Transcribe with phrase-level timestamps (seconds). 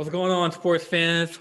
[0.00, 1.38] What's going on, sports fans?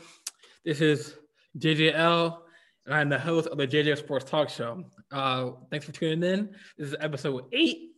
[0.66, 1.16] This is
[1.58, 2.40] JJL,
[2.86, 4.84] and I'm the host of the JJL Sports Talk Show.
[5.14, 6.50] Uh, thanks for tuning in.
[6.78, 7.92] This is episode eight.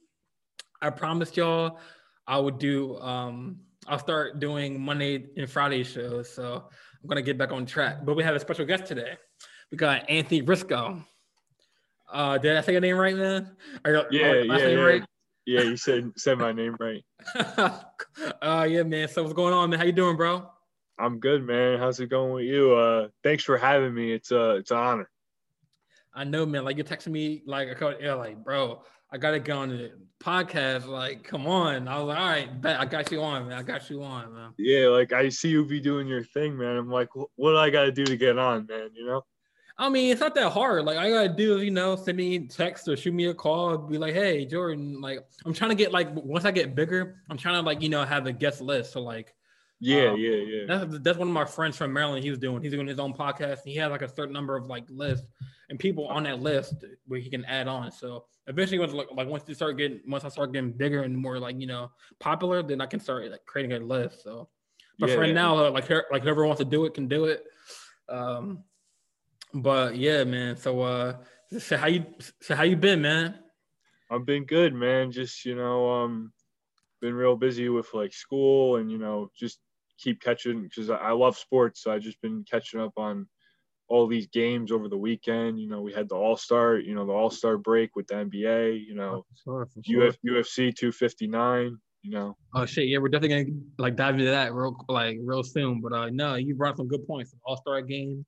[0.80, 1.80] I promised y'all
[2.28, 2.96] I would do.
[3.00, 6.70] Um, I'll start doing Monday and Friday shows, so
[7.02, 8.06] I'm gonna get back on track.
[8.06, 9.18] But we have a special guest today.
[9.72, 11.04] We got Anthony Briscoe.
[12.14, 13.50] Uh, did I say your name right, man?
[13.84, 14.74] You, yeah, yeah, yeah.
[14.76, 15.04] Right?
[15.52, 17.04] Yeah, you said said my name right.
[18.42, 19.10] uh yeah, man.
[19.10, 19.80] So what's going on, man?
[19.80, 20.50] How you doing, bro?
[20.98, 21.78] I'm good, man.
[21.78, 22.74] How's it going with you?
[22.74, 24.14] Uh thanks for having me.
[24.14, 25.10] It's uh it's an honor.
[26.14, 26.64] I know, man.
[26.64, 27.68] Like you're texting me like
[28.00, 29.92] yeah, like, bro, I gotta get on the
[30.24, 30.88] podcast.
[30.88, 31.90] Like, come on.
[31.90, 33.58] I was like, all right, bet I got you on, man.
[33.58, 34.54] I got you on, man.
[34.58, 36.78] Yeah, like I see you be doing your thing, man.
[36.78, 38.92] I'm like, what do I gotta do to get on, man?
[38.94, 39.26] You know?
[39.78, 40.86] I mean, it's not that hard.
[40.86, 43.98] Like I gotta do, you know, send me text or shoot me a call, be
[43.98, 47.56] like, hey, Jordan, like I'm trying to get like once I get bigger, I'm trying
[47.56, 48.94] to like, you know, have a guest list.
[48.94, 49.34] So like
[49.84, 50.66] yeah, um, yeah, yeah.
[50.68, 52.24] That's, that's one of my friends from Maryland.
[52.24, 52.62] He was doing.
[52.62, 53.64] He's doing his own podcast.
[53.66, 55.26] he has like a certain number of like lists
[55.72, 57.92] and people on that list where he can add on.
[57.92, 61.18] So eventually, once like, like once you start getting once I start getting bigger and
[61.18, 64.22] more like you know popular, then I can start like creating a list.
[64.22, 64.50] So,
[65.00, 65.34] but yeah, for yeah.
[65.34, 67.44] now, like like whoever wants to do it can do it.
[68.08, 68.64] Um,
[69.54, 70.56] but yeah, man.
[70.58, 71.18] So uh
[71.58, 72.06] so how you
[72.42, 73.40] so how you been, man?
[74.10, 75.12] I've been good, man.
[75.12, 76.32] Just, you know, um
[77.02, 79.60] been real busy with like school and you know, just
[79.98, 81.84] keep catching because I love sports.
[81.84, 83.28] So I just been catching up on
[83.92, 85.60] all these games over the weekend.
[85.60, 88.16] You know, we had the All Star, you know, the All Star break with the
[88.16, 88.86] NBA.
[88.88, 90.08] You know, sure, sure.
[90.08, 91.78] Uf, UFC 259.
[92.04, 92.36] You know.
[92.56, 92.88] Oh shit!
[92.88, 95.82] Yeah, we're definitely gonna like dive into that real like real soon.
[95.82, 97.36] But uh, no, you brought some good points.
[97.46, 98.26] All Star game,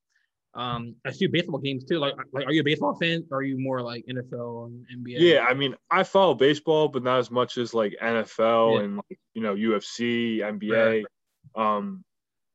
[0.56, 1.98] um, I see baseball games too.
[1.98, 3.26] Like, like, are you a baseball fan?
[3.32, 5.20] Or are you more like NFL and NBA?
[5.20, 8.84] Yeah, I mean, I follow baseball, but not as much as like NFL yeah.
[8.84, 11.06] and like, you know UFC, NBA.
[11.56, 11.78] Right.
[11.78, 12.04] Um,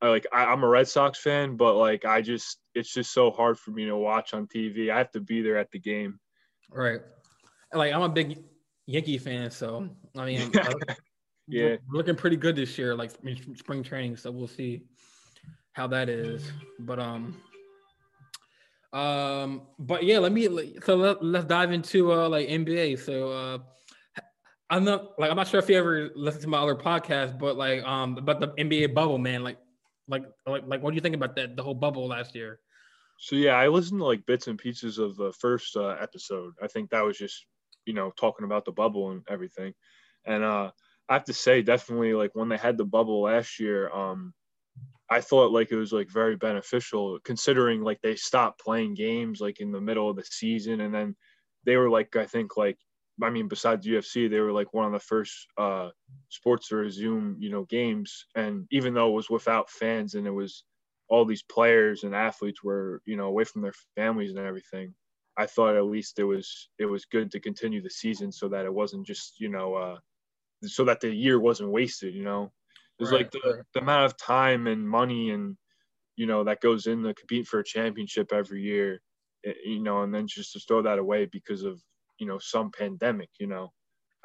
[0.01, 3.31] I, like I, am a Red Sox fan, but like I just it's just so
[3.31, 4.89] hard for me to watch on TV.
[4.89, 6.19] I have to be there at the game.
[6.71, 7.01] Right.
[7.73, 8.39] Like I'm a big
[8.85, 10.51] Yankee fan, so I mean,
[11.47, 13.11] yeah, looking pretty good this year, like
[13.55, 14.15] spring training.
[14.15, 14.83] So we'll see
[15.73, 16.49] how that is.
[16.79, 17.35] But um,
[18.93, 20.47] um, but yeah, let me
[20.83, 22.99] so let, let's dive into uh like NBA.
[22.99, 23.57] So uh
[24.69, 27.55] I'm not like I'm not sure if you ever listen to my other podcast, but
[27.55, 29.43] like um about the NBA bubble, man.
[29.43, 29.57] Like
[30.07, 32.59] like like like what do you think about that the whole bubble last year?
[33.19, 36.53] So yeah, I listened to like bits and pieces of the first uh, episode.
[36.61, 37.45] I think that was just
[37.85, 39.73] you know talking about the bubble and everything.
[40.25, 40.71] And uh
[41.07, 44.33] I have to say definitely like when they had the bubble last year, um
[45.09, 49.59] I thought like it was like very beneficial considering like they stopped playing games like
[49.59, 51.15] in the middle of the season and then
[51.65, 52.77] they were like I think like
[53.21, 55.89] I mean besides UFC they were like one of the first uh
[56.29, 58.25] sports to resume you know games.
[58.35, 60.63] And even though it was without fans and it was
[61.09, 64.93] all these players and athletes were you know away from their families and everything
[65.37, 68.65] I thought at least it was it was good to continue the season so that
[68.65, 69.97] it wasn't just you know uh
[70.63, 72.51] so that the year wasn't wasted you know
[72.99, 73.63] there's right, like the, right.
[73.73, 75.57] the amount of time and money and
[76.15, 79.01] you know that goes into competing for a championship every year,
[79.45, 81.81] eh, you know, and then just to throw that away because of
[82.19, 83.71] you know some pandemic, you know.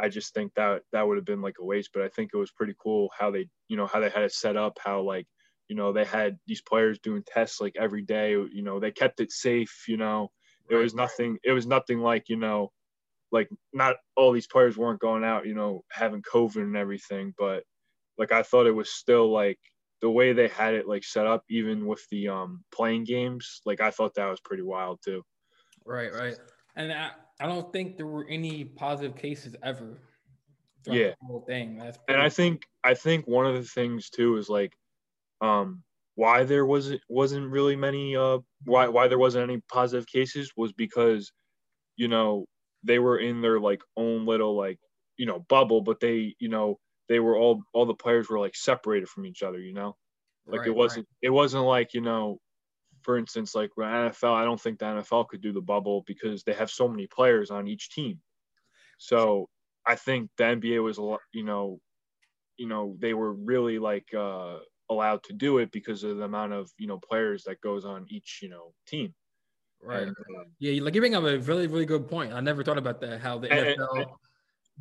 [0.00, 2.36] I just think that that would have been like a waste, but I think it
[2.36, 5.26] was pretty cool how they, you know, how they had it set up, how like,
[5.68, 9.20] you know, they had these players doing tests like every day, you know, they kept
[9.20, 10.30] it safe, you know.
[10.68, 12.72] It was nothing it was nothing like, you know,
[13.30, 17.62] like not all these players weren't going out, you know, having COVID and everything, but
[18.18, 19.58] like I thought it was still like
[20.00, 23.60] the way they had it like set up, even with the um playing games.
[23.64, 25.22] Like I thought that was pretty wild too.
[25.84, 26.36] Right, right.
[26.76, 27.10] And I,
[27.40, 29.98] I don't think there were any positive cases ever.
[30.86, 31.12] Yeah.
[31.22, 31.78] whole thing.
[31.78, 34.74] That's and I think I think one of the things too is like
[35.40, 35.82] um
[36.16, 40.72] why there wasn't wasn't really many uh why why there wasn't any positive cases was
[40.72, 41.32] because
[41.96, 42.46] you know
[42.82, 44.78] they were in their like own little like
[45.16, 46.78] you know bubble but they you know
[47.08, 49.96] they were all all the players were like separated from each other, you know?
[50.46, 51.28] Like right, it wasn't right.
[51.28, 52.38] it wasn't like, you know,
[53.02, 56.54] for instance, like NFL, I don't think the NFL could do the bubble because they
[56.54, 58.20] have so many players on each team.
[58.98, 59.48] So
[59.86, 61.80] I think the NBA was, a lot, you know,
[62.56, 64.58] you know, they were really like uh,
[64.90, 68.06] allowed to do it because of the amount of you know players that goes on
[68.08, 69.14] each you know team.
[69.82, 70.04] Right.
[70.04, 72.32] And, uh, yeah, like you bring up a really really good point.
[72.32, 73.20] I never thought about that.
[73.20, 74.06] How the and, NFL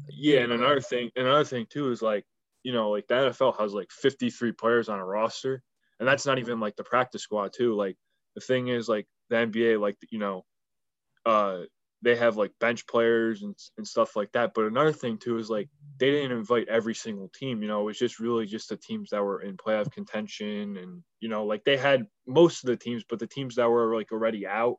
[0.10, 2.25] yeah, and another thing, another thing too is like,
[2.63, 5.62] you know, like the NFL has like 53 players on a roster,
[6.00, 7.75] and that's not even like the practice squad too.
[7.75, 7.98] Like
[8.36, 10.45] the thing is, like the NBA, like you know,
[11.25, 11.62] uh,
[12.04, 14.54] they have like bench players and, and stuff like that.
[14.54, 15.69] But another thing too is like
[16.00, 17.62] they didn't invite every single team.
[17.62, 21.04] You know, it was just really just the teams that were in playoff contention, and
[21.22, 24.12] you know, like they had most of the teams, but the teams that were like
[24.12, 24.78] already out,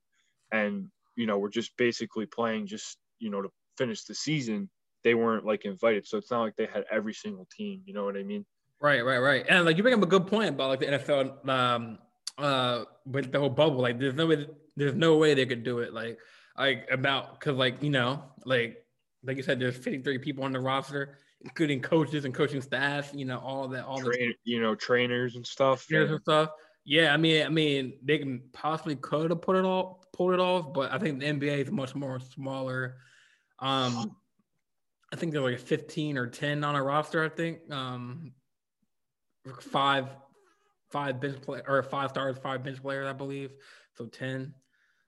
[0.52, 4.68] and you know, were just basically playing just you know to finish the season.
[5.04, 7.82] They weren't like invited, so it's not like they had every single team.
[7.84, 8.44] You know what I mean?
[8.80, 9.44] Right, right, right.
[9.48, 11.98] And like you bring up a good point about like the NFL um
[12.38, 13.80] uh with the whole bubble.
[13.80, 14.46] Like there's no way
[14.76, 15.94] there's no way they could do it.
[15.94, 16.18] Like
[16.58, 18.84] like about because like you know like
[19.24, 23.24] like you said there's 53 people on the roster including coaches and coaching staff you
[23.24, 26.50] know all that all Train, the you know trainers and stuff trainers and stuff
[26.84, 30.40] yeah i mean i mean they can possibly could have put it all pulled it
[30.40, 32.96] off but i think the nba is much more smaller
[33.58, 34.14] um
[35.14, 38.32] i think there's like 15 or 10 on a roster i think um
[39.60, 40.08] five
[40.90, 43.52] five bench play or five stars five bench players i believe
[43.94, 44.52] so 10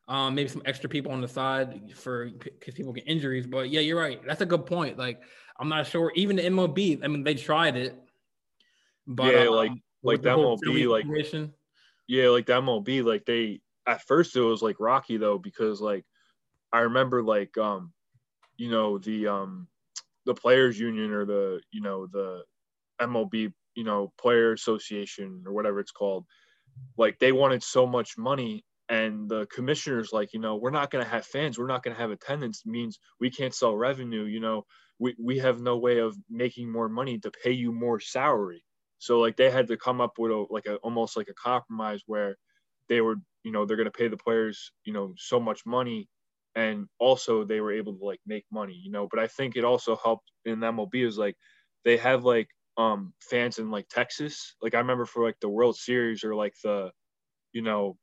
[0.09, 3.47] um, maybe some extra people on the side for because people get injuries.
[3.47, 4.21] But yeah, you're right.
[4.25, 4.99] That's a good point.
[4.99, 5.21] Like
[5.59, 6.13] I'm not sure.
[6.15, 8.01] Even the MLB, I mean, they tried it,
[9.07, 11.53] but yeah, um, like like the MLB, like situation.
[12.07, 16.05] yeah, like the MLB, like they at first it was like rocky though because like
[16.73, 17.93] I remember like um
[18.57, 19.67] you know the um
[20.27, 22.43] the players union or the you know the
[23.01, 26.25] MLB you know player association or whatever it's called
[26.99, 31.05] like they wanted so much money and the commissioners like you know we're not going
[31.05, 34.41] to have fans we're not going to have attendance means we can't sell revenue you
[34.41, 34.65] know
[34.99, 38.65] we, we have no way of making more money to pay you more salary.
[38.99, 42.01] So like they had to come up with a like a almost like a compromise
[42.07, 42.37] where
[42.89, 46.09] they were you know they're going to pay the players you know so much money
[46.57, 49.09] and also they were able to like make money you know?
[49.11, 51.37] But i think it also helped in mlb is like
[51.85, 52.49] they have like
[52.79, 54.57] um fans in like texas.
[54.63, 56.93] Like i remember for like the world series or like the
[57.53, 57.99] you know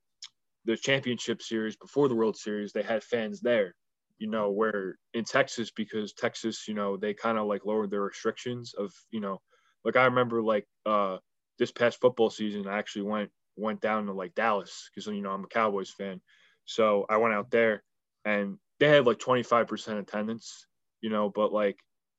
[0.66, 3.76] the championship series before the World Series, they had fans there,
[4.18, 8.02] you know, where in Texas, because Texas, you know, they kind of like lowered their
[8.04, 9.42] restrictions of, you know,
[9.86, 11.18] like I remember like uh
[11.60, 15.32] this past football season, I actually went went down to like Dallas because you know
[15.32, 16.22] I'm a Cowboys fan,
[16.66, 17.84] so I went out there
[18.26, 20.66] and they had like 25% attendance,
[21.02, 21.78] you know, but like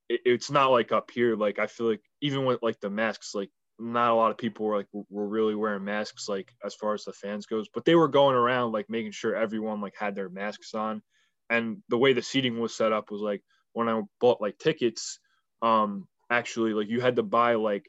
[0.09, 1.35] it, it's not like up here.
[1.35, 4.65] Like I feel like even with like the masks, like not a lot of people
[4.65, 7.93] were like were really wearing masks like as far as the fans goes but they
[7.93, 11.01] were going around like making sure everyone like had their masks on.
[11.49, 13.41] And the way the seating was set up was like
[13.73, 15.19] when i bought like tickets
[15.61, 17.85] um actually like you had to buy like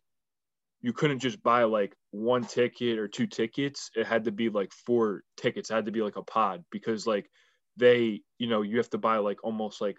[0.82, 3.90] you couldn't just buy like one ticket or two tickets.
[3.96, 5.70] It had to be like four tickets.
[5.70, 7.28] It had to be like a pod because like
[7.76, 9.99] they you know you have to buy like almost like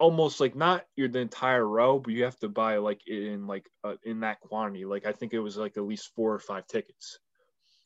[0.00, 3.68] almost like not your the entire row, but you have to buy like in like
[3.84, 4.84] uh, in that quantity.
[4.84, 7.18] Like I think it was like at least four or five tickets.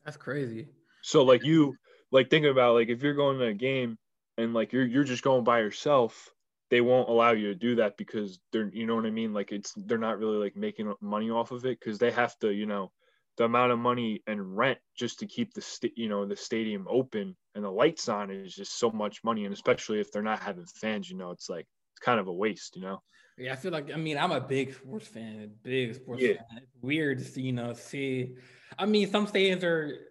[0.05, 0.69] That's crazy.
[1.03, 1.77] So like you
[2.13, 3.99] like thinking about like if you're going to a game
[4.39, 6.31] and like you're you're just going by yourself,
[6.71, 9.35] they won't allow you to do that because they're you know what I mean.
[9.35, 12.53] Like it's they're not really like making money off of it because they have to
[12.53, 12.93] you know
[13.37, 16.87] the amount of money and rent just to keep the st- you know the stadium
[16.89, 20.41] open and the lights on is just so much money and especially if they're not
[20.41, 23.03] having fans you know it's like it's kind of a waste, you know.
[23.39, 26.35] Yeah, I feel like I mean I'm a big sports fan, big sports yeah.
[26.35, 26.63] fan.
[26.63, 28.35] It's weird to see, you know, see.
[28.79, 30.11] I mean, some stadiums are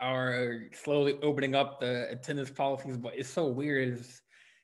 [0.00, 3.98] are slowly opening up the attendance policies, but it's so weird.
[3.98, 4.22] It's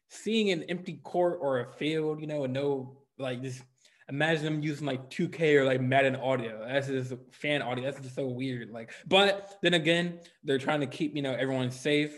[0.08, 3.62] seeing an empty court or a field, you know, and no like just
[4.10, 6.66] imagine them using like 2K or like Madden audio.
[6.66, 7.84] That's just fan audio.
[7.84, 8.70] That's just so weird.
[8.70, 12.14] Like, but then again, they're trying to keep you know everyone safe.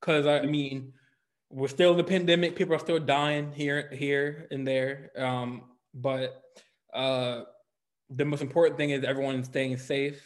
[0.00, 0.92] Cause I mean,
[1.50, 2.54] we're still in the pandemic.
[2.54, 5.10] People are still dying here, here and there.
[5.16, 6.40] Um, but
[6.94, 7.42] uh,
[8.08, 10.22] the most important thing is everyone staying safe,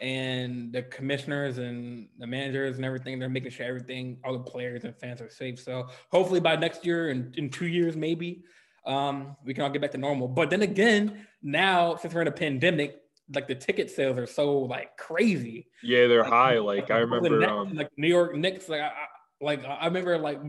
[0.00, 3.18] and the commissioners and the managers and everything.
[3.18, 5.60] They're making sure everything, all the players and fans are safe.
[5.60, 8.44] So hopefully by next year and in two years maybe,
[8.86, 10.28] um, we can all get back to normal.
[10.28, 13.00] But then again, now since we're in a pandemic,
[13.34, 15.68] like the ticket sales are so like crazy.
[15.82, 16.58] Yeah, they're like, high.
[16.58, 18.68] Like I remember, Knicks, um, like New York Knicks.
[18.68, 18.92] Like I,
[19.40, 20.40] like I remember like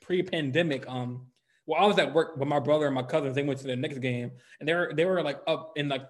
[0.00, 1.26] pre-pandemic, um,
[1.66, 3.34] well, I was at work with my brother and my cousins.
[3.34, 6.08] They went to the Knicks game and they were they were like up in like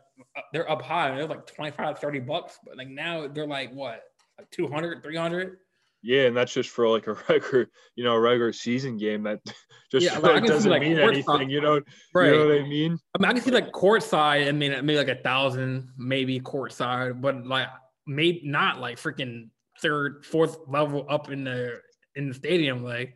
[0.53, 1.09] they're up high.
[1.09, 2.59] And it was like 25, 30 bucks.
[2.65, 4.03] But like now they're like what,
[4.39, 5.59] like 200, 300?
[6.03, 9.23] Yeah, and that's just for like a regular, you know, a regular season game.
[9.23, 9.41] That
[9.91, 11.23] just yeah, like, doesn't like mean anything.
[11.23, 11.51] Side.
[11.51, 11.81] You know,
[12.15, 12.27] right.
[12.27, 12.99] you know what I mean?
[13.15, 14.49] I mean, I can see like court side.
[14.49, 17.69] I mean, maybe like a thousand, maybe court side, but like
[18.07, 19.49] maybe not like freaking
[19.81, 21.81] third, fourth level up in the
[22.17, 22.83] in the stadium.
[22.83, 23.15] Like,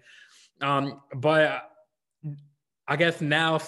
[0.61, 1.63] um, but
[2.87, 3.59] I guess now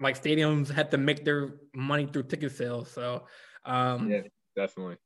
[0.00, 2.90] like stadiums have to make their money through ticket sales.
[2.90, 3.24] So,
[3.64, 4.20] um, yeah,
[4.54, 4.96] definitely.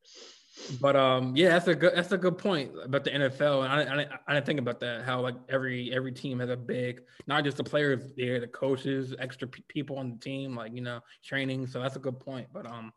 [0.80, 4.02] But um, yeah, that's a good that's a good point about the NFL, and I,
[4.02, 5.04] I, I didn't think about that.
[5.04, 9.14] How like every every team has a big, not just the players there, the coaches,
[9.18, 11.66] extra p- people on the team, like you know, training.
[11.66, 12.48] So that's a good point.
[12.52, 12.92] But um,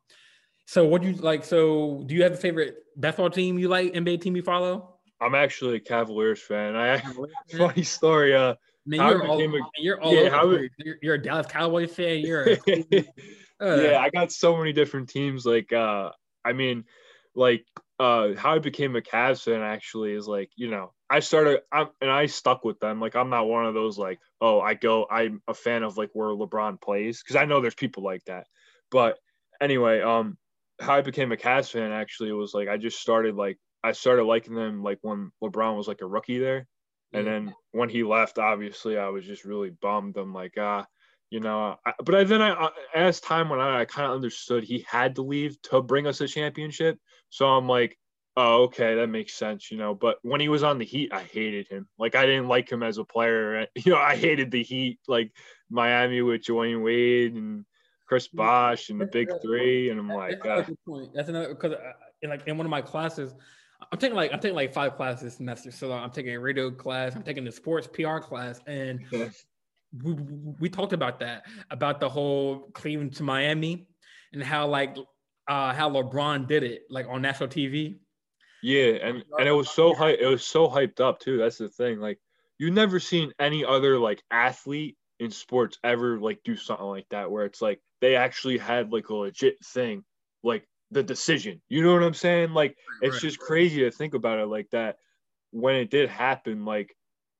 [0.65, 1.43] so what do you like?
[1.43, 3.93] So do you have a favorite basketball team you like?
[3.93, 4.97] NBA team you follow?
[5.21, 6.75] I'm actually a Cavaliers fan.
[6.75, 7.01] I
[7.57, 8.35] funny story.
[8.35, 8.55] Uh,
[8.85, 12.19] Man, you're all, a, you're all yeah, you're, you're, a Dallas Cowboy fan.
[12.19, 12.57] You're a,
[13.61, 13.97] uh, yeah.
[13.99, 15.45] I got so many different teams.
[15.45, 16.09] Like, uh,
[16.43, 16.83] I mean,
[17.35, 17.65] like
[17.99, 21.87] uh, how I became a Cavs fan actually is like you know I started I'm,
[22.01, 22.99] and I stuck with them.
[22.99, 26.09] Like I'm not one of those like oh I go I'm a fan of like
[26.13, 28.47] where LeBron plays because I know there's people like that.
[28.91, 29.17] But
[29.61, 30.37] anyway, um,
[30.79, 34.23] how I became a Cavs fan actually was like I just started like I started
[34.23, 36.67] liking them like when LeBron was like a rookie there.
[37.13, 40.17] And then when he left, obviously, I was just really bummed.
[40.17, 40.85] I'm like, ah,
[41.29, 41.77] you know.
[41.85, 45.15] I, but I, then I, as time went on, I kind of understood he had
[45.15, 46.97] to leave to bring us a championship.
[47.33, 47.97] So I'm like,
[48.37, 49.95] oh, okay, that makes sense, you know.
[49.95, 51.87] But when he was on the Heat, I hated him.
[51.97, 53.65] Like I didn't like him as a player.
[53.75, 55.31] You know, I hated the Heat, like
[55.67, 57.65] Miami with Dwyane Wade and
[58.07, 61.09] Chris Bosh and the Big Three, and I'm like, that's another uh, point.
[61.15, 63.33] That's another because uh, in like in one of my classes,
[63.91, 65.71] I'm taking like I'm taking like five classes this semester.
[65.71, 68.99] So I'm taking a radio class, I'm taking the sports PR class, and
[70.03, 70.13] we,
[70.59, 73.87] we talked about that about the whole Cleveland to Miami
[74.33, 74.97] and how like
[75.47, 77.97] uh how LeBron did it like on national TV.
[78.61, 80.19] Yeah, and and it was so hype.
[80.19, 81.37] It was so hyped up too.
[81.37, 81.99] That's the thing.
[81.99, 82.19] Like
[82.57, 87.29] you never seen any other like athlete in sports ever like do something like that
[87.29, 90.03] where it's like they actually had like a legit thing
[90.43, 91.61] like the decision.
[91.69, 92.53] You know what I'm saying?
[92.53, 94.97] Like it's just crazy to think about it like that.
[95.51, 96.95] When it did happen, like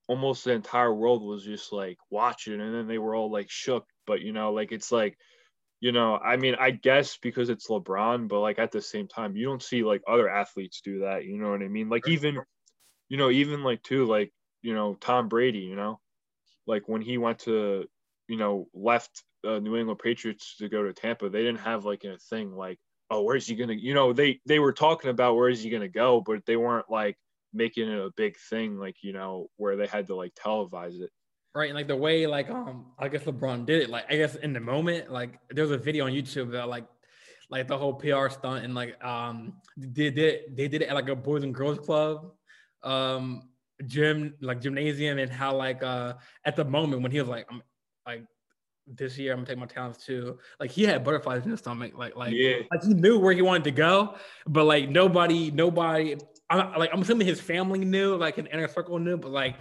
[0.08, 3.86] almost the entire world was just like watching, and then they were all like shook.
[4.06, 5.18] But you know, like it's like,
[5.84, 9.36] you know, I mean, I guess because it's LeBron, but like at the same time,
[9.36, 11.26] you don't see like other athletes do that.
[11.26, 11.90] You know what I mean?
[11.90, 12.40] Like even,
[13.10, 15.60] you know, even like too, like you know, Tom Brady.
[15.60, 16.00] You know,
[16.66, 17.84] like when he went to,
[18.30, 22.06] you know, left uh, New England Patriots to go to Tampa, they didn't have like
[22.06, 23.74] a thing like oh, where's he gonna?
[23.74, 26.90] You know, they they were talking about where is he gonna go, but they weren't
[26.90, 27.18] like
[27.52, 31.10] making it a big thing, like you know, where they had to like televise it.
[31.56, 34.36] Right, and like the way like um I guess LeBron did it, like I guess
[34.36, 36.86] in the moment, like there was a video on YouTube that like
[37.50, 41.10] like the whole PR stunt and like um they did they did it at like
[41.10, 42.32] a boys and girls club
[42.82, 43.50] um
[43.86, 46.14] gym like gymnasium and how like uh
[46.46, 47.62] at the moment when he was like I'm
[48.08, 48.26] like
[48.88, 51.94] this year I'm gonna take my talents to Like he had butterflies in his stomach,
[51.96, 52.58] like like yeah.
[52.72, 54.16] like he knew where he wanted to go,
[54.48, 56.18] but like nobody, nobody.
[56.50, 59.56] I'm like I'm assuming his family knew, like an inner circle knew, but like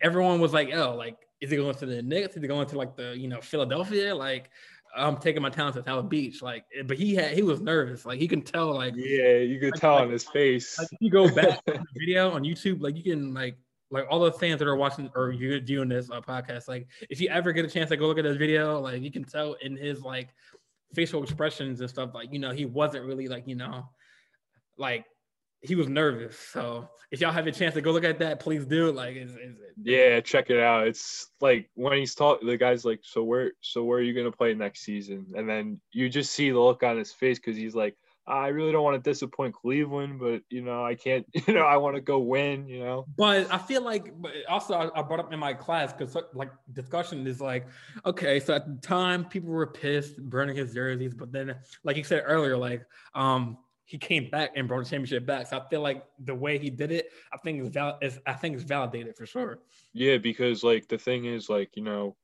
[0.00, 2.36] everyone was like, oh, like is he going to the Knicks?
[2.36, 4.14] Is he going to like the you know Philadelphia?
[4.14, 4.50] Like
[4.94, 8.18] I'm taking my talents to South Beach, like, but he had he was nervous, like
[8.18, 10.78] he can tell, like yeah, you could like, tell like, on his face.
[10.78, 13.56] Like, if you go back to the video on YouTube, like you can like
[13.90, 17.20] like all the fans that are watching or you viewing this uh, podcast, like if
[17.20, 19.54] you ever get a chance to go look at this video, like you can tell
[19.62, 20.28] in his like
[20.94, 23.88] facial expressions and stuff, like you know he wasn't really like you know,
[24.76, 25.04] like
[25.62, 26.38] he was nervous.
[26.38, 28.90] So if y'all have a chance to go look at that, please do.
[28.92, 29.74] Like, is, is it?
[29.82, 30.86] Yeah, check it out.
[30.86, 34.32] It's like when he's talking, the guy's like, "So where, so where are you gonna
[34.32, 37.74] play next season?" And then you just see the look on his face because he's
[37.74, 37.96] like,
[38.30, 41.76] I really don't want to disappoint Cleveland, but you know, I can't, you know, I
[41.76, 43.06] want to go win, you know.
[43.16, 47.26] But I feel like, but also, I, brought up in my class because like discussion
[47.26, 47.66] is like,
[48.06, 52.04] okay, so at the time, people were pissed burning his jerseys, but then, like you
[52.04, 53.58] said earlier, like, um,
[53.90, 55.48] he came back and brought the championship back.
[55.48, 58.34] So I feel like the way he did it, I think is val- is I
[58.34, 59.58] think is validated for sure.
[59.92, 62.16] Yeah, because like the thing is, like you know,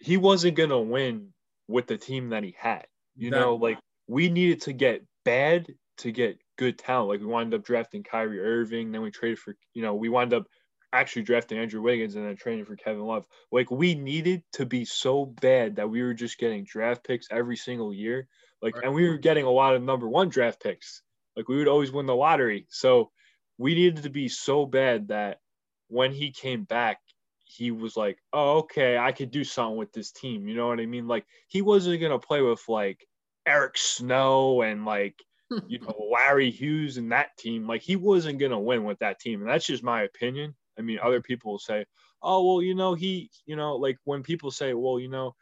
[0.00, 1.32] he wasn't gonna win
[1.68, 2.88] with the team that he had.
[3.14, 3.78] You that, know, like
[4.08, 7.08] we needed to get bad to get good talent.
[7.08, 10.34] Like we wound up drafting Kyrie Irving, then we traded for, you know, we wound
[10.34, 10.48] up
[10.92, 13.26] actually drafting Andrew Wiggins and then trading for Kevin Love.
[13.52, 17.56] Like we needed to be so bad that we were just getting draft picks every
[17.56, 18.26] single year.
[18.64, 18.86] Like, right.
[18.86, 21.02] and we were getting a lot of number one draft picks.
[21.36, 22.66] Like we would always win the lottery.
[22.70, 23.10] So
[23.58, 25.40] we needed to be so bad that
[25.88, 26.98] when he came back,
[27.44, 30.48] he was like, oh, okay, I could do something with this team.
[30.48, 31.06] You know what I mean?
[31.06, 33.06] Like he wasn't gonna play with like
[33.46, 35.22] Eric Snow and like
[35.68, 37.66] you know Larry Hughes and that team.
[37.66, 40.54] Like he wasn't gonna win with that team, and that's just my opinion.
[40.78, 41.84] I mean, other people will say,
[42.22, 45.34] "Oh, well, you know, he, you know, like when people say, well, you know."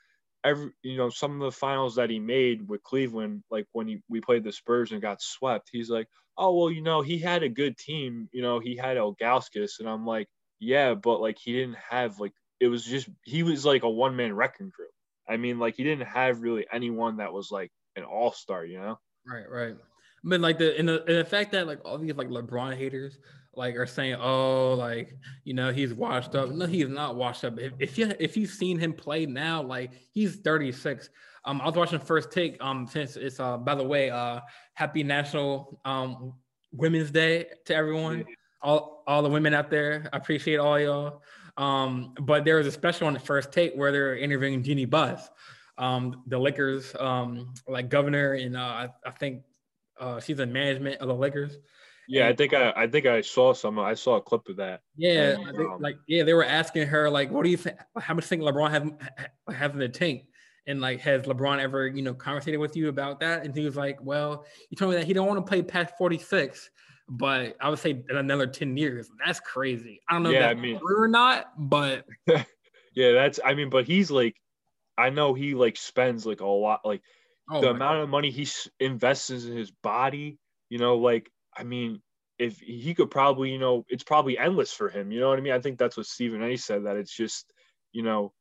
[0.45, 4.03] Every you know some of the finals that he made with Cleveland, like when he,
[4.09, 7.43] we played the Spurs and got swept, he's like, oh well, you know he had
[7.43, 11.53] a good team, you know he had Ilgauskas, and I'm like, yeah, but like he
[11.53, 14.87] didn't have like it was just he was like a one man wrecking crew.
[15.29, 18.79] I mean, like he didn't have really anyone that was like an all star, you
[18.79, 18.99] know?
[19.27, 19.75] Right, right.
[20.25, 23.19] But like the in the in the fact that like all these like LeBron haters
[23.55, 26.51] like are saying, oh, like you know he's washed up.
[26.51, 27.59] No, he's not washed up.
[27.59, 31.11] If, if you if you've seen him play now, like he's 36.
[31.45, 32.63] Um, I was watching First Take.
[32.63, 34.41] Um, since it's uh by the way, uh,
[34.75, 36.35] Happy National um
[36.73, 38.25] Women's Day to everyone,
[38.63, 40.09] all all the women out there.
[40.13, 41.23] I appreciate all y'all.
[41.59, 45.29] Um, but there was a special on the First Take where they're interviewing Jeannie Buss,
[45.77, 49.43] um, the Lakers um like governor, and uh, I, I think
[50.01, 51.59] uh she's in management of the Lakers.
[52.09, 53.79] Yeah, I think I I think I saw some.
[53.79, 54.81] I saw a clip of that.
[54.97, 57.77] Yeah, um, like yeah, they were asking her like, "What do you think?
[57.99, 58.93] How much think LeBron have
[59.55, 60.25] have in the tank?"
[60.67, 63.45] And like, has LeBron ever you know conversated with you about that?
[63.45, 65.95] And he was like, "Well, he told me that he don't want to play past
[65.97, 66.71] 46,
[67.09, 69.11] but I would say in another 10 years.
[69.25, 70.01] That's crazy.
[70.09, 72.07] I don't know yeah, if that's I mean, true or not, but
[72.95, 74.37] yeah, that's I mean, but he's like,
[74.99, 77.03] I know he like spends like a lot, like
[77.51, 78.03] oh the amount God.
[78.03, 78.49] of money he
[78.81, 80.39] invests in his body.
[80.69, 82.01] You know, like I mean,
[82.39, 85.13] if he could probably, you know, it's probably endless for him.
[85.13, 85.53] You know what I mean?
[85.53, 86.57] I think that's what Stephen A.
[86.57, 87.53] said that it's just,
[87.93, 88.33] you know,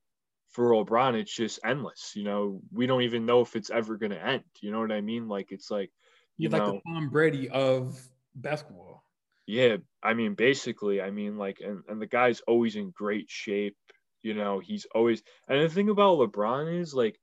[0.52, 2.14] for LeBron, it's just endless.
[2.16, 4.44] You know, we don't even know if it's ever going to end.
[4.62, 5.28] You know what I mean?
[5.28, 5.92] Like it's like,
[6.38, 8.00] you He's know, like the Tom Brady of
[8.36, 9.04] basketball.
[9.46, 13.76] Yeah, I mean, basically, I mean, like, and, and the guy's always in great shape.
[14.24, 17.20] You know, he's always, and the thing about LeBron is like,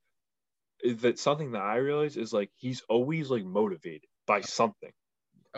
[0.83, 4.91] is that something that I realize is like he's always like motivated by something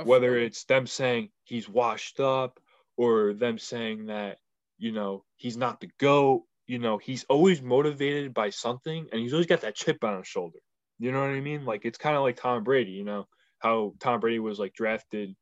[0.03, 2.59] whether it's them saying he's washed up
[2.97, 4.37] or them saying that
[4.77, 9.33] you know he's not the goat you know he's always motivated by something and he's
[9.33, 10.59] always got that chip on his shoulder.
[10.99, 11.65] You know what i mean?
[11.65, 13.27] Like it's kind of like tom brady you know
[13.59, 15.35] how tom brady was like drafted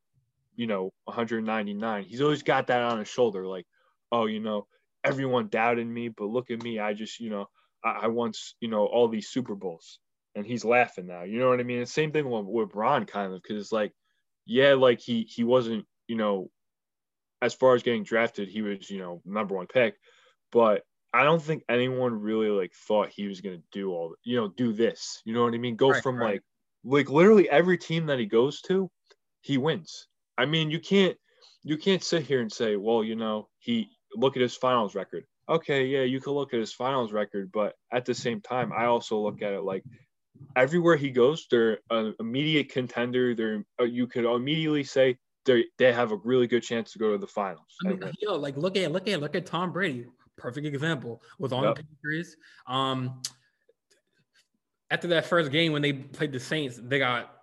[0.56, 3.66] you know 199 he's always got that on his shoulder like
[4.12, 4.68] oh you know
[5.04, 6.80] everyone doubted me but look at me.
[6.80, 7.48] I just you know
[7.84, 10.00] i, I once you know all these super bowls
[10.36, 11.24] and he's laughing now.
[11.24, 11.80] You know what i mean?
[11.80, 13.94] The same thing with, with Bron kind of because it's like
[14.50, 16.50] yeah, like he he wasn't, you know,
[17.40, 19.96] as far as getting drafted, he was, you know, number one pick,
[20.52, 20.82] but
[21.14, 24.74] I don't think anyone really like thought he was gonna do all, you know, do
[24.74, 25.22] this.
[25.24, 25.76] You know what I mean?
[25.76, 26.34] Go right, from right.
[26.34, 26.44] like
[26.84, 28.90] like literally every team that he goes to,
[29.42, 30.08] he wins.
[30.36, 31.16] I mean, you can't
[31.64, 35.26] you can't sit here and say, well, you know, he look at his finals record.
[35.48, 38.86] Okay, yeah, you can look at his finals record, but at the same time, I
[38.86, 39.84] also look at it like
[40.56, 43.36] everywhere he goes, they're an immediate contender.
[43.36, 47.12] They're uh, you could immediately say they they have a really good chance to go
[47.12, 47.76] to the finals.
[47.86, 50.06] I mean, yo, like look at look at look at Tom Brady,
[50.38, 51.76] perfect example was on yep.
[51.76, 52.36] the Patriots.
[52.68, 53.22] Um,
[54.92, 57.36] after that first game when they played the Saints, they got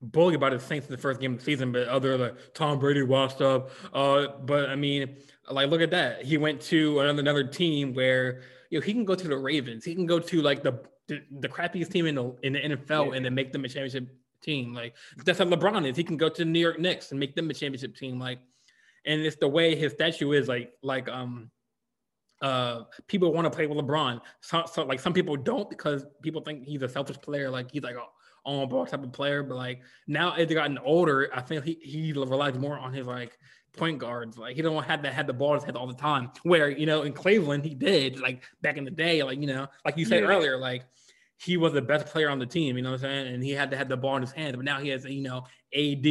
[0.00, 2.78] bullied by the Saints in the first game of the season, but other like Tom
[2.78, 3.70] Brady washed up.
[3.92, 5.16] Uh, but I mean,
[5.50, 6.24] like look at that.
[6.24, 9.84] He went to another another team where you know he can go to the Ravens.
[9.84, 13.08] He can go to like the the, the crappiest team in the in the NFL
[13.08, 13.16] yeah.
[13.16, 14.08] and then make them a championship
[14.42, 14.74] team.
[14.74, 15.96] Like that's how LeBron is.
[15.96, 18.18] He can go to the New York Knicks and make them a championship team.
[18.18, 18.38] Like,
[19.06, 20.48] and it's the way his statue is.
[20.48, 21.50] Like like um
[22.40, 24.20] uh people want to play with LeBron.
[24.40, 27.50] So, so like some people don't because people think he's a selfish player.
[27.50, 28.04] Like he's like a
[28.44, 29.42] on ball type of player.
[29.42, 33.06] But like now as they gotten older, I think he he relies more on his
[33.06, 33.38] like
[33.76, 34.38] point guards.
[34.38, 36.30] Like he don't have to have the ball in his head all the time.
[36.42, 39.22] Where you know in Cleveland he did like back in the day.
[39.22, 40.28] Like you know like you said yeah.
[40.28, 40.84] earlier like
[41.38, 42.76] he was the best player on the team.
[42.76, 43.34] You know what I'm saying?
[43.34, 44.56] And he had to have the ball in his hands.
[44.56, 46.06] But now he has you know AD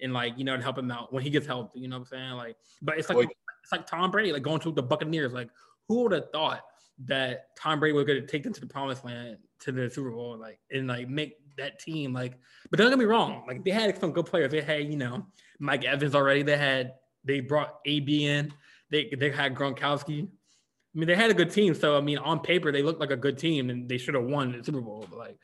[0.00, 1.72] and like you know to help him out when he gets help.
[1.74, 2.32] You know what I'm saying?
[2.32, 5.32] Like but it's like, like it's like Tom Brady like going to the Buccaneers.
[5.32, 5.50] Like
[5.88, 6.62] who would have thought
[7.06, 10.10] that Tom Brady was going to take them to the promised land to the Super
[10.10, 12.38] Bowl like and like make that team like
[12.70, 15.26] but don't get me wrong like they had some good players they had you know
[15.62, 16.94] Mike Evans already they had
[17.24, 18.52] they brought AB in.
[18.90, 20.24] They they had Gronkowski.
[20.24, 21.74] I mean they had a good team.
[21.74, 24.24] So I mean on paper they looked like a good team and they should have
[24.24, 25.38] won the Super Bowl but like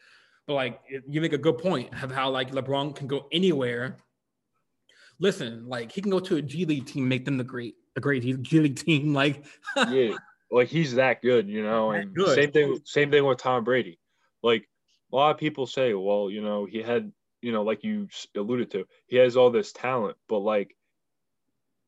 [0.47, 3.97] but like you make a good point of how like LeBron can go anywhere.
[5.21, 8.01] Listen like he can go to a G League team make them the great the
[8.01, 9.45] great G League team like
[9.77, 10.17] yeah
[10.51, 13.99] like he's that good you know and same thing same thing with Tom Brady.
[14.43, 14.69] Like
[15.13, 18.71] a lot of people say, well, you know, he had, you know, like you alluded
[18.73, 20.77] to, he has all this talent, but like,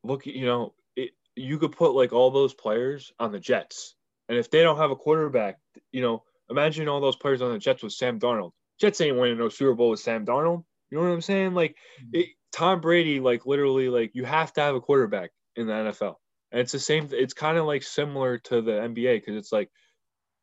[0.02, 3.94] look, you know, it, you could put like all those players on the Jets,
[4.28, 5.58] and if they don't have a quarterback,
[5.92, 8.52] you know, imagine all those players on the Jets with Sam Darnold.
[8.80, 10.64] Jets ain't winning no Super Bowl with Sam Darnold.
[10.90, 11.54] You know what I'm saying?
[11.54, 12.20] Like mm-hmm.
[12.20, 16.14] it, Tom Brady, like literally, like you have to have a quarterback in the NFL,
[16.52, 17.08] and it's the same.
[17.12, 19.70] It's kind of like similar to the NBA because it's like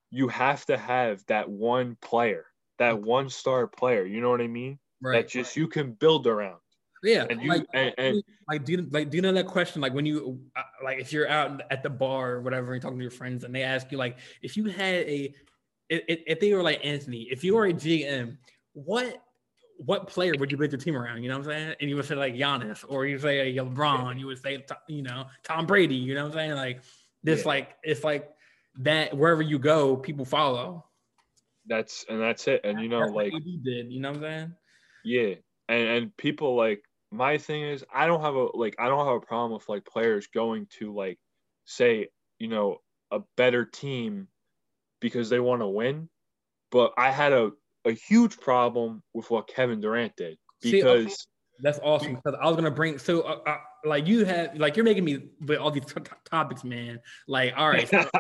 [0.09, 2.45] you have to have that one player
[2.77, 4.05] that one star player.
[4.05, 4.79] You know what I mean?
[5.01, 5.21] Right.
[5.21, 6.57] That just you can build around.
[7.03, 9.81] Yeah, and you like, and, and like do you like do you know that question
[9.81, 12.97] like when you uh, like if you're out at the bar or whatever and talking
[12.97, 15.33] to your friends and they ask you like if you had a
[15.89, 18.37] if, if they were like Anthony if you were a GM
[18.73, 19.23] what
[19.77, 21.21] what player would you build your team around?
[21.21, 21.75] You know what I'm saying?
[21.79, 25.03] And you would say like Giannis, or you say like LeBron, you would say you
[25.03, 25.95] know Tom Brady.
[25.95, 26.51] You know what I'm saying?
[26.53, 26.81] Like
[27.23, 27.47] this, yeah.
[27.47, 28.29] like it's like
[28.79, 29.15] that.
[29.15, 30.85] Wherever you go, people follow.
[31.67, 32.61] That's and that's it.
[32.63, 33.91] And you know, that's like he did.
[33.91, 34.55] You know what I'm saying?
[35.07, 35.35] Yeah,
[35.69, 39.15] and and people like my thing is I don't have a like I don't have
[39.15, 41.17] a problem with like players going to like
[41.63, 44.27] say you know a better team
[44.99, 46.09] because they want to win,
[46.71, 47.51] but I had a
[47.85, 51.03] a huge problem with what Kevin Durant did because.
[51.05, 51.15] See, okay.
[51.59, 54.83] That's awesome because I was gonna bring so uh, uh, like you have like you're
[54.83, 56.99] making me with all these t- t- topics, man.
[57.27, 57.97] Like all right, so,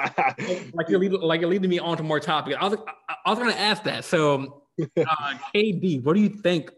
[0.73, 2.57] like you're leading, like you're leading me on to more topics.
[2.59, 4.05] I was I, I was gonna ask that.
[4.05, 6.71] So, uh, KD, what do you think?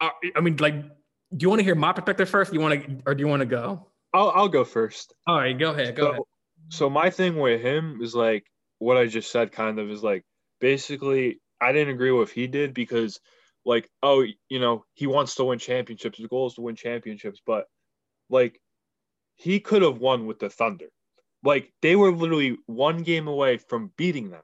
[0.00, 2.52] Uh, I mean, like, do you want to hear my perspective first?
[2.52, 3.86] Do you want to, or do you want to go?
[4.12, 5.14] I'll I'll go first.
[5.26, 5.94] All right, go ahead.
[5.94, 6.22] Go so, ahead.
[6.68, 8.44] So my thing with him is like
[8.78, 9.52] what I just said.
[9.52, 10.24] Kind of is like
[10.60, 13.20] basically I didn't agree with what he did because
[13.64, 17.40] like oh you know he wants to win championships his goal is to win championships
[17.44, 17.66] but
[18.28, 18.60] like
[19.36, 20.86] he could have won with the thunder
[21.44, 24.42] like they were literally one game away from beating them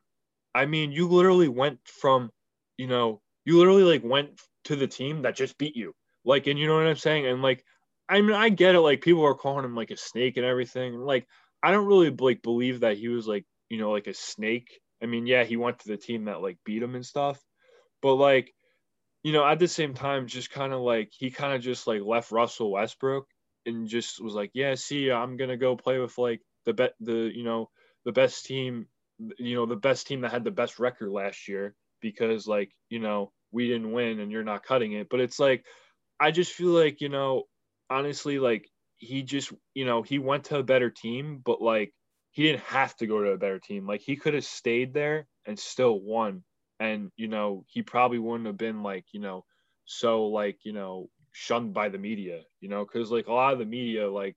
[0.54, 2.30] i mean you literally went from
[2.76, 5.94] you know you literally like went to the team that just beat you.
[6.24, 7.26] Like and you know what i'm saying?
[7.26, 7.64] And like
[8.08, 8.80] i mean i get it.
[8.80, 10.94] Like people are calling him like a snake and everything.
[10.94, 11.26] Like
[11.62, 14.80] i don't really like believe that he was like you know like a snake.
[15.02, 17.38] I mean, yeah, he went to the team that like beat him and stuff,
[18.02, 18.52] but like,
[19.22, 22.00] you know, at the same time, just kind of like he kind of just like
[22.02, 23.26] left Russell Westbrook
[23.66, 27.30] and just was like, yeah, see, I'm gonna go play with like the bet the
[27.34, 27.70] you know
[28.04, 28.86] the best team,
[29.38, 32.98] you know, the best team that had the best record last year because like you
[32.98, 35.64] know we didn't win and you're not cutting it, but it's like
[36.20, 37.44] I just feel like you know
[37.90, 41.92] honestly like he just you know he went to a better team, but like
[42.30, 43.86] he didn't have to go to a better team.
[43.86, 46.44] Like he could have stayed there and still won.
[46.78, 49.46] And, you know, he probably wouldn't have been like, you know,
[49.86, 53.58] so like, you know, shunned by the media, you know, because like a lot of
[53.58, 54.36] the media, like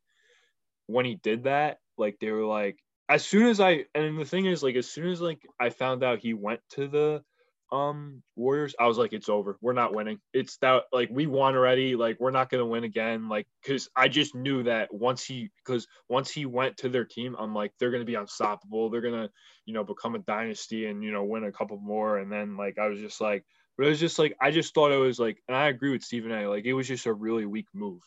[0.88, 4.46] when he did that, like they were like, as soon as I, and the thing
[4.46, 7.24] is, like, as soon as like I found out he went to the
[7.72, 9.58] um Warriors, I was like, it's over.
[9.62, 10.20] We're not winning.
[10.34, 11.96] It's that like we won already.
[11.96, 13.30] Like we're not gonna win again.
[13.30, 17.36] Like because I just knew that once he because once he went to their team,
[17.38, 18.90] I'm like they're gonna be unstoppable.
[18.90, 19.30] They're gonna
[19.66, 22.18] you know become a dynasty and you know win a couple more.
[22.18, 23.46] And then like I was just like,
[23.78, 26.04] but it was just like I just thought it was like, and I agree with
[26.04, 26.50] Stephen A.
[26.50, 28.02] Like it was just a really weak move,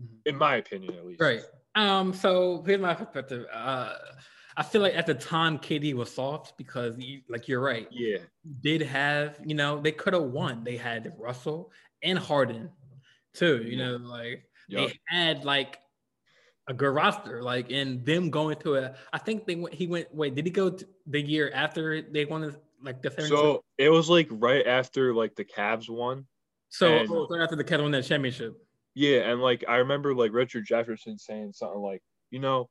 [0.00, 0.16] mm-hmm.
[0.24, 1.20] in my opinion at least.
[1.20, 1.42] Right.
[1.74, 2.14] Um.
[2.14, 3.46] So here's my perspective.
[3.52, 3.92] Uh
[4.56, 6.94] I feel like at the time KD was soft because,
[7.28, 7.88] like you're right.
[7.90, 8.18] Yeah.
[8.60, 10.64] Did have you know they could have won.
[10.64, 12.70] They had Russell and Harden,
[13.32, 13.62] too.
[13.66, 14.88] You know, like yep.
[14.88, 15.78] they had like
[16.68, 17.42] a good roster.
[17.42, 18.94] Like and them going to a.
[19.12, 19.74] I think they went.
[19.74, 20.14] He went.
[20.14, 22.42] Wait, did he go the year after they won?
[22.42, 23.10] the Like the.
[23.26, 26.26] So it was like right after like the Cavs won.
[26.68, 28.56] So and, oh, right after the Cavs won that championship.
[28.94, 32.68] Yeah, and like I remember like Richard Jefferson saying something like, you know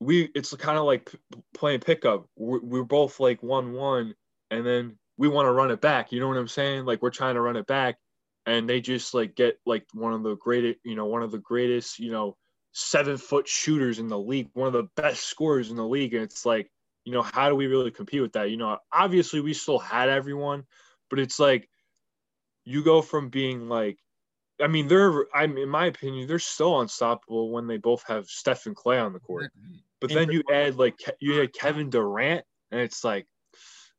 [0.00, 1.12] we it's kind of like
[1.54, 2.26] playing pickup.
[2.36, 4.14] We're, we're both like one one,
[4.50, 6.10] and then we want to run it back.
[6.10, 6.86] You know what I'm saying?
[6.86, 7.96] Like we're trying to run it back,
[8.46, 11.38] and they just like get like one of the greatest, you know, one of the
[11.38, 12.36] greatest, you know,
[12.72, 16.24] seven foot shooters in the league, one of the best scorers in the league, and
[16.24, 16.70] it's like,
[17.04, 18.50] you know, how do we really compete with that?
[18.50, 20.64] You know, obviously we still had everyone,
[21.10, 21.68] but it's like
[22.64, 23.98] you go from being like
[24.62, 25.26] I mean, they're.
[25.34, 29.12] I'm in my opinion, they're so unstoppable when they both have Steph and Clay on
[29.12, 29.50] the court.
[29.58, 29.76] Mm-hmm.
[30.00, 33.26] But then you add like you had Kevin Durant, and it's like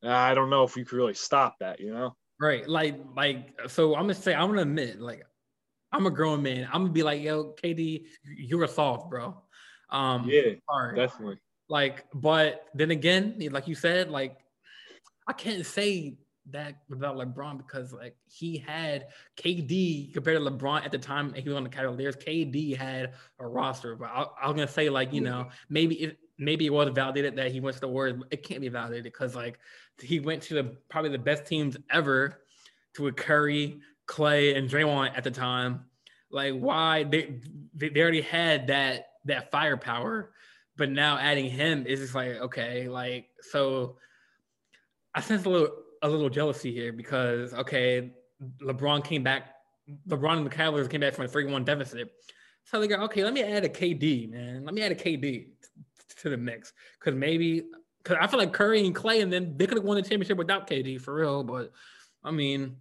[0.02, 2.16] I don't know if you could really stop that, you know?
[2.40, 2.68] Right.
[2.68, 5.24] Like like so I'm gonna say I'm gonna admit like
[5.92, 6.68] I'm a grown man.
[6.72, 8.04] I'm gonna be like, yo, KD,
[8.36, 9.36] you're a soft, bro.
[9.90, 10.96] Um yeah, sorry.
[10.96, 11.38] definitely.
[11.68, 14.36] Like, but then again, like you said, like
[15.28, 16.16] I can't say
[16.50, 21.48] that without LeBron because like he had KD compared to LeBron at the time he
[21.48, 22.16] was on the Cavaliers.
[22.16, 26.18] KD had a roster, but I, I was gonna say like you know maybe it
[26.38, 29.34] maybe it was validated that he went to the Warriors, it can't be validated because
[29.34, 29.58] like
[30.00, 32.42] he went to the probably the best teams ever
[32.94, 35.84] to a Curry, Clay, and Draymond at the time.
[36.30, 37.40] Like why they
[37.74, 40.32] they already had that that firepower,
[40.76, 43.96] but now adding him is just like okay, like so.
[45.14, 48.12] I sense a little a little jealousy here because okay,
[48.60, 49.54] LeBron came back.
[50.08, 52.12] LeBron and the Cavaliers came back from a 3-1 deficit.
[52.64, 54.64] So they go, okay, let me add a KD, man.
[54.64, 55.48] Let me add a KD
[56.20, 57.64] to the mix because maybe
[58.02, 60.38] because I feel like Curry and Clay, and then they could have won the championship
[60.38, 61.44] without KD for real.
[61.44, 61.72] But
[62.24, 62.76] I mean,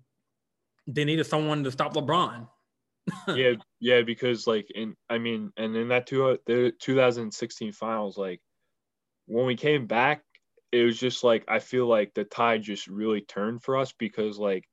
[0.87, 2.47] they needed someone to stop LeBron.
[3.35, 8.41] yeah, yeah, because like in I mean, and in that two the 2016 finals, like
[9.25, 10.23] when we came back,
[10.71, 14.37] it was just like I feel like the tide just really turned for us because
[14.37, 14.67] like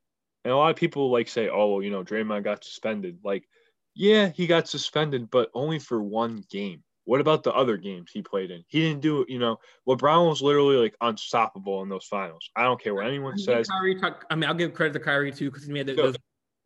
[0.45, 3.47] And a lot of people like say, "Oh, well, you know, Draymond got suspended." Like,
[3.93, 6.83] yeah, he got suspended, but only for one game.
[7.03, 8.63] What about the other games he played in?
[8.67, 9.57] He didn't do, you know,
[9.87, 12.49] LeBron was literally like unstoppable in those finals.
[12.55, 13.67] I don't care what anyone says.
[13.67, 16.15] Kyrie, I mean, I'll give credit to Kyrie too because he made those,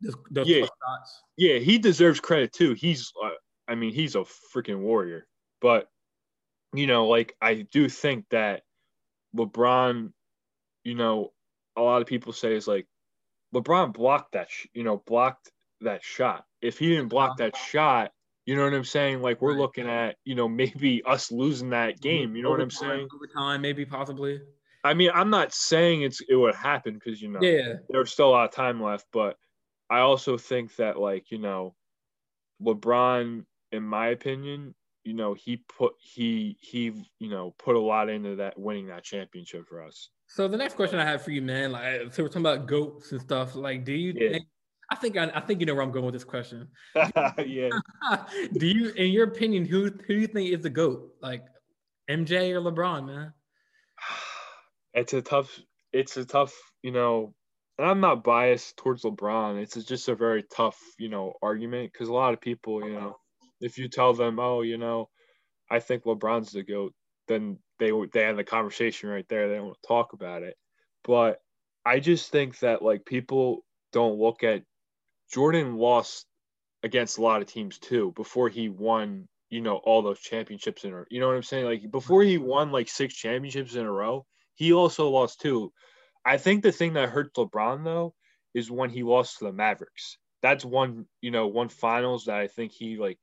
[0.02, 0.66] those, those yeah,
[1.38, 2.74] yeah, he deserves credit too.
[2.74, 3.30] He's, uh,
[3.66, 5.26] I mean, he's a freaking warrior.
[5.62, 5.88] But
[6.74, 8.62] you know, like I do think that
[9.36, 10.12] LeBron,
[10.84, 11.32] you know,
[11.76, 12.86] a lot of people say is like
[13.54, 16.44] LeBron blocked that, sh- you know, blocked that shot.
[16.60, 17.64] If he didn't block that uh-huh.
[17.64, 18.12] shot,
[18.46, 19.22] you know what I'm saying?
[19.22, 22.36] Like we're looking at, you know, maybe us losing that game.
[22.36, 23.08] You know what I'm saying?
[23.14, 24.40] Over time, maybe possibly.
[24.84, 27.76] I mean, I'm not saying it's it would happen because you know yeah.
[27.88, 29.36] there's still a lot of time left, but
[29.88, 31.74] I also think that like you know,
[32.62, 38.08] LeBron, in my opinion, you know he put he he you know put a lot
[38.08, 40.10] into that winning that championship for us.
[40.26, 43.12] So the next question I have for you, man, like so we're talking about goats
[43.12, 43.54] and stuff.
[43.54, 44.32] Like, do you yeah.
[44.32, 44.46] think?
[44.90, 46.68] I think I, I, think you know where I'm going with this question.
[46.94, 47.70] yeah.
[48.52, 51.14] do you, in your opinion, who who do you think is the goat?
[51.22, 51.44] Like
[52.10, 53.32] MJ or LeBron, man?
[54.96, 55.50] It's a tough.
[55.92, 56.54] It's a tough.
[56.82, 57.34] You know,
[57.78, 59.60] and I'm not biased towards LeBron.
[59.60, 63.16] It's just a very tough, you know, argument because a lot of people, you know,
[63.64, 65.08] if you tell them, oh, you know,
[65.70, 66.94] I think LeBron's the goat,
[67.28, 69.48] then they they have the conversation right there.
[69.48, 70.56] They don't talk about it.
[71.02, 71.38] But
[71.84, 74.62] I just think that like people don't look at
[75.32, 76.26] Jordan lost
[76.82, 80.92] against a lot of teams too before he won, you know, all those championships in
[80.92, 81.64] a you know what I'm saying?
[81.64, 85.72] Like before he won like six championships in a row, he also lost two.
[86.24, 88.14] I think the thing that hurts LeBron though
[88.54, 90.18] is when he lost to the Mavericks.
[90.42, 93.18] That's one, you know, one finals that I think he like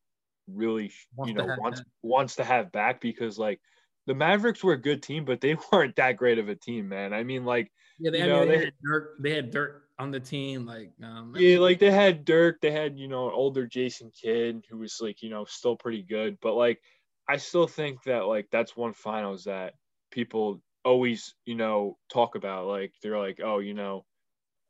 [0.47, 1.87] really wants you know wants that.
[2.01, 3.59] wants to have back because like
[4.07, 7.13] the Mavericks were a good team, but they weren't that great of a team, man.
[7.13, 10.11] I mean, like yeah, they, you know, they, they, had Dirk, they had Dirk on
[10.11, 14.11] the team, like um, yeah, like they had Dirk, they had you know older Jason
[14.19, 16.79] Kidd who was like you know still pretty good, but like
[17.27, 19.73] I still think that like that's one finals that
[20.09, 22.67] people always you know talk about.
[22.67, 24.05] Like they're like, oh, you know,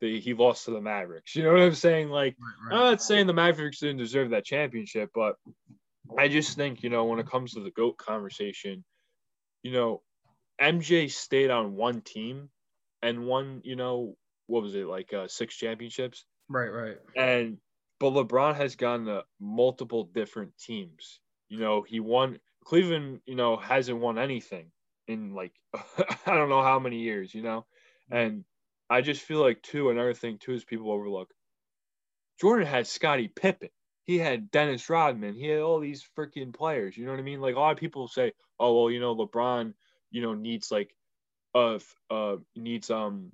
[0.02, 1.34] the, he lost to the Mavericks.
[1.36, 2.10] You know what I'm saying?
[2.10, 2.76] Like, right, right.
[2.76, 5.36] I'm not saying the Mavericks didn't deserve that championship, but
[6.18, 8.84] I just think, you know, when it comes to the GOAT conversation,
[9.62, 10.02] you know,
[10.60, 12.50] MJ stayed on one team
[13.00, 14.16] and won, you know,
[14.48, 16.26] what was it, like uh, six championships?
[16.48, 16.96] Right, right.
[17.16, 17.58] And,
[18.00, 21.20] but LeBron has gone to multiple different teams.
[21.48, 24.72] You know, he won, Cleveland, you know, hasn't won anything
[25.06, 25.52] in like,
[26.26, 27.66] I don't know how many years, you know?
[28.10, 28.44] And,
[28.92, 31.32] I just feel like too another thing too is people overlook.
[32.40, 33.70] Jordan had Scottie Pippen.
[34.04, 35.34] He had Dennis Rodman.
[35.34, 36.96] He had all these freaking players.
[36.96, 37.40] You know what I mean?
[37.40, 39.74] Like a lot of people say, "Oh well, you know, LeBron,
[40.10, 40.94] you know, needs like,
[41.54, 41.78] uh,
[42.10, 43.32] uh, needs um,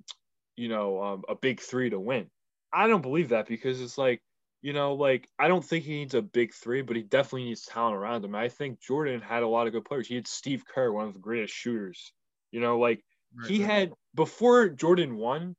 [0.57, 2.29] you know, um, a big three to win."
[2.73, 4.21] I don't believe that because it's like,
[4.61, 7.65] you know, like I don't think he needs a big three, but he definitely needs
[7.65, 8.35] talent around him.
[8.35, 10.07] I think Jordan had a lot of good players.
[10.07, 12.13] He had Steve Kerr, one of the greatest shooters.
[12.51, 13.03] You know, like
[13.35, 13.71] Right, he right.
[13.71, 15.55] had before Jordan won,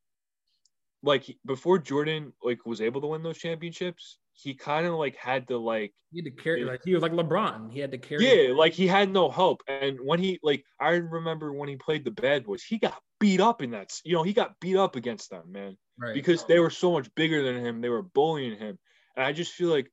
[1.03, 5.49] like before Jordan like was able to win those championships, he kind of like had
[5.49, 7.73] to like he had to carry like he was like LeBron.
[7.73, 8.27] He had to carry.
[8.27, 9.63] Yeah, like he had no help.
[9.69, 13.41] And when he like I remember when he played the Bad Boys, he got beat
[13.41, 13.91] up in that.
[14.05, 15.77] You know, he got beat up against them, man.
[15.99, 16.15] Right.
[16.15, 17.81] Because they were so much bigger than him.
[17.81, 18.79] They were bullying him.
[19.17, 19.91] And I just feel like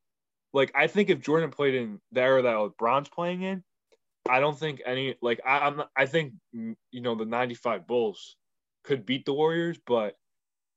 [0.54, 3.63] like I think if Jordan played in the era that LeBron's playing in,
[4.30, 8.36] I don't think any like I, I'm I think mm, you know the '95 Bulls
[8.84, 10.16] could beat the Warriors, but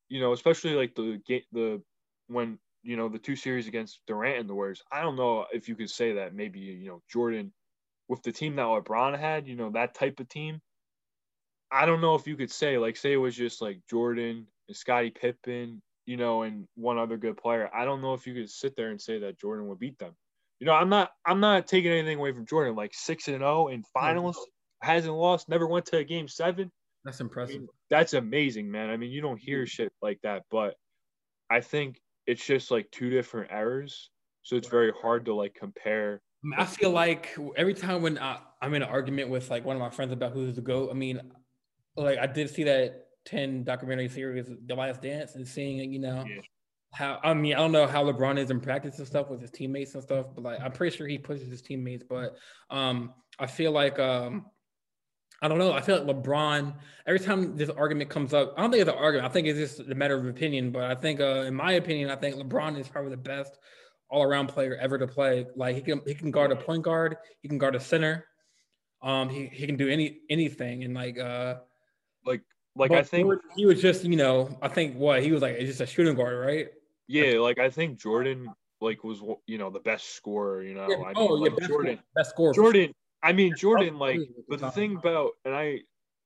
[0.09, 1.83] you know especially like the game the
[2.29, 4.83] when you know the two series against Durant and the Warriors.
[4.91, 7.53] I don't know if you could say that maybe you know Jordan
[8.09, 10.61] with the team that LeBron had, you know that type of team.
[11.73, 14.77] I don't know if you could say like say it was just like Jordan and
[14.77, 17.71] Scottie Pippen, you know, and one other good player.
[17.73, 20.15] I don't know if you could sit there and say that Jordan would beat them
[20.61, 22.77] you know, I'm not I'm not taking anything away from Jordan.
[22.77, 24.39] Like six and zero in finals,
[24.83, 26.71] hasn't lost, never went to a game seven.
[27.05, 27.57] That's impressive.
[27.57, 28.91] I mean, that's amazing, man.
[28.91, 29.67] I mean, you don't hear mm-hmm.
[29.67, 30.75] shit like that, but
[31.51, 34.11] I think it's just like two different errors,
[34.43, 36.21] so it's very hard to like compare.
[36.57, 39.81] I feel like every time when I, am in an argument with like one of
[39.81, 41.21] my friends about who's the goat, I mean,
[41.97, 46.01] like I did see that ten documentary series, The Last Dance, and seeing it, you
[46.01, 46.23] know.
[46.29, 46.43] Yeah
[46.93, 49.51] how I mean I don't know how LeBron is in practice and stuff with his
[49.51, 52.05] teammates and stuff, but like I'm pretty sure he pushes his teammates.
[52.09, 52.37] But
[52.69, 54.47] um, I feel like um,
[55.43, 55.73] I don't know.
[55.73, 56.75] I feel like LeBron.
[57.07, 59.31] Every time this argument comes up, I don't think it's an argument.
[59.31, 60.71] I think it's just a matter of opinion.
[60.71, 63.59] But I think, uh, in my opinion, I think LeBron is probably the best
[64.11, 65.47] all-around player ever to play.
[65.57, 68.27] Like he can he can guard a point guard, he can guard a center.
[69.03, 71.55] Um, he, he can do any anything, and like uh,
[72.27, 72.43] like
[72.77, 75.81] like I think he was just, you know, I think what he was like just
[75.81, 76.69] a shooting guard, right?
[77.11, 78.49] Yeah, like I think Jordan
[78.81, 80.63] like was you know the best scorer.
[80.63, 81.99] You know, Yeah, I mean, oh, yeah, best Jordan.
[82.15, 82.55] best score.
[82.55, 82.93] Jordan.
[83.23, 83.95] I mean Jordan.
[83.95, 85.81] Oh, Like, the but the thing about and I,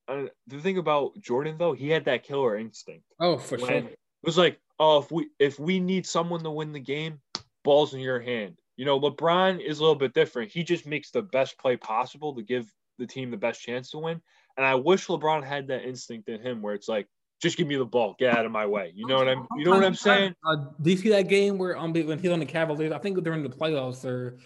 [0.09, 3.05] uh, the thing about Jordan though, he had that killer instinct.
[3.19, 3.71] Oh, for sure.
[3.71, 7.21] it was like, oh, if we if we need someone to win the game,
[7.65, 8.59] balls in your hand.
[8.77, 10.51] You know, LeBron is a little bit different.
[10.51, 13.99] He just makes the best play possible to give the team the best chance to
[13.99, 14.21] win.
[14.57, 17.09] And I wish LeBron had that instinct in him where it's like,
[17.41, 18.93] just give me the ball, get out of my way.
[18.95, 20.35] You know what I'm you know what I'm saying?
[20.45, 22.93] Uh, do you see that game where um when he's on the Cavaliers?
[22.93, 24.39] I think during the playoffs or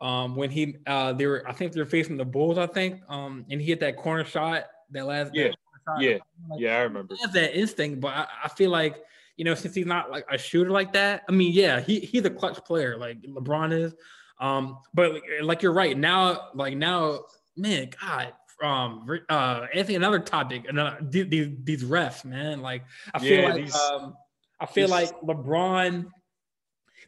[0.00, 2.58] um when he uh they were I think they were facing the Bulls.
[2.58, 5.48] I think um and he hit that corner shot that last Yeah,
[5.86, 6.02] that.
[6.02, 7.14] Yeah, Like, yeah, I remember.
[7.14, 8.96] He has that instinct, but I, I feel like
[9.36, 11.24] you know since he's not like a shooter like that.
[11.28, 13.94] I mean, yeah, he he's a clutch player like LeBron is.
[14.38, 17.20] Um, but like, like you're right now, like now,
[17.56, 18.32] man, God.
[18.62, 22.62] Um, uh, Anthony, another topic, another these, these, these refs, man.
[22.62, 24.16] Like, I feel Yeah, like these- um,
[24.60, 26.06] I feel this- like LeBron.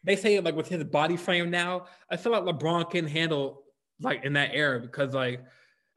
[0.05, 3.65] They say like with his body frame now, I feel like LeBron can handle
[4.01, 5.43] like in that era because like,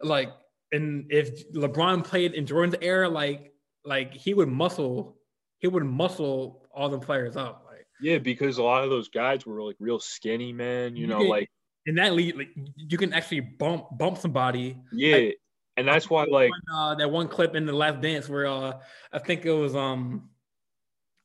[0.01, 0.29] like,
[0.71, 5.17] and if LeBron played in Jordan's era, like, like he would muscle,
[5.59, 7.65] he would muscle all the players up.
[7.69, 10.95] Like Yeah, because a lot of those guys were like real skinny, man.
[10.95, 11.51] You You know, like
[11.85, 14.77] in that league, like you can actually bump bump somebody.
[14.93, 15.29] yeah,
[15.77, 18.79] and that's why like One, uh, that one clip in the Last Dance where uh,
[19.11, 20.29] I think it was um,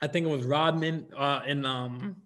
[0.01, 2.17] I think it was Rodman uh, and um,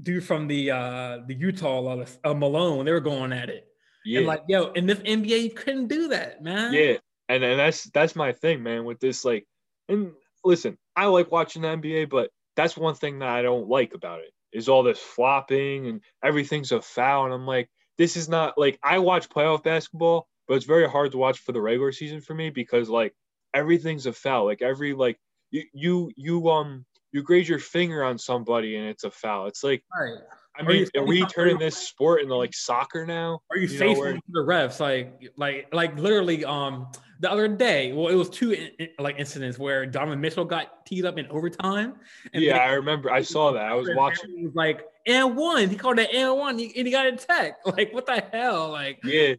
[0.00, 2.84] dude from the uh the Utah uh, uh, Malone.
[2.84, 3.66] They were going at it.
[4.04, 6.72] yeah, And like, yo, in this NBA, you couldn't do that, man.
[6.72, 6.96] yeah,
[7.28, 8.84] and and that's that's my thing, man.
[8.84, 9.46] With this, like,
[9.88, 10.12] and
[10.44, 14.20] listen, I like watching the NBA, but that's one thing that I don't like about
[14.20, 18.58] it is all this flopping and everything's a foul, and I'm like, this is not
[18.58, 22.20] like I watch playoff basketball, but it's very hard to watch for the regular season
[22.20, 23.14] for me because like
[23.54, 24.46] everything's a foul.
[24.46, 25.16] Like every like
[25.52, 29.46] you you you um you graze your finger on somebody and it's a foul.
[29.46, 30.18] It's like Right.
[30.58, 33.40] I mean, are we turning this sport into like soccer now?
[33.48, 34.80] Are you, You faithful where- to the refs?
[34.80, 36.88] Like, like, like, literally, um,
[37.20, 40.84] the other day, well, it was two in, in- like incidents where Donovan Mitchell got
[40.84, 41.94] teed up in overtime.
[42.34, 43.10] yeah, then- I remember.
[43.12, 43.62] I saw that.
[43.62, 44.36] I was watching.
[44.36, 45.70] He was like, and one.
[45.70, 47.58] He called it and one, and he got a tech.
[47.64, 48.70] Like, what the hell?
[48.70, 49.34] Like, Yeah,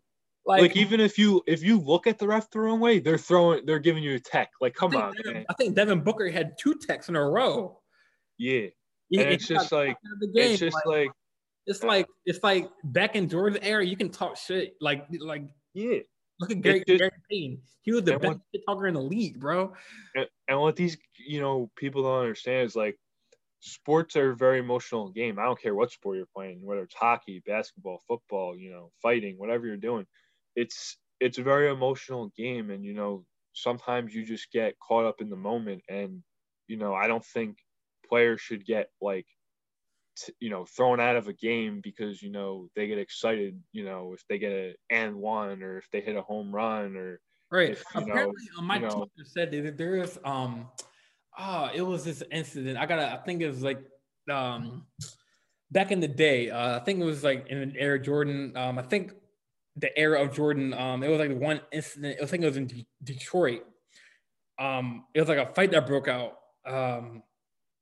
[0.45, 3.17] like, like, even if you if you look at the ref the wrong way, they're
[3.17, 4.49] throwing, they're giving you a tech.
[4.59, 5.45] Like, come think on, Devin- man.
[5.49, 7.79] I think Devin Booker had two techs in a row.
[8.37, 8.67] Yeah,
[9.09, 10.51] He- and he just like the game.
[10.51, 11.11] it's just like, like
[11.67, 14.73] it's uh, like it's like back in Jordan's era, you can talk shit.
[14.81, 15.99] Like, like yeah.
[16.39, 17.61] look at Gary, just- Gary Payton.
[17.83, 19.73] He was the best what- shit talker in the league, bro.
[20.15, 22.97] And, and what these you know people don't understand is like
[23.59, 25.37] sports are a very emotional game.
[25.37, 29.35] I don't care what sport you're playing, whether it's hockey, basketball, football, you know, fighting,
[29.37, 30.07] whatever you're doing.
[30.55, 35.21] It's it's a very emotional game, and you know sometimes you just get caught up
[35.21, 36.23] in the moment, and
[36.67, 37.57] you know I don't think
[38.09, 39.25] players should get like
[40.17, 43.85] t- you know thrown out of a game because you know they get excited you
[43.85, 47.19] know if they get a and one or if they hit a home run or
[47.51, 47.71] Right.
[47.71, 50.69] if, you know- Apparently, uh, my you know- teacher said that there is um,
[51.37, 52.77] ah, it was this incident.
[52.77, 53.11] I gotta.
[53.13, 53.79] I think it was like
[54.29, 54.85] um,
[55.71, 56.49] back in the day.
[56.49, 58.55] Uh, I think it was like in an era Jordan.
[58.55, 59.13] Um, I think
[59.75, 60.73] the era of Jordan.
[60.73, 62.17] Um, it was like one incident.
[62.21, 63.63] I think it was in De- Detroit.
[64.59, 66.37] Um, it was like a fight that broke out.
[66.65, 67.23] Um,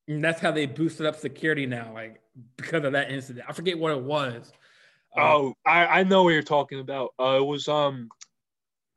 [0.07, 2.21] and that's how they boosted up security now, like
[2.57, 3.45] because of that incident.
[3.47, 4.51] I forget what it was.
[5.17, 7.13] Um, Oh, I, I know what you're talking about.
[7.19, 8.09] Uh, it was um,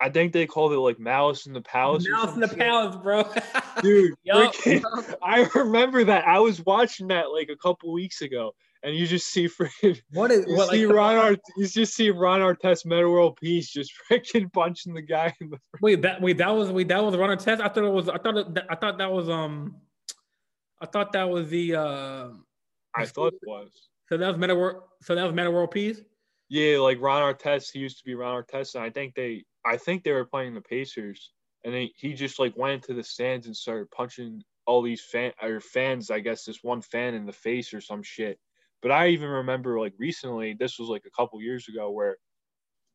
[0.01, 2.07] I think they called it like Malice in the Palace.
[2.09, 3.25] Mouse in the palace, bro.
[3.83, 4.15] dude.
[4.25, 4.55] Yup.
[4.55, 6.27] freaking- I remember that.
[6.27, 10.31] I was watching that like a couple weeks ago, and you just see freaking, What
[10.31, 10.97] is you what see like?
[10.97, 15.35] Ron Art, you just see Ron Artest Metta World Peace just freaking punching the guy
[15.41, 15.59] in the.
[15.81, 17.61] Wait, that wait, that was wait, that was Ron Artest.
[17.61, 18.09] I thought it was.
[18.09, 19.77] I thought it, I thought that was um.
[20.81, 21.77] I thought that was the.
[21.77, 22.29] uh
[22.95, 23.71] I thought it was.
[24.09, 24.83] So that was Metta World.
[25.03, 26.01] So that was Metta World Peace.
[26.49, 29.79] Yeah, like Ron Artest, he used to be Ron Artest, and I think they, I
[29.79, 31.33] think they were playing the Pacers,
[31.65, 35.33] and they, he just like went into the stands and started punching all these fan
[35.41, 38.39] or fans, I guess this one fan in the face or some shit.
[38.83, 42.17] But I even remember like recently, this was like a couple years ago, where,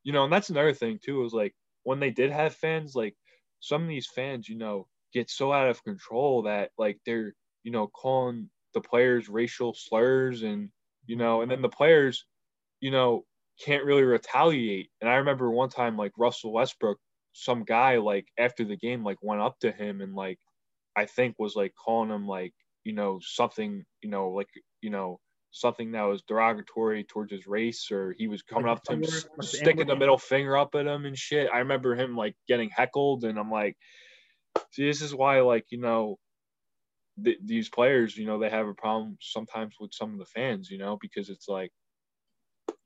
[0.03, 3.15] you know, and that's another thing too, is like when they did have fans, like
[3.59, 7.33] some of these fans, you know, get so out of control that like they're,
[7.63, 10.69] you know, calling the players racial slurs and
[11.07, 12.25] you know, and then the players,
[12.81, 13.25] you know,
[13.63, 14.89] can't really retaliate.
[15.01, 16.99] And I remember one time like Russell Westbrook,
[17.33, 20.39] some guy like after the game like went up to him and like
[20.95, 24.49] I think was like calling him like, you know, something, you know, like,
[24.81, 25.19] you know,
[25.59, 29.01] something that was derogatory towards his race or he was coming Like up to him
[29.01, 31.49] the s- N-word, like the sticking the middle finger up at him and shit.
[31.53, 33.75] I remember him like getting heckled and I'm like
[34.71, 36.17] See, this is why, like you know,
[37.23, 40.69] th- these players, you know, they have a problem sometimes with some of the fans,
[40.69, 41.71] you know, because it's like,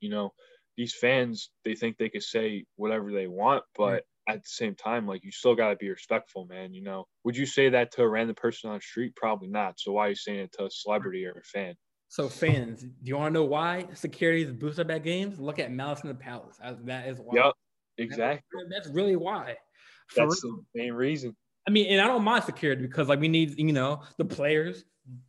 [0.00, 0.32] you know,
[0.76, 5.06] these fans they think they could say whatever they want, but at the same time,
[5.06, 6.74] like you still gotta be respectful, man.
[6.74, 9.16] You know, would you say that to a random person on the street?
[9.16, 9.80] Probably not.
[9.80, 11.76] So why are you saying it to a celebrity or a fan?
[12.12, 15.40] So fans, do you want to know why security is boosted at games?
[15.40, 16.58] Look at Malice in the Palace.
[16.84, 17.42] That is why.
[17.42, 17.52] Yep,
[17.96, 18.42] exactly.
[18.68, 19.56] That's, that's really why.
[20.08, 20.56] For that's real.
[20.74, 21.34] the main reason.
[21.66, 24.84] I mean, and I don't mind security because like we need, you know, the players,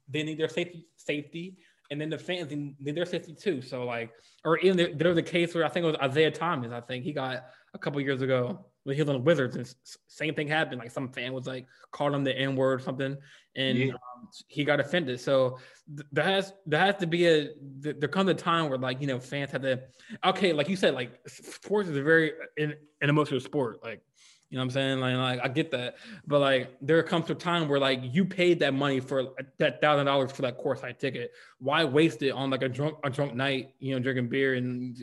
[0.09, 1.55] they need their safety, safety,
[1.89, 3.61] and then the fans need their safety too.
[3.61, 4.11] So like,
[4.43, 6.73] or even there, there was a case where I think it was Isaiah Thomas.
[6.73, 9.73] I think he got a couple years ago when he was on the Wizards, and
[10.07, 10.79] same thing happened.
[10.79, 13.17] Like some fan was like called him the N word or something,
[13.55, 13.93] and yeah.
[13.93, 15.19] um, he got offended.
[15.19, 15.59] So
[15.95, 17.49] th- there has there has to be a
[17.81, 19.81] th- there comes a time where like you know fans have to
[20.25, 23.79] okay, like you said, like sports is a very an, an emotional sport.
[23.83, 24.01] Like
[24.49, 24.99] you know what I'm saying?
[24.99, 25.95] Like, like I get that,
[26.27, 30.05] but like there comes a time where like you paid that money for that thousand
[30.05, 31.31] dollars for that courtside ticket.
[31.57, 33.69] Why waste it on like a drunk a drunk night?
[33.79, 34.95] You know, drinking beer and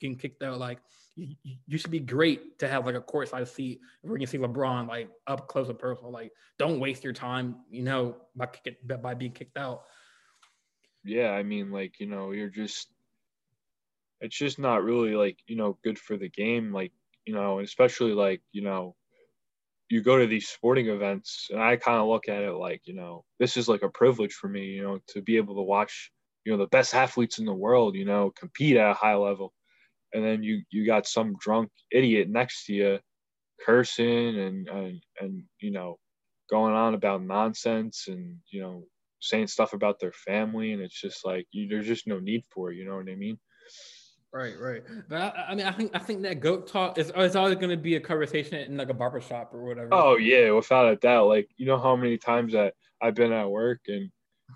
[0.00, 0.58] getting kicked out.
[0.58, 0.78] Like
[1.16, 1.36] you,
[1.66, 5.08] you should be great to have like a courtside seat where you see LeBron like
[5.26, 6.10] up close and personal.
[6.10, 7.56] Like, don't waste your time.
[7.70, 8.48] You know, by
[9.00, 9.82] by being kicked out.
[11.04, 12.88] Yeah, I mean, like you know, you're just
[14.20, 16.72] it's just not really like you know good for the game.
[16.72, 16.92] Like
[17.26, 18.94] you know, especially like, you know,
[19.88, 22.94] you go to these sporting events and I kind of look at it like, you
[22.94, 26.10] know, this is like a privilege for me, you know, to be able to watch,
[26.44, 29.52] you know, the best athletes in the world, you know, compete at a high level.
[30.14, 32.98] And then you you got some drunk idiot next to you
[33.64, 35.98] cursing and and, and you know,
[36.50, 38.84] going on about nonsense and, you know,
[39.20, 42.70] saying stuff about their family and it's just like you, there's just no need for
[42.70, 43.38] it, you know what I mean?
[44.32, 44.82] Right, right.
[45.08, 47.70] But I, I, mean, I think I think that goat talk is it's always going
[47.70, 49.90] to be a conversation in like a barbershop or whatever.
[49.92, 51.28] Oh yeah, without a doubt.
[51.28, 54.10] Like you know how many times that I've been at work and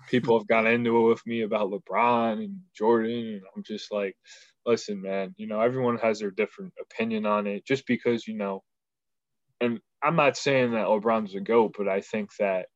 [0.09, 4.17] people have gotten into it with me about LeBron and Jordan, and I'm just like,
[4.65, 5.33] listen, man.
[5.37, 7.65] You know, everyone has their different opinion on it.
[7.65, 8.63] Just because you know,
[9.61, 12.67] and I'm not saying that LeBron's a goat, but I think that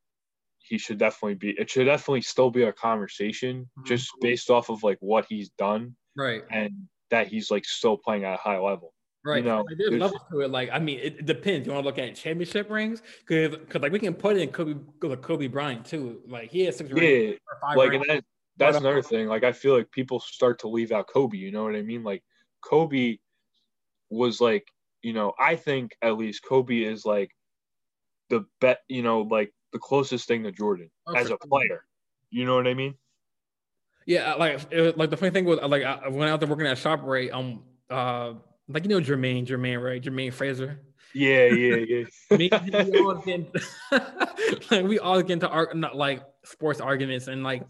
[0.60, 1.50] he should definitely be.
[1.52, 3.88] It should definitely still be a conversation, mm-hmm.
[3.88, 6.72] just based off of like what he's done right and
[7.10, 8.94] that he's like still playing at a high level.
[9.26, 9.38] Right.
[9.38, 10.52] You know, like, there's, levels to it.
[10.52, 11.66] Like, I mean, it depends.
[11.66, 13.02] You want to look at championship rings?
[13.26, 16.22] Because, like we can put it in Kobe, Kobe Bryant too.
[16.28, 17.40] Like he has six yeah, rings.
[17.78, 18.06] like, rings.
[18.10, 18.26] and that,
[18.58, 19.28] that's another thing.
[19.28, 21.38] Like, I feel like people start to leave out Kobe.
[21.38, 22.04] You know what I mean?
[22.04, 22.24] Like,
[22.62, 23.18] Kobe
[24.10, 24.68] was like,
[25.01, 27.32] you know, I think at least Kobe is like
[28.30, 28.80] the bet.
[28.88, 31.84] You know, like the closest thing to Jordan oh, as a player.
[32.30, 32.95] You know what I mean?
[34.06, 36.78] Yeah, like it, like the funny thing was like I went out there working at
[36.78, 37.34] ShopRite.
[37.34, 38.34] Um, uh,
[38.68, 40.01] like you know Jermaine, Jermaine, right?
[40.01, 40.80] Jermaine Fraser.
[41.14, 42.06] Yeah, yeah, yeah.
[42.38, 43.56] Me, we all get
[44.72, 47.64] like we all get into art, like sports arguments, and like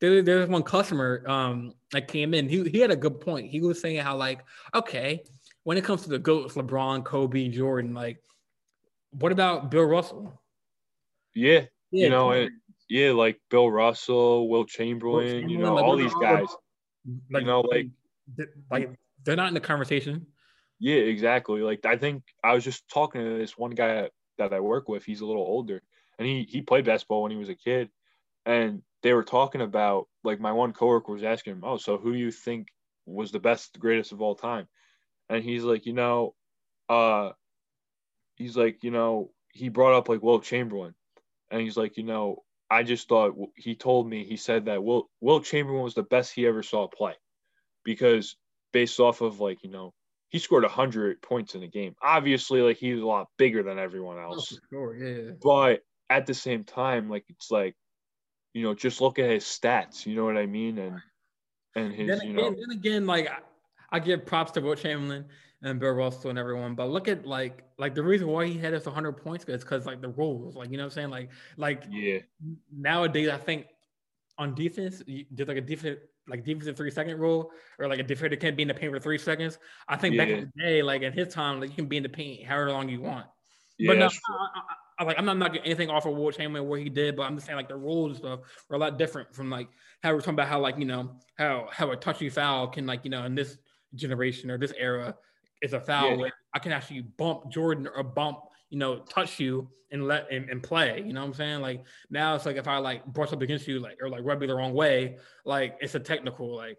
[0.00, 2.48] there, there's one customer um that came in.
[2.48, 3.50] He he had a good point.
[3.50, 4.44] He was saying how like
[4.74, 5.22] okay,
[5.64, 8.22] when it comes to the goats, LeBron, Kobe, Jordan, like
[9.12, 10.40] what about Bill Russell?
[11.34, 12.48] Yeah, yeah you know,
[12.88, 16.48] yeah, like Bill Russell, Will Chamberlain, Chamberlain you know, like, all these guys.
[17.30, 17.86] Like, you know, like
[18.70, 18.90] like
[19.24, 20.26] they're not in the conversation.
[20.78, 21.60] Yeah, exactly.
[21.60, 25.04] Like I think I was just talking to this one guy that I work with.
[25.04, 25.82] He's a little older,
[26.18, 27.90] and he he played basketball when he was a kid,
[28.46, 32.12] and they were talking about like my one coworker was asking him, "Oh, so who
[32.12, 32.68] do you think
[33.06, 34.68] was the best, greatest of all time?"
[35.28, 36.34] And he's like, you know,
[36.88, 37.30] uh,
[38.36, 40.94] he's like, you know, he brought up like Will Chamberlain,
[41.50, 45.10] and he's like, you know, I just thought he told me he said that Will
[45.20, 47.14] Wilt Chamberlain was the best he ever saw play
[47.84, 48.36] because
[48.72, 49.92] based off of like you know
[50.28, 51.94] he scored 100 points in a game.
[52.00, 54.52] Obviously like he's a lot bigger than everyone else.
[54.52, 54.94] Oh, sure.
[54.94, 55.32] Yeah.
[55.42, 57.74] But at the same time like it's like
[58.52, 61.00] you know just look at his stats you know what i mean and
[61.76, 63.38] and his then you again, know then again like I,
[63.92, 65.24] I give props to Wilt Chamberlain
[65.62, 66.74] and Bill Russell and everyone.
[66.74, 69.86] But look at like like the reason why he had us 100 points is because
[69.86, 72.18] like the rules, like you know what I'm saying, like like yeah.
[72.74, 73.66] Nowadays, I think
[74.38, 75.98] on defense, there's like a defense
[76.28, 79.00] like defensive three second rule or like a defender can't be in the paint for
[79.00, 79.58] three seconds.
[79.88, 80.24] I think yeah.
[80.24, 82.46] back in the day, like in his time, like you can be in the paint
[82.46, 83.26] however long you want.
[83.78, 84.60] Yeah, but no, I, I,
[85.04, 87.46] like I'm not knocking anything off of Wilt Chamberlain what he did, but I'm just
[87.46, 89.68] saying like the rules and stuff are a lot different from like
[90.02, 93.04] how we're talking about how like you know how how a touchy foul can like
[93.04, 93.58] you know in this
[93.94, 95.14] generation or this era
[95.62, 96.16] is a foul yeah.
[96.16, 98.38] where I can actually bump Jordan or bump,
[98.70, 101.02] you know, touch you and let and, and, play.
[101.04, 101.60] You know what I'm saying?
[101.60, 104.40] Like now it's like if I like brush up against you like or like rub
[104.40, 106.78] you the wrong way, like it's a technical like.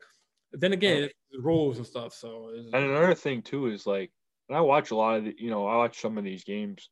[0.53, 1.09] Then again,
[1.39, 2.13] rules and stuff.
[2.13, 4.11] So and another thing too is like,
[4.49, 6.89] and I watch a lot of the, you know I watch some of these games,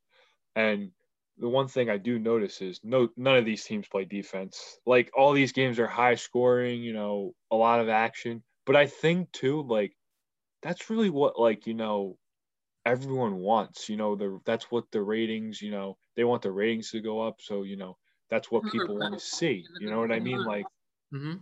[0.56, 0.90] and
[1.40, 4.78] the one thing I do notice is no none of these teams play defense.
[4.86, 8.42] Like all these games are high scoring, you know, a lot of action.
[8.66, 9.96] But I think too, like
[10.62, 12.18] that's really what like you know
[12.84, 13.88] everyone wants.
[13.88, 15.62] You know, the that's what the ratings.
[15.62, 17.40] You know, they want the ratings to go up.
[17.40, 17.96] So you know,
[18.28, 19.64] that's what people want to see.
[19.80, 20.44] You know what I mean?
[20.44, 20.66] Like,
[21.12, 21.36] mm-hmm.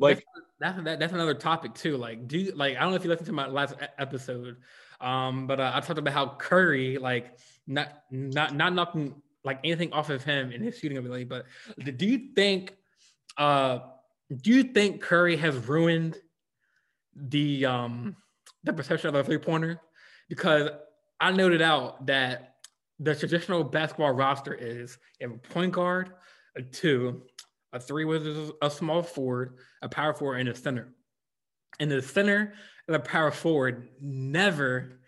[0.00, 0.24] like
[0.58, 1.96] that's that's, that, that's another topic too.
[1.96, 4.56] Like, do you, like I don't know if you listened to my last episode,
[5.00, 9.92] um, but uh, I talked about how Curry like not not not knocking like anything
[9.92, 11.24] off of him in his shooting ability.
[11.24, 11.46] But
[11.96, 12.74] do you think,
[13.36, 13.80] uh,
[14.42, 16.16] do you think Curry has ruined
[17.14, 18.16] the um
[18.64, 19.80] the perception of a three pointer?
[20.28, 20.70] Because
[21.20, 22.56] I noted out that
[23.00, 26.12] the traditional basketball roster is a point guard,
[26.56, 27.22] a two,
[27.72, 28.26] a three with
[28.60, 30.92] a small forward, a power forward, and a center.
[31.80, 32.54] And the center
[32.86, 35.00] and the power forward never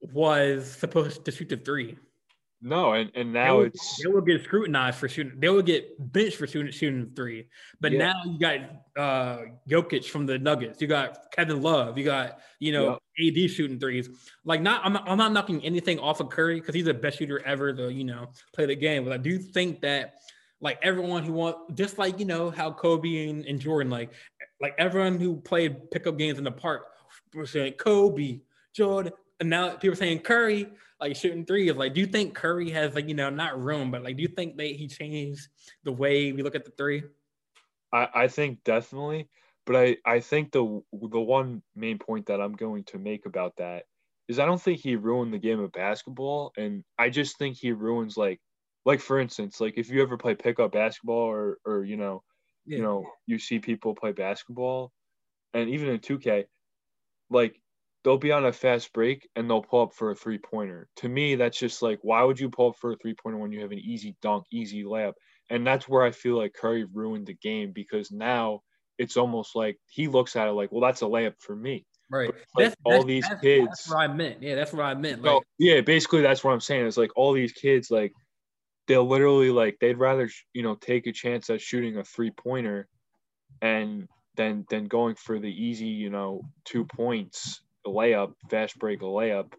[0.00, 1.98] was supposed to shoot the three.
[2.66, 5.38] No, and, and now they it's they will get scrutinized for shooting.
[5.38, 7.46] They will get benched for shooting shooting three.
[7.80, 7.98] But yeah.
[7.98, 8.58] now you got
[8.96, 10.82] uh Jokic from the Nuggets.
[10.82, 11.96] You got Kevin Love.
[11.96, 13.36] You got you know yep.
[13.36, 14.08] AD shooting threes.
[14.44, 17.18] Like not I'm not, I'm not knocking anything off of Curry because he's the best
[17.18, 19.04] shooter ever to you know play the game.
[19.04, 20.14] But I do think that
[20.60, 24.10] like everyone who want just like you know how Kobe and, and Jordan like
[24.60, 26.82] like everyone who played pickup games in the park
[27.32, 28.40] were saying Kobe,
[28.74, 30.68] Jordan, and now people are saying Curry
[31.00, 33.90] like shooting three is like, do you think Curry has like, you know, not room,
[33.90, 35.48] but like, do you think that he changed
[35.84, 37.02] the way we look at the three?
[37.92, 39.28] I, I think definitely,
[39.66, 43.56] but I, I think the the one main point that I'm going to make about
[43.58, 43.84] that
[44.28, 47.72] is I don't think he ruined the game of basketball, and I just think he
[47.72, 48.40] ruins like
[48.84, 52.22] like for instance, like if you ever play pickup basketball or or you know,
[52.64, 52.78] yeah.
[52.78, 54.92] you know, you see people play basketball,
[55.54, 56.46] and even in 2K,
[57.30, 57.60] like
[58.06, 60.86] they'll be on a fast break and they'll pull up for a three pointer.
[60.98, 63.50] To me, that's just like, why would you pull up for a three pointer when
[63.50, 65.14] you have an easy dunk, easy layup?
[65.50, 68.60] And that's where I feel like Curry ruined the game because now
[68.96, 71.84] it's almost like he looks at it like, well, that's a layup for me.
[72.08, 72.32] Right.
[72.54, 73.66] Like that's, all that's, these that's, kids.
[73.66, 74.40] That's what I meant.
[74.40, 75.22] Yeah, that's what I meant.
[75.22, 76.86] Like, yeah, basically that's what I'm saying.
[76.86, 78.12] It's like all these kids, like
[78.86, 82.86] they'll literally like they'd rather you know take a chance at shooting a three pointer,
[83.60, 89.02] and then than going for the easy you know two points a layup, fast break
[89.02, 89.52] a layup,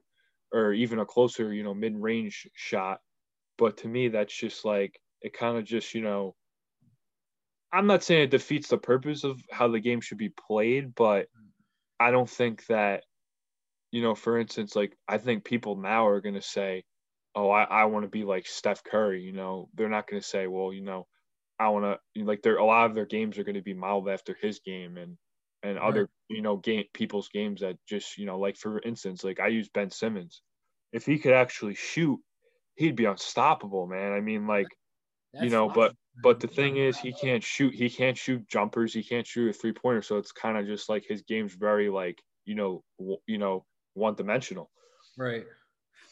[0.54, 3.00] or even a closer, you know, mid range shot.
[3.58, 6.36] But to me, that's just like it kind of just, you know,
[7.72, 11.28] I'm not saying it defeats the purpose of how the game should be played, but
[12.00, 13.04] I don't think that,
[13.92, 16.84] you know, for instance, like I think people now are gonna say,
[17.36, 20.48] Oh, I, I want to be like Steph Curry, you know, they're not gonna say,
[20.48, 21.08] Well, you know,
[21.60, 24.60] I wanna like they're a lot of their games are gonna be modeled after his
[24.60, 25.18] game and
[25.68, 25.88] and right.
[25.88, 29.47] other you know game people's games that just you know like for instance like I
[29.47, 30.41] use Ben Simmons.
[30.93, 32.20] If he could actually shoot
[32.76, 34.13] he'd be unstoppable man.
[34.13, 34.68] I mean like
[35.34, 35.93] That's you know but
[36.24, 39.53] but the thing is he can't shoot he can't shoot jumpers he can't shoot a
[39.53, 43.20] three pointer so it's kind of just like his game's very like you know w-
[43.28, 44.72] you know one dimensional
[45.18, 45.45] right.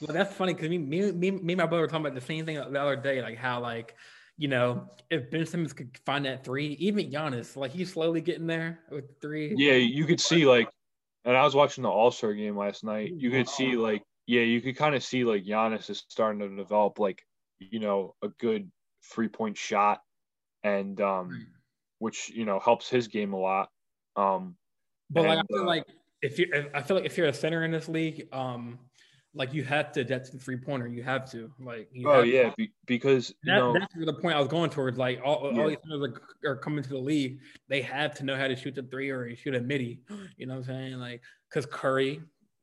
[0.01, 2.21] Well that's funny because me, me me me and my brother were talking about the
[2.21, 3.95] same thing the other day like how like
[4.37, 8.47] you know, if Ben Simmons could find that three, even Giannis, like he's slowly getting
[8.47, 9.53] there with three.
[9.55, 10.69] Yeah, you could see like,
[11.23, 13.13] and I was watching the All Star game last night.
[13.15, 16.55] You could see like, yeah, you could kind of see like Giannis is starting to
[16.55, 17.23] develop like,
[17.59, 18.69] you know, a good
[19.03, 20.01] three point shot,
[20.63, 21.47] and um,
[21.99, 23.69] which you know helps his game a lot.
[24.15, 24.55] Um,
[25.09, 25.85] but and, like I feel uh, like
[26.21, 28.79] if you, I feel like if you're a center in this league, um,
[29.35, 30.87] like you have to to the three pointer.
[30.87, 31.89] You have to like.
[32.05, 34.97] oh yeah, be, because that, know, that's the point I was going towards.
[34.97, 35.61] Like all, yeah.
[35.61, 36.13] all these players
[36.43, 39.09] are, are coming to the league, they have to know how to shoot the three
[39.09, 40.01] or shoot a midi.
[40.37, 40.93] You know what I'm saying?
[40.93, 42.21] Like because Curry,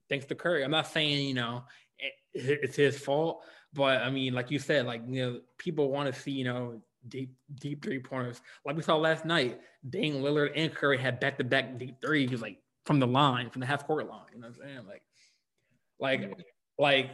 [0.08, 0.64] thanks to Curry.
[0.64, 1.64] I'm not saying you know
[2.00, 5.90] eh, it, it's his fault, but I mean, like you said, like you know, people
[5.90, 8.40] want to see you know deep deep three pointers.
[8.64, 12.40] Like we saw last night, Dame Lillard and Curry had back to back deep threes,
[12.40, 14.20] like from the line, from the half court line.
[14.34, 14.86] You know what I'm saying?
[14.88, 15.02] Like,
[15.98, 16.44] like
[16.82, 17.10] like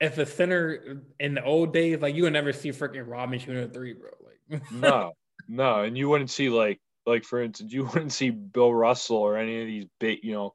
[0.00, 3.64] if a center in the old days, like you would never see freaking Robin shooting
[3.64, 4.10] a three, bro.
[4.20, 5.12] Like no,
[5.48, 9.36] no, and you wouldn't see like like for instance, you wouldn't see Bill Russell or
[9.36, 10.54] any of these big, you know,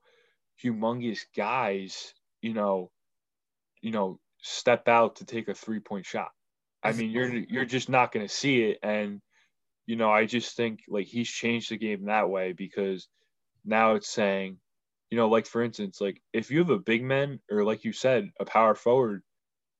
[0.63, 2.91] humongous guys, you know,
[3.81, 6.29] you know, step out to take a three point shot.
[6.81, 9.21] I mean, you're you're just not going to see it, and
[9.87, 13.07] you know, I just think like he's changed the game that way because
[13.65, 14.57] now it's saying
[15.13, 17.93] you know, like for instance, like if you have a big man or like you
[17.93, 19.21] said, a power forward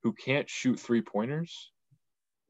[0.03, 1.71] who can't shoot three pointers,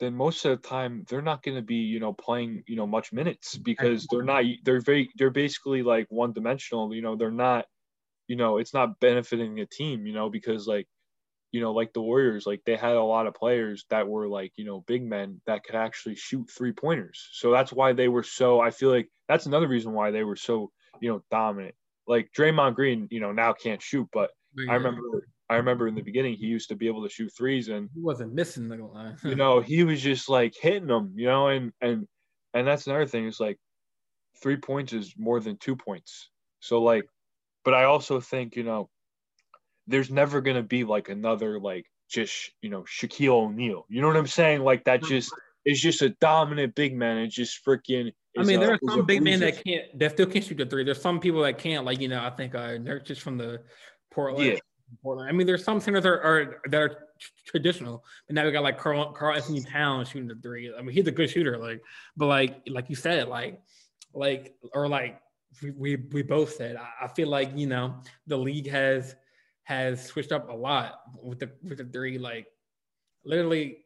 [0.02, 2.86] then most of the time they're not going to be, you know, playing, you know,
[2.86, 7.32] much minutes because they're not, they're very, they're basically like one dimensional, you know, they're
[7.32, 7.68] not,
[8.28, 10.90] you know, it's not benefiting the team, you know, because like,
[11.54, 14.52] you know, like the Warriors, like they had a lot of players that were like,
[14.58, 17.30] you know, big men that could actually shoot three pointers.
[17.32, 20.36] So that's why they were so, I feel like that's another reason why they were
[20.36, 20.70] so,
[21.00, 21.76] you know, dominant.
[22.08, 24.72] Like Draymond Green, you know, now can't shoot, but yeah.
[24.72, 25.02] I remember,
[25.50, 28.02] I remember in the beginning he used to be able to shoot threes and he
[28.02, 29.18] wasn't missing the line.
[29.24, 32.08] you know, he was just like hitting them, you know, and, and,
[32.54, 33.58] and that's another thing is like
[34.42, 36.30] three points is more than two points.
[36.60, 37.06] So like,
[37.64, 38.90] but I also think, you know,
[39.88, 43.86] there's never going to be like another like just you know Shaquille O'Neal.
[43.90, 44.62] You know what I'm saying?
[44.62, 45.34] Like that just
[45.66, 47.18] is just a dominant big man.
[47.18, 48.12] and just freaking.
[48.38, 50.84] I mean, there are some big men that can't that still can't shoot the three.
[50.84, 51.86] There's some people that can't.
[51.86, 53.62] Like you know, I think uh, just from the
[54.12, 54.54] Portland.
[54.54, 54.60] Yeah.
[55.02, 55.30] Portland.
[55.30, 57.08] I mean, there's some centers that are, are that are
[57.46, 60.72] traditional, but now we got like Carl Karl-Anthony Towns shooting the three.
[60.78, 61.82] I mean, he's a good shooter, like,
[62.16, 63.62] but like like you said, like
[64.14, 65.20] like or like
[65.62, 67.96] we we, we both said, I, I feel like you know
[68.28, 69.16] the league has
[69.64, 72.18] has switched up a lot with the with the three.
[72.18, 72.48] Like
[73.26, 73.86] literally,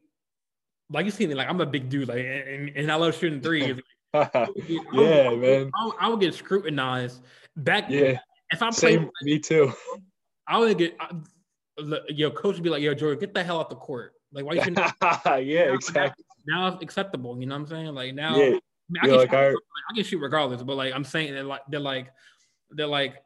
[0.89, 3.41] like you see me, like I'm a big dude, like and, and I love shooting
[3.41, 3.79] threes.
[4.93, 5.71] yeah, man.
[5.75, 7.21] I, I, would get scrutinized
[7.55, 7.85] back.
[7.89, 8.19] Yeah.
[8.51, 9.73] If I'm Same, playing, me too.
[10.47, 11.11] I would get I,
[12.09, 14.53] your coach would be like, "Yo, Jordan, get the hell off the court." Like, why
[14.53, 14.71] you?
[14.71, 14.95] Not-
[15.43, 16.25] yeah, now, exactly.
[16.47, 17.39] Now, it's acceptable.
[17.39, 17.93] You know what I'm saying?
[17.93, 18.43] Like now, yeah.
[18.45, 18.61] I, mean,
[19.01, 21.61] I, can like shoot, I, I can shoot regardless, but like I'm saying, they're like
[21.69, 22.11] they're like
[22.71, 23.21] they're like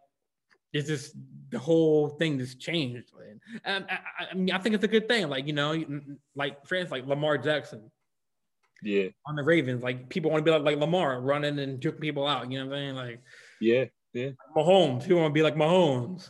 [0.74, 1.16] it's just
[1.50, 3.12] the whole thing just changed.
[3.66, 4.00] And I,
[4.32, 5.30] I, mean, I think it's a good thing.
[5.30, 5.84] Like you know,
[6.36, 7.92] like instance, like Lamar Jackson.
[8.82, 9.08] Yeah.
[9.28, 12.28] On the Ravens, like people want to be like, like Lamar, running and juking people
[12.28, 12.52] out.
[12.52, 12.96] You know what I'm saying?
[12.96, 13.22] Like.
[13.60, 13.86] Yeah.
[14.14, 14.30] Yeah.
[14.56, 15.04] Mahomes.
[15.04, 16.30] People want to be like Mahomes.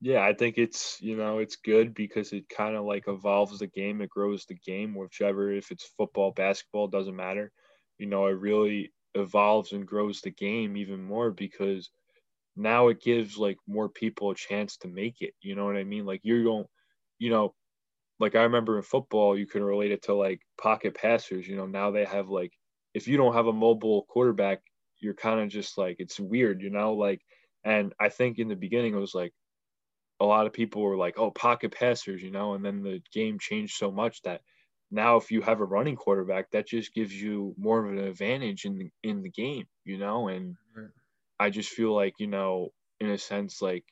[0.00, 3.66] Yeah, I think it's you know it's good because it kind of like evolves the
[3.66, 4.02] game.
[4.02, 7.50] It grows the game, whichever if it's football, basketball, doesn't matter.
[7.98, 11.88] You know, it really evolves and grows the game even more because
[12.54, 15.32] now it gives like more people a chance to make it.
[15.40, 16.04] You know what I mean?
[16.04, 16.66] Like you don't,
[17.18, 17.54] you know,
[18.24, 21.46] like I remember in football, you can relate it to like pocket passers.
[21.48, 22.52] You know, now they have like,
[22.94, 24.60] if you don't have a mobile quarterback,
[25.00, 27.20] you're kind of just like, it's weird, you know, like,
[27.64, 29.32] and I think in the beginning it was like,
[30.20, 33.38] a lot of people were like, oh, pocket passers, you know, and then the game
[33.38, 34.40] changed so much that
[34.90, 38.64] now if you have a running quarterback, that just gives you more of an advantage
[38.64, 40.56] in the in the game, you know, and.
[41.40, 42.70] I just feel like, you know,
[43.00, 43.84] in a sense, like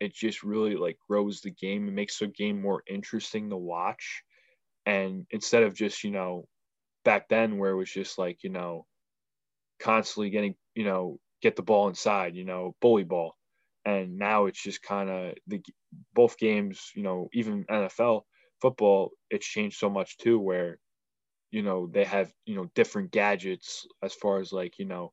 [0.00, 1.88] it just really like grows the game.
[1.88, 4.22] It makes the game more interesting to watch.
[4.86, 6.46] And instead of just, you know,
[7.04, 8.86] back then where it was just like, you know,
[9.80, 13.36] constantly getting, you know, get the ball inside, you know, bully ball.
[13.84, 15.62] And now it's just kind of the
[16.14, 18.22] both games, you know, even NFL
[18.60, 20.78] football, it's changed so much too, where,
[21.50, 25.12] you know, they have, you know, different gadgets as far as like, you know,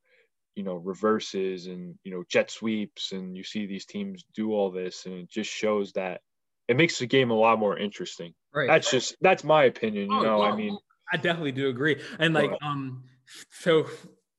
[0.56, 4.72] you know reverses and you know jet sweeps and you see these teams do all
[4.72, 6.22] this and it just shows that
[6.68, 8.34] it makes the game a lot more interesting.
[8.54, 8.68] Right.
[8.68, 10.78] That's just that's my opinion you oh, know i mean
[11.12, 12.02] i definitely do agree.
[12.20, 13.04] And like um
[13.52, 13.86] so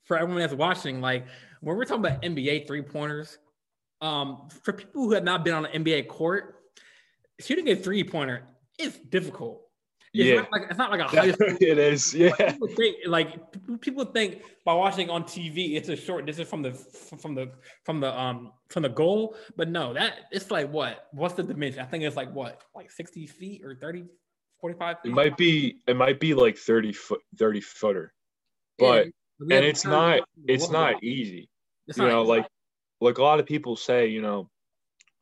[0.05, 1.27] for everyone that's watching like
[1.61, 3.39] when we're talking about nba three pointers
[4.01, 6.55] um for people who have not been on an nba court
[7.41, 8.45] shooting a three pointer
[8.79, 9.66] is difficult
[10.19, 11.57] it's yeah, not like, it's not like a high school.
[11.61, 12.15] it is.
[12.15, 16.49] Yeah, like people, think, like people think by watching on TV, it's a short distance
[16.49, 17.53] from the from the
[17.85, 21.07] from the um from the goal, but no, that it's like what?
[21.13, 21.81] What's the dimension?
[21.81, 24.05] I think it's like what, like sixty feet or 30,
[24.61, 25.11] 45 feet?
[25.11, 25.77] It might be.
[25.87, 28.13] It might be like thirty foot, thirty footer,
[28.79, 29.07] but
[29.41, 30.21] yeah, and it's not.
[30.47, 31.49] It's not easy.
[31.87, 32.31] It's you not know, easy.
[32.31, 32.47] like
[33.01, 34.49] like a lot of people say, you know,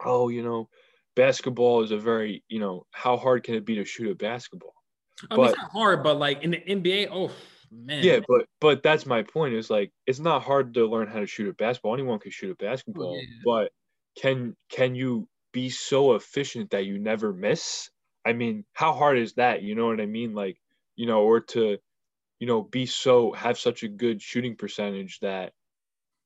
[0.04, 0.68] oh, you know,
[1.16, 4.74] basketball is a very, you know, how hard can it be to shoot a basketball?
[5.30, 7.30] I mean, it's not hard, but like in the NBA, oh
[7.70, 8.02] man.
[8.02, 9.54] Yeah, but but that's my point.
[9.54, 11.94] Is like it's not hard to learn how to shoot a basketball.
[11.94, 13.42] Anyone can shoot a basketball, oh, yeah.
[13.44, 13.72] but
[14.20, 17.90] can can you be so efficient that you never miss?
[18.24, 19.62] I mean, how hard is that?
[19.62, 20.34] You know what I mean?
[20.34, 20.56] Like,
[20.96, 21.78] you know, or to,
[22.38, 25.52] you know, be so have such a good shooting percentage that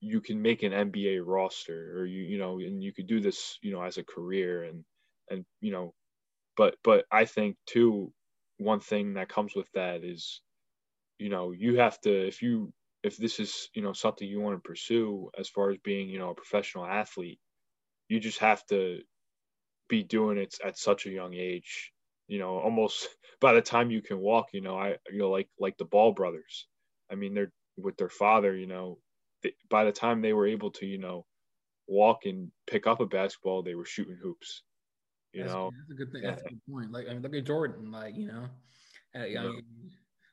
[0.00, 3.58] you can make an NBA roster or you you know and you could do this
[3.62, 4.84] you know as a career and
[5.30, 5.92] and you know
[6.56, 8.12] but but I think too
[8.58, 10.42] one thing that comes with that is
[11.18, 14.56] you know you have to if you if this is you know something you want
[14.56, 17.40] to pursue as far as being you know a professional athlete
[18.08, 19.00] you just have to
[19.88, 21.92] be doing it at such a young age
[22.28, 23.08] you know almost
[23.40, 26.12] by the time you can walk you know i you know like like the ball
[26.12, 26.66] brothers.
[27.10, 28.98] I mean they're with their father you know
[29.42, 31.26] they, by the time they were able to you know
[31.88, 34.62] walk and pick up a basketball they were shooting hoops
[35.32, 36.22] you that's, know, that's a good thing.
[36.22, 36.92] That's a good point.
[36.92, 37.90] Like I mean, look at Jordan.
[37.90, 38.48] Like you know,
[39.14, 39.90] at young yeah.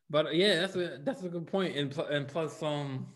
[0.09, 1.75] But yeah, that's a that's a good point.
[1.75, 3.07] And and plus, um,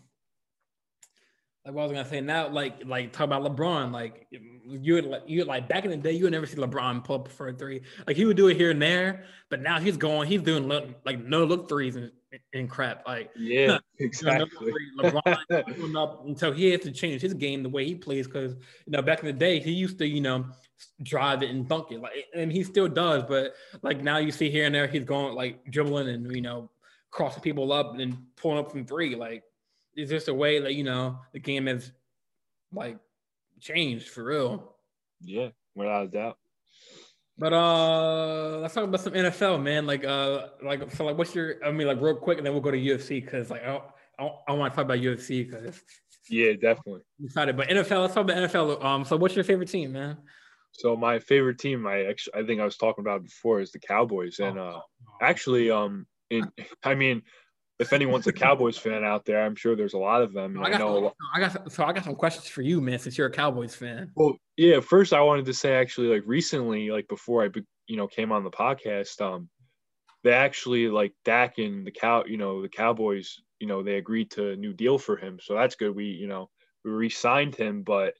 [1.64, 3.92] like what I was gonna say now, like like talk about LeBron.
[3.92, 7.04] Like you would like you like back in the day, you would never see LeBron
[7.04, 7.82] pull up for a three.
[8.06, 10.88] Like he would do it here and there, but now he's going, he's doing look,
[11.04, 12.10] like no look threes and,
[12.52, 13.06] and crap.
[13.06, 14.72] Like yeah, exactly.
[14.98, 18.92] LeBron up until he has to change his game the way he plays because you
[18.92, 20.46] know back in the day he used to you know
[21.02, 24.50] drive it and dunk it like and he still does, but like now you see
[24.50, 26.70] here and there he's going like dribbling and you know
[27.10, 29.42] crossing people up and pulling up from three like
[29.94, 31.92] it's just a way that you know the game has
[32.72, 32.98] like
[33.60, 34.74] changed for real.
[35.20, 36.38] Yeah, without a doubt.
[37.40, 39.86] But uh, let's talk about some NFL, man.
[39.86, 41.56] Like uh, like so, like what's your?
[41.64, 43.80] I mean, like real quick, and then we'll go to UFC because like I
[44.18, 45.80] don't, I, want to talk about UFC because
[46.28, 47.56] yeah, definitely I'm excited.
[47.56, 48.84] But NFL, let's talk about NFL.
[48.84, 50.18] Um, so what's your favorite team, man?
[50.72, 53.78] So my favorite team, I actually I think I was talking about before, is the
[53.78, 54.80] Cowboys, and oh, uh,
[55.22, 56.46] actually, um, in
[56.84, 57.22] I mean,
[57.80, 60.62] if anyone's a Cowboys fan out there, I'm sure there's a lot of them.
[60.62, 61.12] I, got, I know.
[61.34, 62.98] I got so I got some questions for you, man.
[62.98, 64.12] Since you're a Cowboys fan.
[64.14, 64.80] Well, yeah.
[64.80, 67.48] First, I wanted to say actually, like recently, like before I,
[67.86, 69.48] you know, came on the podcast, um,
[70.22, 74.30] they actually like Dak and the cow, you know, the Cowboys, you know, they agreed
[74.32, 75.96] to a new deal for him, so that's good.
[75.96, 76.50] We, you know,
[76.84, 78.12] we re-signed him, but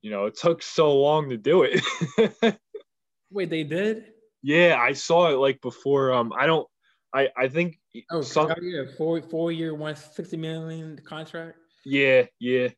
[0.00, 1.82] you know, it took so long to do it.
[3.32, 4.04] Wait, they did?
[4.42, 6.12] Yeah, I saw it like before.
[6.12, 6.68] Um, I don't.
[7.16, 7.78] I I think
[8.10, 11.56] Oh, some, oh, yeah, four four year, one sixty million contract.
[11.84, 12.68] Yeah, yeah.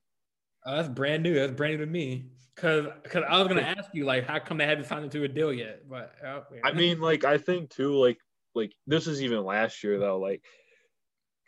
[0.65, 1.35] Oh, that's brand new.
[1.35, 2.31] That's brand new to me.
[2.57, 5.29] Cause, cause I was gonna ask you like, how come they haven't signed into a
[5.29, 5.89] deal yet?
[5.89, 6.61] But oh, yeah.
[6.65, 8.19] I mean, like, I think too, like,
[8.55, 10.45] like this is even last year though, like,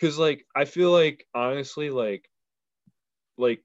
[0.01, 2.29] cause like I feel like honestly, like,
[3.39, 3.63] like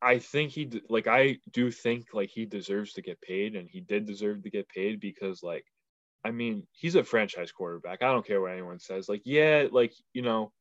[0.00, 3.80] I think he like I do think like he deserves to get paid, and he
[3.80, 5.64] did deserve to get paid because like
[6.24, 8.02] I mean, he's a franchise quarterback.
[8.02, 9.08] I don't care what anyone says.
[9.08, 10.52] Like, yeah, like, you know,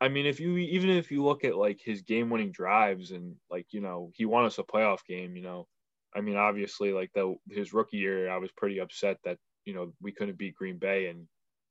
[0.00, 3.36] I mean, if you even if you look at like his game winning drives and
[3.50, 5.66] like, you know, he won us a playoff game, you know.
[6.14, 9.92] I mean, obviously, like the his rookie year, I was pretty upset that, you know,
[10.00, 11.26] we couldn't beat Green Bay and,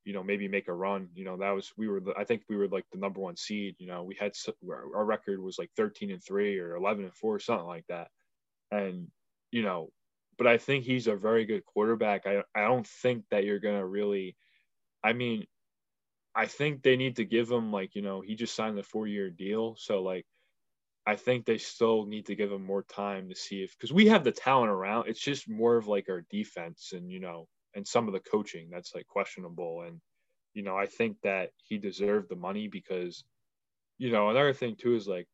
[0.06, 1.10] you know, maybe make a run.
[1.16, 3.76] You know, that was we were I think we were like the number one seed.
[3.80, 4.34] You know, we had
[4.70, 8.10] our record was like 13 and three or 11 and four, something like that.
[8.72, 9.08] And,
[9.52, 9.90] you know,
[10.38, 12.26] but I think he's a very good quarterback.
[12.26, 14.36] I I don't think that you're gonna really.
[15.04, 15.46] I mean,
[16.36, 19.08] I think they need to give him like you know he just signed a four
[19.08, 20.26] year deal, so like
[21.06, 24.08] I think they still need to give him more time to see if because we
[24.08, 25.08] have the talent around.
[25.08, 28.70] It's just more of like our defense and you know and some of the coaching
[28.70, 30.02] that's like questionable and
[30.54, 33.24] you know I think that he deserved the money because
[33.98, 35.28] you know another thing too is like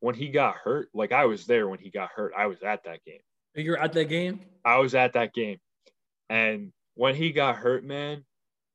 [0.00, 2.84] when he got hurt like I was there when he got hurt I was at
[2.84, 3.20] that game
[3.54, 4.40] you're at that game?
[4.64, 5.58] I was at that game.
[6.28, 8.24] And when he got hurt, man,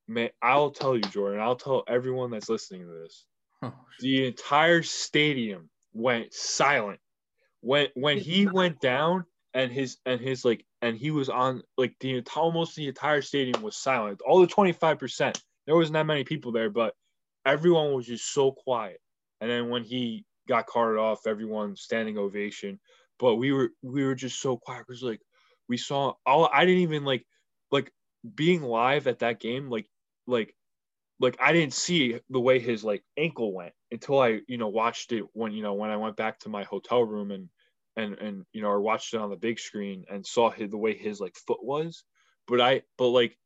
[0.08, 3.26] man, I'll tell you, Jordan, I'll tell everyone that's listening to this.
[3.62, 7.00] Oh, the entire stadium went silent.
[7.62, 11.96] When when he went down and his and his like and he was on like
[12.00, 14.22] the almost the entire stadium was silent.
[14.28, 15.40] All the 25%.
[15.66, 16.94] There wasn't that many people there, but
[17.46, 19.00] everyone was just so quiet.
[19.40, 22.80] And then when he got carted off, everyone standing ovation
[23.24, 25.22] but we were we were just so quiet because like
[25.70, 27.26] we saw all I didn't even like
[27.72, 27.92] like
[28.36, 29.88] being live at that game like
[30.28, 30.54] like
[31.22, 35.14] like I didn't see the way his like ankle went until I you know watched
[35.14, 37.50] it when you know when I went back to my hotel room and
[37.96, 40.78] and and you know or watched it on the big screen and saw his, the
[40.78, 42.04] way his like foot was.
[42.48, 43.38] But I but like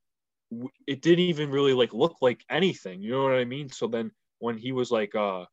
[0.88, 3.70] it didn't even really like look like anything you know what I mean?
[3.70, 5.46] So then when he was like uh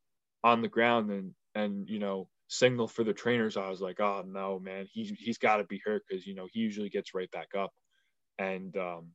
[0.44, 4.24] on the ground and and you know signal for the trainers, I was like, oh
[4.26, 7.30] no, man, he's he's got to be hurt because you know he usually gets right
[7.30, 7.72] back up,
[8.38, 9.10] and um,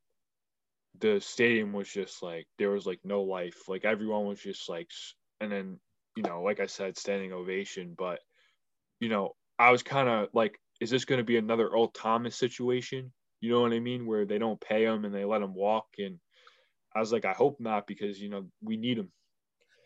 [0.99, 4.89] the stadium was just like there was like no life, like everyone was just like,
[5.39, 5.79] and then
[6.15, 8.19] you know, like I said, standing ovation, but
[8.99, 12.35] you know, I was kind of like, is this going to be another Earl Thomas
[12.35, 13.11] situation?
[13.41, 15.87] You know what I mean, where they don't pay him and they let him walk,
[15.97, 16.19] and
[16.95, 19.11] I was like, I hope not because you know we need him.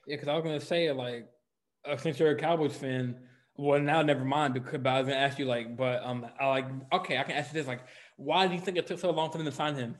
[0.08, 1.28] Yeah, because I was gonna say like,
[1.86, 3.20] uh, since you're a Cowboys fan,
[3.56, 6.48] well, now never mind because but I was gonna ask you like, but um, I
[6.48, 7.82] like okay, I can ask you this like,
[8.18, 9.96] why do you think it took so long for them to sign him?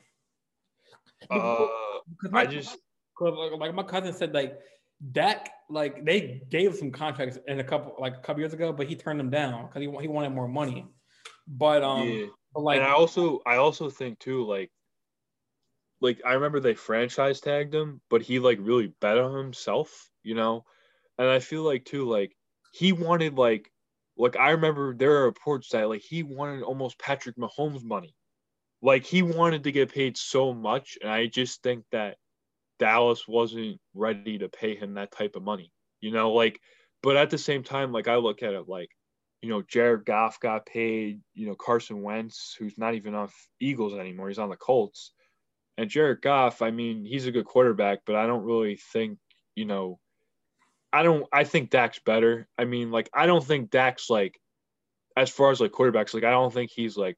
[1.30, 1.68] Uh,
[2.24, 2.78] my, I just
[3.20, 4.60] like my cousin said like
[5.12, 8.88] Dak like they gave some contracts in a couple like a couple years ago, but
[8.88, 10.88] he turned them down because he he wanted more money.
[11.48, 12.26] But um, yeah.
[12.54, 14.72] But like, and I also I also think too like
[16.02, 20.36] like I remember they franchise tagged him, but he like really bet on himself, you
[20.36, 20.66] know,
[21.18, 22.36] and I feel like too like
[22.74, 23.72] he wanted like
[24.18, 28.16] like I remember there are reports that like he wanted almost Patrick Mahomes money.
[28.82, 32.18] Like he wanted to get paid so much, and I just think that
[32.80, 35.72] Dallas wasn't ready to pay him that type of money.
[36.02, 36.60] You know, like
[37.04, 38.90] but at the same time, like I look at it like,
[39.42, 43.94] you know, Jared Goff got paid, you know, Carson Wentz, who's not even on Eagles
[43.94, 45.14] anymore, he's on the Colts.
[45.78, 49.20] And Jared Goff, I mean, he's a good quarterback, but I don't really think,
[49.56, 50.00] you know,
[50.94, 52.48] I don't I think Dak's better.
[52.58, 54.40] I mean, like I don't think Dak's like
[55.18, 57.18] as far as like quarterbacks, like I don't think he's like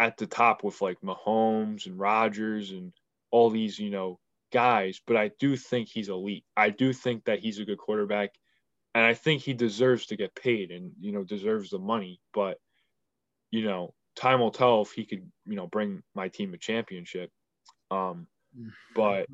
[0.00, 2.92] at the top with like Mahomes and Rodgers and
[3.30, 4.18] all these, you know,
[4.52, 6.44] guys, but I do think he's elite.
[6.56, 8.30] I do think that he's a good quarterback
[8.94, 12.58] and I think he deserves to get paid and you know deserves the money, but
[13.50, 17.30] you know, time will tell if he could, you know, bring my team a championship.
[17.90, 18.28] Um
[18.94, 19.26] but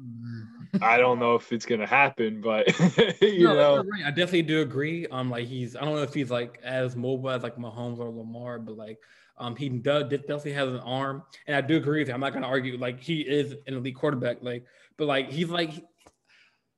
[0.83, 2.41] I don't know if it's gonna happen.
[2.41, 2.69] But
[3.23, 4.05] you no, know, right.
[4.07, 5.07] I definitely do agree.
[5.07, 8.11] Um, like he's I don't know if he's like as mobile as like Mahomes or
[8.11, 8.99] Lamar, but like
[9.39, 12.15] um, he does definitely has an arm, and I do agree with him.
[12.15, 12.77] I'm not gonna argue.
[12.77, 14.39] Like he is an elite quarterback.
[14.43, 14.65] Like,
[14.97, 15.71] but like he's like,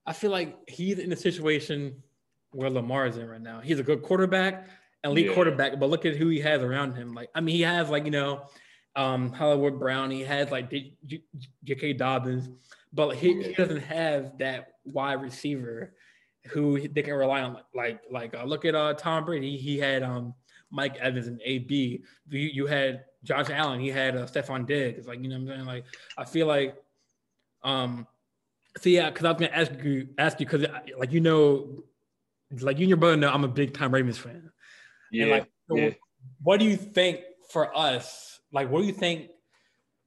[0.07, 2.03] I feel like he's in a situation
[2.53, 3.61] where Lamar is in right now.
[3.61, 4.69] He's a good quarterback,
[5.05, 5.35] elite yeah.
[5.35, 7.13] quarterback, but look at who he has around him.
[7.13, 8.45] Like, I mean, he has like you know
[8.97, 10.11] um, Hollywood Brown.
[10.11, 10.71] He has like
[11.65, 11.93] J.K.
[11.93, 12.49] Dobbins,
[12.93, 15.95] but he, he, doesn't have that wide receiver
[16.47, 17.59] who they can rely on.
[17.75, 19.57] Like like uh, look at uh, Tom Brady.
[19.57, 20.35] He had um,
[20.71, 22.03] Mike Evans and AB.
[22.29, 23.81] You, you had Josh Allen.
[23.81, 25.07] He had uh, Stefon Diggs.
[25.07, 25.67] Like you know what I'm saying.
[25.67, 25.85] Like
[26.17, 26.77] I feel like
[27.63, 28.07] um.
[28.79, 30.67] So yeah, because I was gonna ask you, ask you, because
[30.99, 31.83] like you know,
[32.61, 34.51] like you and your brother know, I'm a big time Ravens fan.
[35.11, 35.23] Yeah.
[35.23, 35.91] And like, so yeah.
[36.43, 37.21] what do you think
[37.51, 39.29] for us like, what do you think?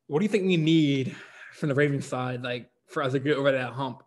[0.07, 1.15] What do you think we need
[1.53, 4.01] from the Ravens side, like for us to get over that hump?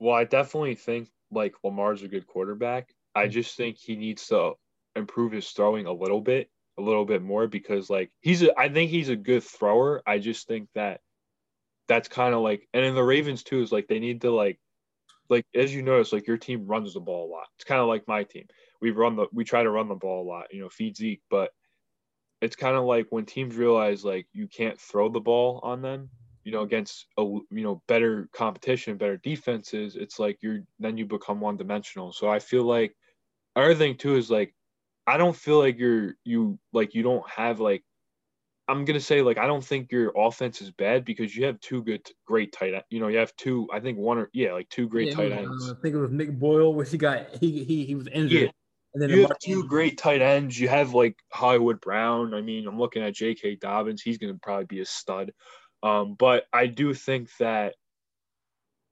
[0.00, 2.94] Well, I definitely think like Lamar's a good quarterback.
[3.14, 3.32] I mm-hmm.
[3.32, 4.54] just think he needs to
[4.96, 6.48] improve his throwing a little bit,
[6.78, 10.02] a little bit more because like he's a, I think he's a good thrower.
[10.06, 11.00] I just think that
[11.88, 14.58] that's kind of like and in the Ravens too is like they need to like
[15.28, 17.48] like as you notice like your team runs the ball a lot.
[17.56, 18.46] It's kind of like my team.
[18.80, 21.20] We run the we try to run the ball a lot, you know, feed Zeke,
[21.28, 21.50] but
[22.40, 26.08] it's kind of like when teams realize like you can't throw the ball on them,
[26.44, 29.96] you know, against a you know better competition, better defenses.
[29.96, 32.12] It's like you're then you become one dimensional.
[32.12, 32.94] So I feel like
[33.56, 34.54] other thing too is like
[35.06, 37.82] I don't feel like you're you like you don't have like
[38.68, 41.82] I'm gonna say like I don't think your offense is bad because you have two
[41.82, 42.84] good, great tight end.
[42.90, 43.66] You know, you have two.
[43.72, 45.68] I think one or yeah, like two great yeah, tight ends.
[45.68, 48.42] Uh, I think it was Nick Boyle, where he got he he he was injured.
[48.42, 48.50] Yeah.
[48.98, 50.58] And then you have two great tight ends.
[50.58, 52.34] You have like Hollywood Brown.
[52.34, 53.54] I mean, I'm looking at J.K.
[53.54, 54.02] Dobbins.
[54.02, 55.32] He's going to probably be a stud.
[55.84, 57.76] Um, but I do think that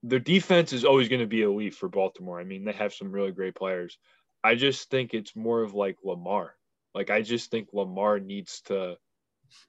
[0.05, 2.39] the defense is always going to be elite for Baltimore.
[2.39, 3.99] I mean, they have some really great players.
[4.45, 6.55] I just think it's more of like Lamar.
[6.95, 8.95] Like I just think Lamar needs to.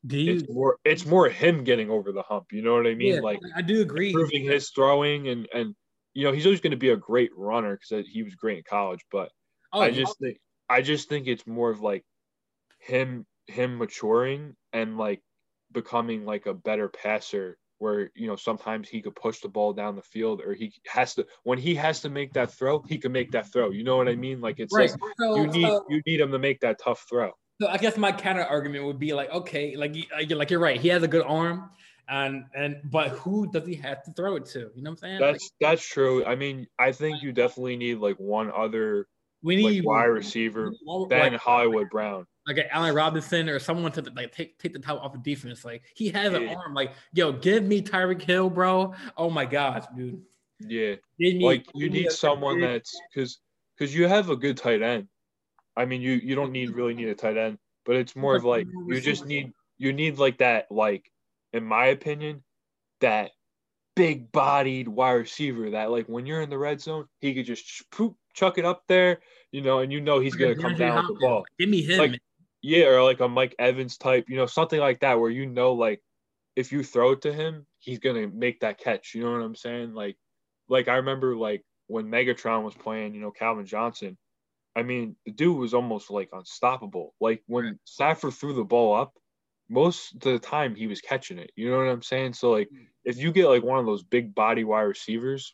[0.06, 2.46] Do you, it's more it's more him getting over the hump.
[2.52, 3.16] You know what I mean?
[3.16, 4.10] Yeah, like I do agree.
[4.10, 5.74] Improving his throwing and and
[6.14, 8.64] you know he's always going to be a great runner because he was great in
[8.70, 9.02] college.
[9.12, 9.32] But
[9.74, 10.38] Oh, I just think
[10.70, 12.04] I just think it's more of like
[12.80, 15.22] him him maturing and like
[15.72, 19.96] becoming like a better passer where you know sometimes he could push the ball down
[19.96, 23.12] the field or he has to when he has to make that throw he can
[23.12, 23.70] make that throw.
[23.72, 24.42] You know what i mean?
[24.42, 24.90] Like it's right.
[24.90, 27.32] like so, you need so, you need him to make that tough throw.
[27.62, 29.96] So i guess my counter argument would be like okay like
[30.30, 30.80] like you're right.
[30.80, 31.70] He has a good arm
[32.10, 34.72] and and but who does he have to throw it to?
[34.76, 35.20] You know what i'm saying?
[35.20, 36.26] That's like, that's true.
[36.26, 39.08] I mean i think you definitely need like one other
[39.44, 40.72] we need like wide receiver,
[41.10, 44.80] Ben like, Hollywood Brown, like an Allen Robinson or someone to like take take the
[44.80, 45.64] top off of defense.
[45.64, 46.40] Like he has yeah.
[46.40, 46.74] an arm.
[46.74, 48.94] Like yo, give me Tyreek Hill, bro.
[49.16, 50.22] Oh my gosh, dude.
[50.60, 53.40] Yeah, me, like you need someone that's because
[53.78, 55.08] because you have a good tight end.
[55.76, 58.44] I mean, you you don't need really need a tight end, but it's more of
[58.44, 61.12] like you just need you need like that like
[61.54, 62.44] in my opinion
[63.02, 63.32] that
[63.98, 67.84] big bodied wide receiver that like when you're in the red zone he could just
[67.92, 69.20] poop chuck it up there,
[69.52, 71.44] you know, and you know he's to come down with the ball.
[71.58, 71.98] Give me him.
[71.98, 72.22] Like,
[72.62, 75.74] yeah, or like a Mike Evans type, you know, something like that where you know,
[75.74, 76.02] like,
[76.56, 79.14] if you throw it to him, he's to make that catch.
[79.14, 79.94] You know what I'm saying?
[79.94, 80.18] Like,
[80.70, 84.18] like I remember like when Megatron was playing, you know, Calvin Johnson.
[84.76, 87.16] I mean, the dude was almost like unstoppable.
[87.20, 89.14] Like when Stafford threw the ball up,
[89.70, 91.52] most of the time he was catching it.
[91.56, 92.34] You know what I'm saying?
[92.34, 92.84] So like hmm.
[93.06, 95.54] if you get like one of those big body wide receivers,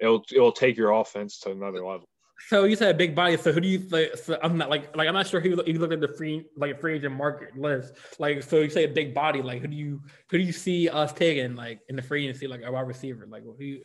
[0.00, 2.06] it'll it'll take your offense to another level.
[2.48, 3.36] So you said a big body.
[3.36, 4.16] So who do you like?
[4.16, 6.80] So I'm not like like I'm not sure who you look at the free like
[6.80, 7.94] free agent market list.
[8.18, 9.42] Like so you say a big body.
[9.42, 12.46] Like who do you who do you see us taking like in the free agency
[12.46, 13.26] like a wide receiver?
[13.28, 13.80] Like who you,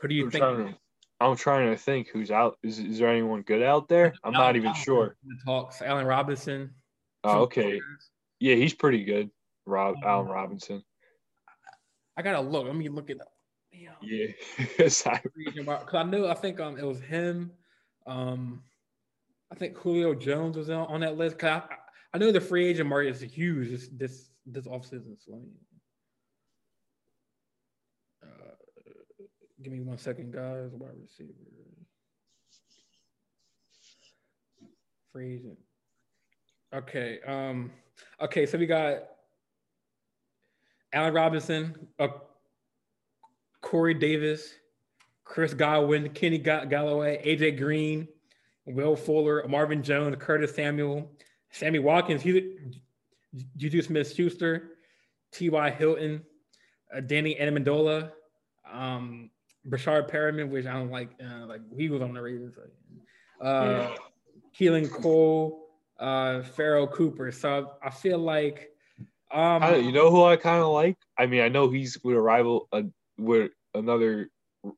[0.00, 0.42] who do you I'm think?
[0.42, 0.78] Trying to,
[1.20, 2.58] I'm trying to think who's out.
[2.64, 4.14] Is is there anyone good out there?
[4.24, 5.16] I'm not even sure.
[5.46, 6.74] talks Allen Robinson.
[7.22, 7.80] Oh, okay.
[8.40, 9.30] Yeah, he's pretty good.
[9.66, 10.82] Rob um, Allen Robinson.
[12.16, 12.66] I gotta look.
[12.66, 13.32] Let me look it up.
[14.02, 17.52] Yeah, because I know I think um it was him,
[18.06, 18.62] Um,
[19.52, 21.38] I think Julio Jones was on, on that list.
[21.38, 21.74] Cause I,
[22.14, 25.16] I know the free agent market is huge this this this offseason.
[25.18, 25.42] So
[28.22, 28.54] uh,
[29.62, 30.70] give me one second, guys.
[30.72, 31.32] Wide receiver,
[35.12, 35.58] free agent.
[36.74, 37.20] Okay.
[37.26, 37.70] Um.
[38.20, 38.46] Okay.
[38.46, 39.04] So we got
[40.92, 42.08] Allen Robinson, uh,
[43.60, 44.54] Corey Davis,
[45.24, 48.08] Chris Godwin, Kenny Golladay, AJ Green,
[48.66, 51.10] Will Fuller, Marvin Jones, Curtis Samuel,
[51.50, 52.24] Sammy Watkins,
[53.56, 54.70] Juju Smith Schuster,
[55.32, 55.70] T.Y.
[55.70, 56.22] Hilton,
[56.94, 58.10] uh, Danny Amendola,
[58.70, 59.30] um,
[59.68, 62.54] Breshad Perriman, which I don't like, uh, like he was on the Ravens.
[63.40, 63.94] Uh, yeah.
[64.58, 65.69] Keelan Cole,
[66.00, 67.30] uh, Pharoh Cooper.
[67.30, 68.70] So I feel like,
[69.30, 70.96] um, I, you know who I kind of like.
[71.16, 72.82] I mean, I know he's with a rival, uh,
[73.16, 74.28] with another,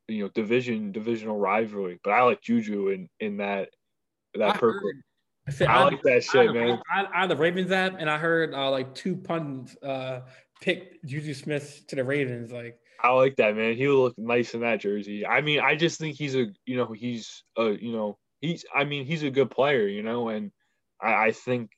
[0.09, 3.71] you know, division divisional rivalry, but I like Juju in in that
[4.35, 4.81] that purple.
[4.81, 5.03] Heard,
[5.49, 6.83] I, said, I, I like that shit, I, man.
[6.89, 10.21] I, I, the Ravens app, and I heard uh, like two pundits uh,
[10.61, 12.53] pick Juju Smith to the Ravens.
[12.53, 13.75] Like, I like that, man.
[13.75, 15.27] He will look nice in that jersey.
[15.27, 18.65] I mean, I just think he's a, you know, he's a, you know, he's.
[18.73, 20.53] I mean, he's a good player, you know, and
[21.03, 21.71] I, I think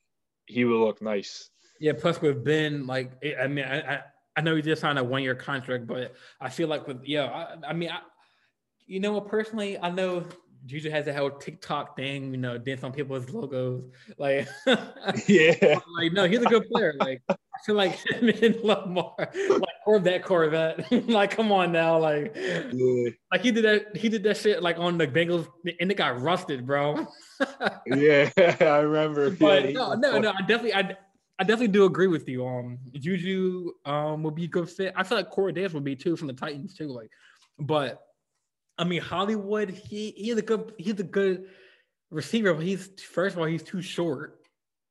[0.45, 1.49] he would look nice.
[1.79, 1.93] Yeah.
[1.99, 3.11] Plus, with Ben, like,
[3.41, 4.01] I mean, I,
[4.35, 7.25] I know he just signed a one year contract, but I feel like with yeah,
[7.25, 7.99] I, I mean, I,
[8.85, 9.27] you know, what?
[9.27, 10.25] personally, I know
[10.65, 13.83] Juju has that whole TikTok thing, you know, dance on people's logos.
[14.17, 14.47] Like,
[15.27, 16.95] yeah, like no, he's a good player.
[16.99, 19.31] Like, I feel like him and Lamar,
[19.85, 20.91] or that Corvette.
[21.07, 23.09] like, come on now, like, yeah.
[23.31, 23.95] like he did that.
[23.95, 25.47] He did that shit like on the Bengals,
[25.79, 27.07] and it got rusted, bro.
[27.85, 29.29] yeah, I remember.
[29.29, 30.97] But yeah, no, no, no, I definitely, I,
[31.37, 32.45] I definitely do agree with you.
[32.45, 34.93] Um, Juju um would be a good fit.
[34.95, 36.87] I feel like Corey Davis would be too from the Titans too.
[36.87, 37.09] Like,
[37.59, 38.01] but
[38.77, 41.45] I mean, Hollywood, he he's a good he's a good
[42.09, 44.39] receiver, but he's first of all he's too short.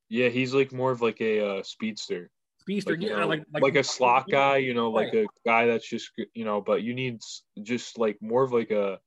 [0.08, 2.30] Yeah, he's like more of like a uh, speedster.
[2.64, 5.24] Speedster, like, yeah, know, like, like, like a slot guy, you know, like right.
[5.24, 7.20] a guy that's just you know, but you need
[7.62, 8.98] just like more of like a,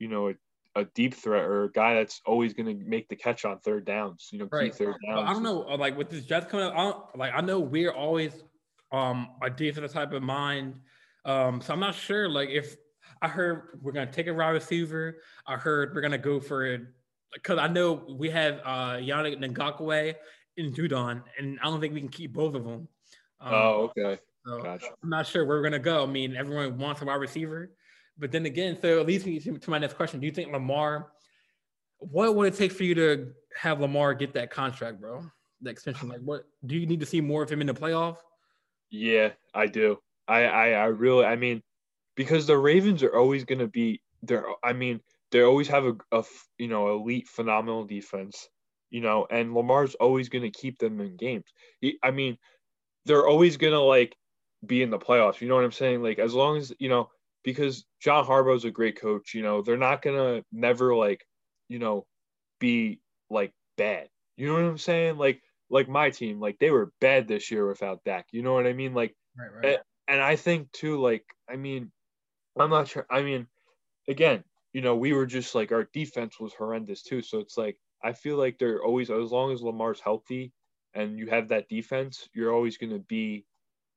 [0.00, 0.34] you know, a,
[0.80, 3.84] a deep threat or a guy that's always going to make the catch on third
[3.84, 4.30] downs.
[4.32, 4.74] You know, right.
[4.74, 5.28] third downs.
[5.28, 7.60] I don't know, uh, like with this Jets coming up, I don't, like I know
[7.60, 8.32] we're always
[8.90, 10.74] um a defensive type of mind.
[11.24, 12.76] Um, so I'm not sure like if
[13.22, 15.18] I heard we're gonna take a wide receiver.
[15.46, 16.82] I heard we're gonna go for it
[17.32, 20.14] because I know we have uh Yannick Ngakoue
[20.58, 22.88] and Judon, and I don't think we can keep both of them.
[23.40, 24.20] Um, oh, okay.
[24.44, 24.86] So gotcha.
[25.02, 26.02] I'm not sure where we're gonna go.
[26.02, 27.72] I mean, everyone wants a wide receiver,
[28.18, 31.12] but then again, so it leads me to my next question: Do you think Lamar?
[31.98, 35.24] What would it take for you to have Lamar get that contract, bro?
[35.62, 36.08] The extension.
[36.08, 38.18] Like, what do you need to see more of him in the playoff?
[38.90, 39.98] Yeah, I do.
[40.28, 41.62] I, I, I really, I mean,
[42.14, 44.44] because the Ravens are always going to be there.
[44.62, 45.00] I mean,
[45.30, 46.24] they always have a, a
[46.58, 48.48] you know elite, phenomenal defense.
[48.90, 51.44] You know, and Lamar's always going to keep them in games.
[51.80, 52.38] He, I mean,
[53.04, 54.16] they're always going to like
[54.66, 55.40] be in the playoffs.
[55.40, 56.02] You know what I'm saying?
[56.02, 57.10] Like as long as you know,
[57.44, 59.34] because John Harbaugh's a great coach.
[59.34, 61.24] You know, they're not gonna never like,
[61.68, 62.06] you know,
[62.60, 64.08] be like bad.
[64.36, 65.18] You know what I'm saying?
[65.18, 68.26] Like like my team, like they were bad this year without Dak.
[68.32, 68.94] You know what I mean?
[68.94, 69.64] Like, right, right.
[69.64, 69.78] And,
[70.08, 71.90] and I think too, like, I mean,
[72.58, 73.06] I'm not sure.
[73.10, 73.46] I mean,
[74.08, 77.22] again, you know, we were just like our defense was horrendous too.
[77.22, 80.52] So it's like I feel like they're always as long as Lamar's healthy
[80.94, 83.44] and you have that defense, you're always going to be,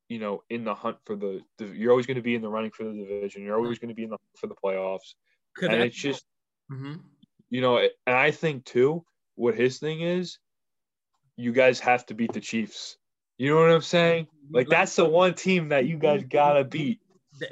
[0.10, 1.42] you know, in the hunt for the.
[1.60, 3.44] You're always going to be in the running for the division.
[3.44, 5.14] You're always going to be in the for the playoffs.
[5.56, 6.26] Could and it's just,
[6.72, 6.96] mm-hmm.
[7.50, 10.40] you know, and I think too, what his thing is,
[11.38, 12.98] you guys have to beat the Chiefs.
[13.38, 14.28] You know what I'm saying?
[14.52, 17.02] Like that's the one team that you guys gotta beat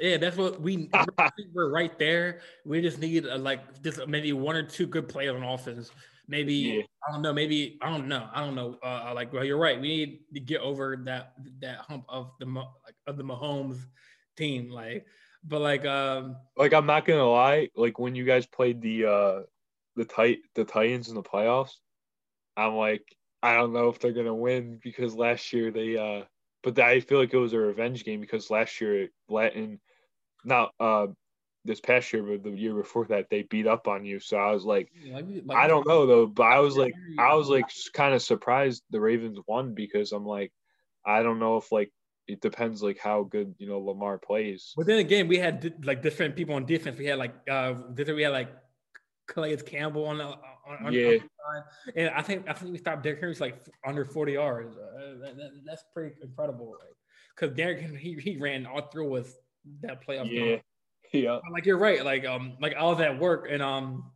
[0.00, 0.88] yeah, that's what we
[1.52, 2.40] we're right there.
[2.64, 5.90] We just need a, like just maybe one or two good players on offense.
[6.30, 6.82] Maybe yeah.
[7.06, 7.32] I don't know.
[7.32, 8.28] Maybe I don't know.
[8.32, 8.78] I don't know.
[8.82, 9.80] Uh, like well, you're right.
[9.80, 13.78] We need to get over that that hump of the like of the Mahomes
[14.36, 14.70] team.
[14.70, 15.06] Like,
[15.42, 17.68] but like um like I'm not gonna lie.
[17.74, 19.40] Like when you guys played the uh
[19.96, 21.74] the tight the Titans in the playoffs,
[22.56, 23.02] I'm like
[23.42, 26.24] I don't know if they're gonna win because last year they uh
[26.62, 29.80] but I feel like it was a revenge game because last year, Latin,
[30.44, 31.06] not uh,
[31.64, 34.20] this past year, but the year before that, they beat up on you.
[34.20, 34.90] So I was like,
[35.50, 39.00] I don't know though, but I was like, I was like kind of surprised the
[39.00, 40.52] Ravens won because I'm like,
[41.04, 41.92] I don't know if like
[42.26, 44.72] it depends like how good you know Lamar plays.
[44.76, 46.98] But then again, we had like different people on defense.
[46.98, 48.50] We had like uh, we had like
[49.26, 51.08] Calais Campbell on the on, on, yeah.
[51.08, 51.62] On
[51.96, 54.76] and I think I think we stopped Derrick Henry's like under 40 yards.
[54.76, 56.76] Uh, that, that, that's pretty incredible.
[57.34, 59.36] Because like, Derrick Henry he, he ran all through with
[59.82, 60.30] that playoff.
[60.30, 60.40] Yeah.
[60.40, 60.60] Game.
[61.12, 61.40] Yeah.
[61.52, 62.04] Like you're right.
[62.04, 64.10] Like um like all that work and um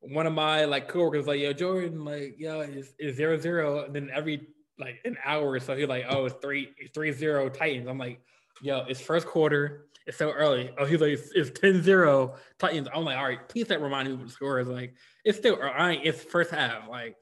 [0.00, 3.84] one of my like coworkers like, yo, Jordan, like, yo, is is zero zero.
[3.84, 7.48] And then every like an hour or so, he's like, oh, it's three three zero
[7.48, 7.86] Titans.
[7.88, 8.20] I'm like,
[8.62, 9.86] yo, it's first quarter.
[10.06, 10.70] It's so early.
[10.78, 12.88] Oh, he's like, it's, it's 10-0 Titans.
[12.92, 14.66] I'm like, all right, please don't remind me what the score is.
[14.66, 16.88] Like, it's still I ain't, it's first half.
[16.88, 17.16] Like,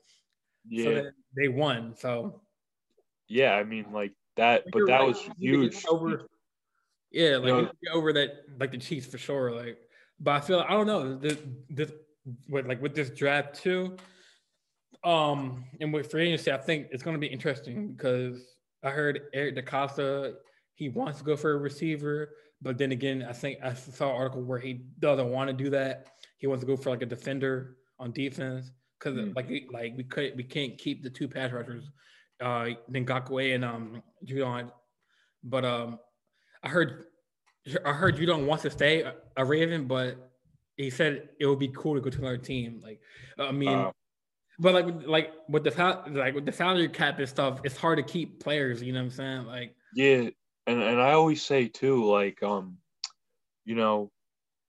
[0.69, 0.85] Yeah.
[0.85, 1.95] so they won.
[1.97, 2.43] So
[3.27, 5.09] yeah, I mean like that, but that right.
[5.09, 5.85] was We need to get huge.
[5.89, 6.29] Over,
[7.11, 9.53] yeah, like know- to get over that, like the Chiefs for sure.
[9.53, 9.79] Like,
[10.21, 11.39] but I feel I don't know this,
[11.71, 11.93] this
[12.49, 13.97] with like with this draft too.
[15.05, 19.21] Um, and with free agency, I think it's going to be interesting because I heard
[19.33, 20.35] Eric DeCosta
[20.75, 22.31] he wants to go for a receiver,
[22.63, 25.71] but then again, I think I saw an article where he doesn't want to do
[25.71, 26.07] that.
[26.39, 29.35] He wants to go for like a defender on defense because Mm.
[29.35, 31.91] like like we could we can't keep the two pass rushers,
[32.41, 34.71] uh, Ngakoue and um Judon.
[35.43, 35.99] But um,
[36.69, 37.05] I heard
[37.85, 40.17] I heard you don't want to stay a, Raven, but
[40.77, 42.81] he said it would be cool to go to another team.
[42.83, 43.01] Like
[43.39, 43.69] I mean.
[43.69, 43.93] Uh,
[44.61, 45.71] But like, like with the
[46.11, 48.83] like with the salary cap and stuff, it's hard to keep players.
[48.83, 49.47] You know what I'm saying?
[49.47, 50.31] Like, Yeah,
[50.67, 52.79] and and I always say too, like um,
[53.65, 54.11] you know,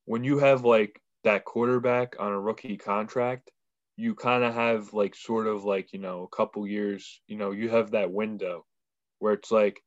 [0.05, 3.49] when you have like that quarterback on a rookie contract,
[3.97, 7.19] you kind of have like sort of like you know a couple years.
[7.27, 8.65] You know, you have that window
[9.17, 9.81] where it's like,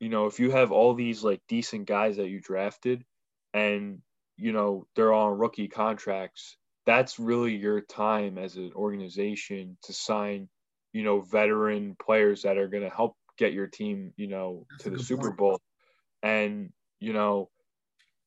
[0.00, 3.04] you know, if you have all these like decent guys that you drafted,
[3.54, 4.00] and
[4.36, 10.48] you know they're on rookie contracts, that's really your time as an organization to sign,
[10.92, 14.84] you know, veteran players that are going to help get your team, you know, That's
[14.84, 15.36] to the Super point.
[15.36, 15.60] Bowl.
[16.22, 17.48] And, you know,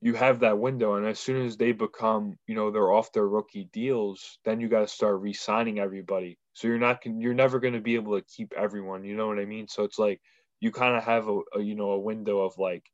[0.01, 0.95] you have that window.
[0.95, 4.67] And as soon as they become, you know, they're off their rookie deals, then you
[4.69, 6.37] got to start re signing everybody.
[6.53, 9.03] So you're not, you're never going to be able to keep everyone.
[9.03, 9.67] You know what I mean?
[9.67, 10.21] So it's like
[10.63, 12.85] you kind of have a, a, you know, a window of like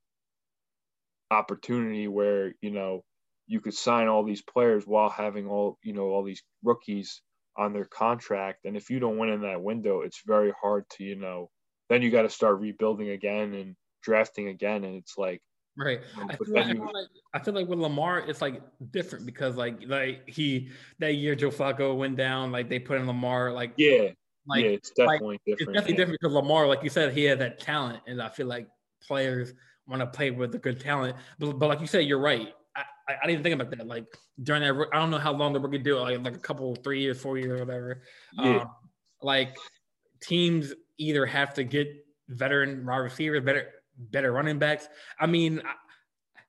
[1.29, 3.03] opportunity where, you know,
[3.45, 7.21] you could sign all these players while having all, you know, all these rookies
[7.55, 8.65] on their contract.
[8.65, 11.51] And if you don't win in that window, it's very hard to, you know,
[11.89, 14.83] then you got to start rebuilding again and drafting again.
[14.83, 15.39] And it's like,
[15.77, 15.99] right?
[16.15, 18.41] you know, I feel, like, then I feel like I feel like with Lamar, it's
[18.41, 22.99] like different because like like he that year Joe Flacco went down, like they put
[22.99, 24.09] in Lamar, like yeah,
[24.47, 25.75] like yeah, it's like, definitely it's different.
[25.75, 28.67] definitely different because Lamar, like you said, he had that talent, and I feel like
[29.05, 29.53] players
[29.87, 31.15] want to play with the good talent.
[31.39, 32.49] But, but like you said, you're right.
[32.75, 33.87] I, I, I didn't think about that.
[33.87, 34.05] Like
[34.41, 37.01] during that, I don't know how long the rookie deal, like like a couple, three
[37.01, 38.03] years, four years, or whatever.
[38.33, 38.61] Yeah.
[38.61, 38.69] Um,
[39.21, 39.55] like
[40.21, 41.87] teams either have to get
[42.27, 44.87] veteran wide receivers, better better running backs.
[45.19, 45.61] I mean,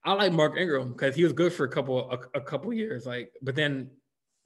[0.04, 2.72] I, I like Mark Ingram because he was good for a couple a, a couple
[2.72, 3.06] years.
[3.06, 3.90] Like, but then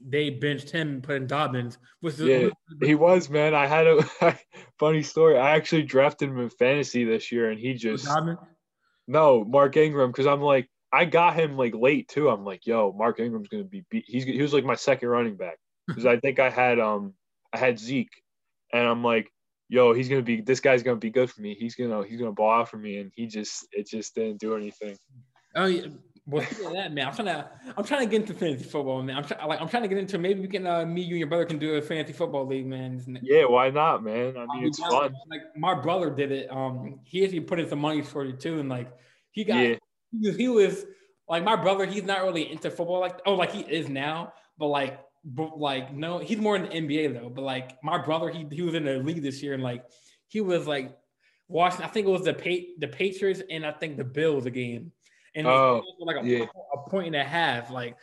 [0.00, 1.78] they benched him and put in Dobbins.
[2.02, 2.48] Is, Yeah,
[2.82, 3.54] He was, man.
[3.54, 4.38] I had a
[4.78, 5.38] funny story.
[5.38, 8.38] I actually drafted him in fantasy this year, and he just Dobbins.
[9.06, 12.28] no Mark Ingram because I'm like I got him like late too.
[12.28, 14.04] I'm like, yo, Mark Ingram's gonna be beat.
[14.06, 17.14] He's he was like my second running back because I think I had um
[17.52, 18.22] I had Zeke,
[18.72, 19.28] and I'm like,
[19.68, 21.56] yo, he's gonna be this guy's gonna be good for me.
[21.58, 24.54] He's gonna he's gonna ball out for me, and he just it just didn't do
[24.54, 24.96] anything.
[25.56, 25.86] Oh yeah.
[26.26, 29.16] Well, that, man, I'm trying to I'm trying to get into fantasy football, man.
[29.16, 31.18] I'm trying like I'm trying to get into maybe we can uh, me, you, and
[31.18, 33.18] your brother can do a fantasy football league, man.
[33.22, 34.34] Yeah, why not, man?
[34.36, 34.90] I mean, it's down.
[34.90, 35.14] fun.
[35.28, 36.50] Like my brother did it.
[36.50, 38.90] Um, he actually put in some money for it too, and like
[39.32, 39.74] he got Yeah,
[40.12, 40.86] he was, he was
[41.28, 41.84] like my brother.
[41.84, 45.92] He's not really into football like oh like he is now, but like but like
[45.92, 47.28] no, he's more in the NBA though.
[47.28, 49.84] But like my brother, he he was in the league this year, and like
[50.28, 50.96] he was like
[51.48, 51.82] watching.
[51.82, 54.92] I think it was the pa- the Patriots and I think the Bills a game,
[55.34, 56.46] and Oh, like a, yeah.
[56.72, 57.96] a point and a half, like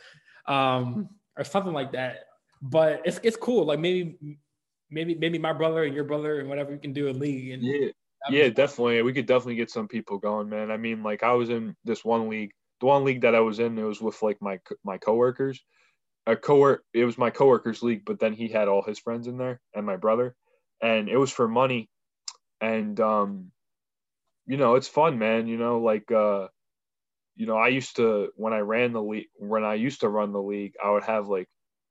[0.46, 2.26] um or something like that.
[2.60, 3.64] But it's it's cool.
[3.64, 4.38] Like maybe
[4.90, 7.52] maybe maybe my brother and your brother and whatever you can do a league.
[7.52, 7.88] And yeah.
[8.30, 8.54] Yeah, fun.
[8.54, 9.02] definitely.
[9.02, 10.70] We could definitely get some people going, man.
[10.70, 12.52] I mean, like I was in this one league.
[12.80, 15.60] The one league that I was in, it was with like my my coworkers.
[16.26, 19.38] A coworker, it was my coworkers league, but then he had all his friends in
[19.38, 20.36] there and my brother,
[20.80, 21.88] and it was for money,
[22.60, 23.50] and um,
[24.46, 25.48] you know, it's fun, man.
[25.48, 26.46] You know, like uh,
[27.36, 30.32] you know, I used to when I ran the league, when I used to run
[30.32, 31.48] the league, I would have like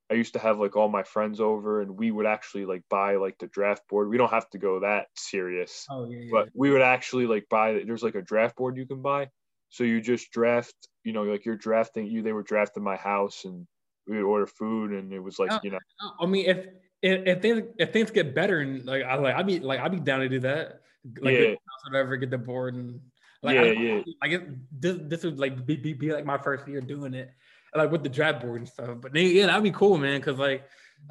[0.09, 3.15] I used to have like all my friends over and we would actually like buy
[3.15, 4.09] like the draft board.
[4.09, 6.27] We don't have to go that serious Oh yeah, yeah.
[6.31, 9.29] but we would actually like buy there's like a draft board you can buy
[9.69, 13.45] so you just draft you know like you're drafting you they were drafting my house
[13.45, 13.65] and
[14.07, 15.59] we would order food and it was like Oh.
[15.63, 15.79] you know
[16.19, 16.67] I mean, if
[17.01, 19.91] if, if things if things get better and like I like I'd be like I'd
[19.91, 20.81] be down to do that.
[21.19, 21.55] Like Yeah.
[21.89, 22.99] whatever, get the board and
[23.43, 24.01] like Yeah, I, yeah.
[24.21, 27.31] Like this this would like be, be, be like my first year doing it,
[27.75, 28.97] like with the draft board and stuff.
[29.01, 30.19] But yeah, that'd be cool, man.
[30.19, 30.63] Because like,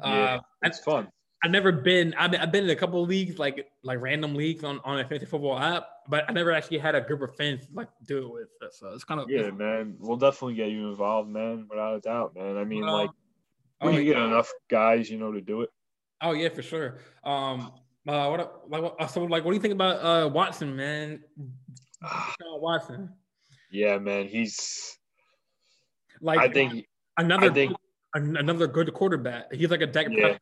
[0.03, 1.09] Yeah, uh, it's fun
[1.43, 2.13] I've never been.
[2.19, 4.99] I've been, I've been in a couple of leagues, like like random leagues on on
[4.99, 8.19] a fantasy football app, but I never actually had a group of friends like do
[8.19, 8.73] it with.
[8.73, 12.35] So it's kind of yeah man we'll definitely get you involved man without a doubt
[12.35, 13.09] man i mean Um, like
[13.81, 14.13] We Oh, yeah.
[14.13, 15.69] get enough guys, you know, to do it.
[16.21, 16.99] Oh yeah, for sure.
[17.23, 17.71] Um,
[18.07, 21.23] uh, what like what- so like what do you think about uh Watson, man?
[22.03, 23.09] Deshaun Watson,
[23.69, 24.27] Yeah, man.
[24.27, 24.97] He's.
[26.21, 26.85] like I think.
[27.17, 27.75] another I think-
[28.13, 29.53] another good quarterback.
[29.53, 30.37] He's like a Dak Yeah.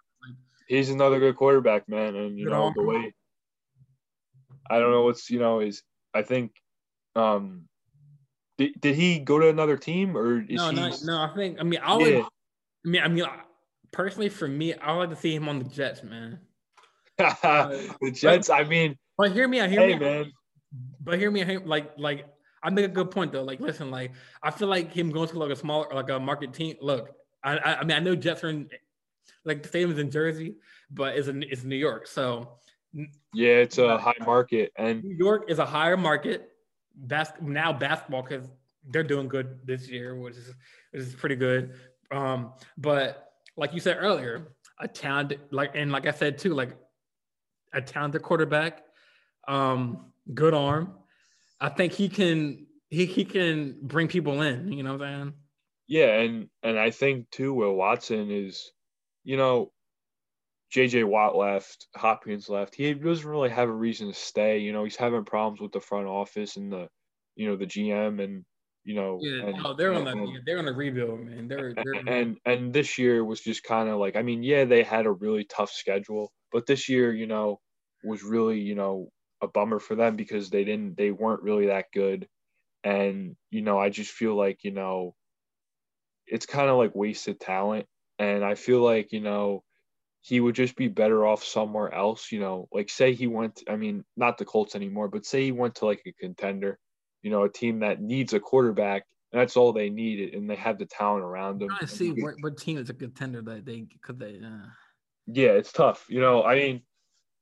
[0.68, 2.16] He's another good quarterback, man.
[2.16, 3.14] And you Good know the way
[4.70, 5.82] I don't know what's you know is
[6.14, 6.52] I think
[7.16, 7.66] um
[8.58, 11.18] did, did he go to another team or is No, he no, no.
[11.24, 12.14] I think I mean I would.
[12.14, 12.24] yeah.
[12.86, 13.26] I mean, I mean,
[13.92, 16.40] personally, for me, I would like to see him on the Jets, man.
[17.18, 20.00] the Jets I mean But hear me, I hear hey me.
[20.00, 20.32] man
[21.02, 22.26] But hear me, like, like
[22.62, 23.44] I make a good point though.
[23.44, 24.12] Like, listen, like
[24.44, 26.76] I feel like him going to like a smaller, like a market team.
[26.82, 27.12] Look,
[27.44, 28.70] I, I, I mean, I know Jets are in,
[29.46, 30.56] like the stadium is in Jersey,
[30.92, 32.08] but it's in it's New York.
[32.08, 32.60] So
[33.34, 36.50] yeah it's a high market and New York is a higher market.
[36.96, 38.48] Bas- now basketball because
[38.90, 40.54] they're doing good this year, which is
[40.92, 41.74] which is pretty good.
[42.12, 46.76] Um, but like you said earlier, a talented like and like I said too, like
[47.74, 48.84] a talented quarterback,
[49.48, 50.94] um, good arm.
[51.60, 54.72] I think he can he he can bring people in.
[54.72, 55.34] You know what I'm saying?
[55.90, 58.72] yeah and and I think too Will Watson is
[59.24, 59.72] you know
[60.74, 62.76] JJ Watt left, Hopkins left.
[62.76, 64.60] He doesn't really have a reason to stay.
[64.60, 66.88] You know, he's having problems with the front office and the,
[67.36, 68.46] you know, the GM and
[68.84, 71.48] you know, Yeah, and, no, they're on the they're on the rebuild, man.
[71.48, 74.84] They're they're and and this year was just kind of like I mean, yeah, they
[74.84, 77.60] had a really tough schedule, but this year, you know,
[78.04, 79.10] was really you know
[79.42, 82.28] a bummer for them because they didn't they weren't really that good,
[82.84, 85.16] and you know I just feel like you know
[86.28, 87.88] it's kind of like wasted talent,
[88.18, 89.64] and I feel like you know
[90.22, 93.76] he would just be better off somewhere else, you know, like say he went I
[93.76, 96.78] mean, not the Colts anymore, but say he went to like a contender,
[97.22, 99.04] you know, a team that needs a quarterback.
[99.32, 101.70] And that's all they need, and they have the talent around them.
[101.80, 104.40] and see what, what team is a contender that they could they.
[104.44, 104.66] Uh,
[105.28, 106.06] yeah, it's tough.
[106.10, 106.82] You know, I mean,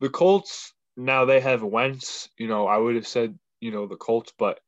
[0.01, 2.29] the Colts now they have Wentz.
[2.37, 4.59] You know, I would have said you know the Colts, but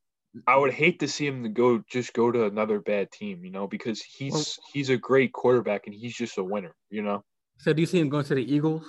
[0.47, 3.43] I would hate to see him to go just go to another bad team.
[3.43, 6.75] You know, because he's he's a great quarterback and he's just a winner.
[6.89, 7.25] You know,
[7.57, 8.85] so do you see him going to the Eagles?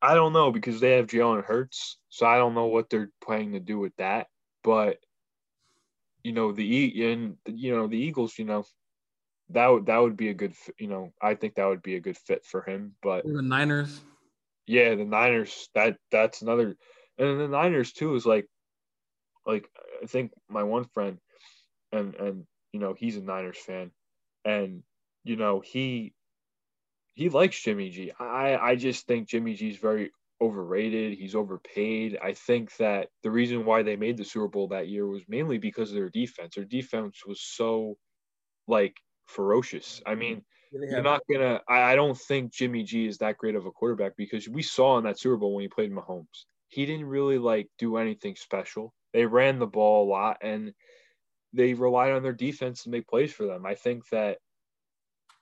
[0.00, 3.52] I don't know because they have Jalen Hurts, so I don't know what they're planning
[3.52, 4.28] to do with that.
[4.62, 4.98] But
[6.22, 8.38] you know, the E and you know the Eagles.
[8.38, 8.64] You know,
[9.50, 10.52] that would that would be a good.
[10.78, 12.94] You know, I think that would be a good fit for him.
[13.02, 14.00] But Or the Niners?
[14.68, 16.76] Yeah, the Niners that that's another
[17.18, 18.46] and the Niners too is like
[19.46, 19.68] like
[20.02, 21.18] I think my one friend
[21.92, 23.90] and and you know he's a Niners fan
[24.44, 24.82] and
[25.24, 26.12] you know he
[27.14, 28.12] he likes Jimmy G.
[28.18, 31.18] I I just think Jimmy G is very overrated.
[31.18, 32.18] He's overpaid.
[32.22, 35.58] I think that the reason why they made the Super Bowl that year was mainly
[35.58, 36.54] because of their defense.
[36.54, 37.96] Their defense was so
[38.68, 38.96] like
[39.26, 40.02] ferocious.
[40.06, 41.60] I mean, you're not gonna.
[41.68, 44.98] I, I don't think Jimmy G is that great of a quarterback because we saw
[44.98, 48.92] in that Super Bowl when he played Mahomes, he didn't really like do anything special.
[49.12, 50.72] They ran the ball a lot and
[51.52, 53.66] they relied on their defense to make plays for them.
[53.66, 54.38] I think that.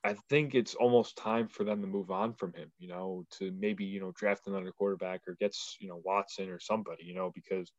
[0.04, 3.50] I think it's almost time for them to move on from him, you know, to
[3.58, 7.32] maybe, you know, draft another quarterback or gets, you know, Watson or somebody, you know,
[7.34, 7.72] because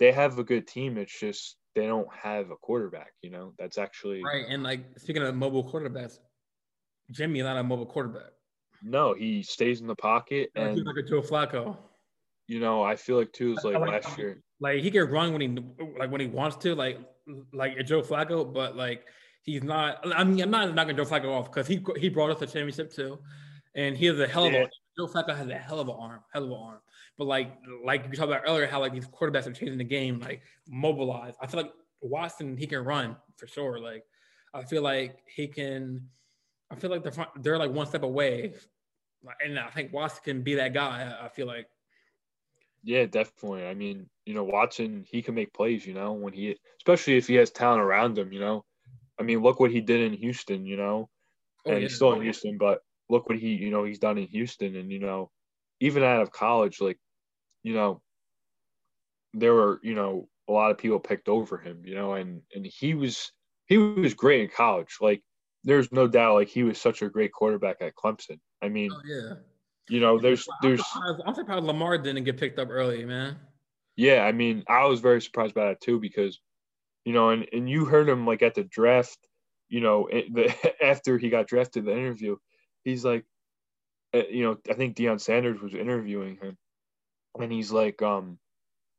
[0.00, 0.98] they have a good team.
[0.98, 5.22] It's just they don't have a quarterback, you know, that's actually Right, and like speaking
[5.22, 6.18] of mobile quarterbacks,
[7.10, 8.30] Jimmy is not a mobile quarterback.
[8.82, 11.76] no, he stays in the pocket and like a Joe Flacco.
[12.48, 14.42] you know, I feel like too is like like last year.
[14.60, 15.48] Like he can run when he
[15.98, 16.98] like when he wants to, like
[17.52, 19.04] like a Joe Flacco, but like
[19.42, 19.98] he's not.
[20.14, 22.92] I mean, I'm not knocking Joe Flacco off because he he brought us a championship
[22.92, 23.18] too,
[23.74, 24.64] and he has a hell of Yeah.
[24.64, 24.68] a
[24.98, 26.80] Joe Flacco has a hell of an arm, hell of an arm.
[27.18, 27.52] But like
[27.84, 31.34] like you talked about earlier, how like these quarterbacks are changing the game, like mobilize.
[31.40, 33.78] I feel like Watson he can run for sure.
[33.80, 34.04] Like
[34.54, 36.08] I feel like he can.
[36.72, 38.54] I feel like they're they're like one step away,
[39.44, 41.14] and I think Watson can be that guy.
[41.20, 41.68] I- feel like.
[42.82, 43.66] Yeah, definitely.
[43.66, 47.28] I mean, you know, Watson, he can make plays, you know, when he especially if
[47.28, 48.64] he has talent around him, you know.
[49.20, 51.08] I mean, look what he did in Houston, you know.
[51.64, 51.82] Oh, and yeah.
[51.82, 54.90] he's still in Houston, but look what he, you know, he's done in Houston and
[54.90, 55.30] you know,
[55.78, 56.98] even out of college, like,
[57.62, 58.02] you know,
[59.34, 62.66] there were, you know, a lot of people picked over him, you know, and and
[62.66, 63.30] he was
[63.66, 64.96] he was great in college.
[65.00, 65.22] Like
[65.64, 68.40] there's no doubt like he was such a great quarterback at Clemson.
[68.60, 69.34] I mean, Oh, yeah.
[69.88, 73.36] you know, there's I'm there's surprised, I'm surprised Lamar didn't get picked up early, man.
[73.96, 76.40] Yeah, I mean, I was very surprised by that too because,
[77.04, 79.18] you know, and and you heard him like at the draft,
[79.68, 82.36] you know, the, after he got drafted, the interview,
[82.84, 83.24] he's like,
[84.14, 86.58] uh, you know, I think Deion Sanders was interviewing him,
[87.38, 88.38] and he's like, um,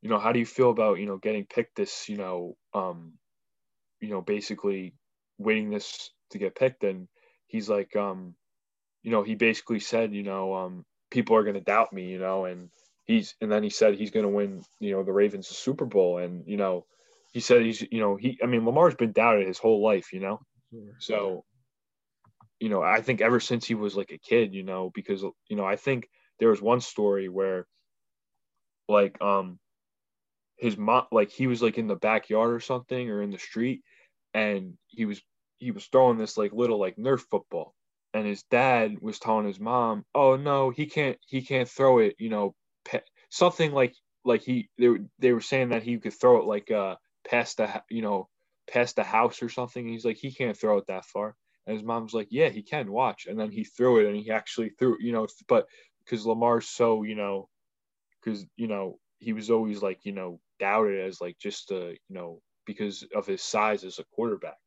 [0.02, 3.18] you know, how do you feel about you know getting picked this, you know, um,
[4.00, 4.94] you know, basically
[5.38, 7.08] waiting this to get picked, and
[7.46, 8.34] he's like, um,
[9.02, 12.18] you know, he basically said, you know, um, people are going to doubt me, you
[12.18, 12.70] know, and
[13.04, 15.84] he's, and then he said he's going to win, you know, the Ravens the Super
[15.84, 16.18] Bowl.
[16.18, 16.86] And, you know,
[17.32, 20.20] he said he's, you know, he, I mean, Lamar's been doubted his whole life, you
[20.20, 20.40] know,
[20.72, 20.94] sure.
[20.98, 21.44] so,
[22.58, 25.56] you know, I think ever since he was like a kid, you know, because, you
[25.56, 26.08] know, I think
[26.38, 27.66] there was one story where
[28.88, 29.58] like, um,
[30.56, 33.82] his mom, like he was like in the backyard or something or in the street
[34.34, 35.22] and he was,
[35.58, 37.74] he was throwing this like little like Nerf football
[38.14, 42.14] and his dad was telling his mom, "Oh no, he can't he can't throw it,
[42.18, 42.54] you know,
[42.84, 43.00] pe-
[43.30, 43.94] something like
[44.24, 46.96] like he they were, they were saying that he could throw it like uh
[47.28, 48.28] past the you know
[48.70, 49.86] past the house or something.
[49.88, 51.34] he's like he can't throw it that far.
[51.66, 52.90] And his mom's like, "Yeah, he can.
[52.92, 55.66] Watch." And then he threw it and he actually threw, you know, but
[56.06, 57.48] cuz Lamar's so, you know,
[58.24, 62.16] cuz you know, he was always like, you know, doubted as like just a, you
[62.16, 64.58] know, because of his size as a quarterback.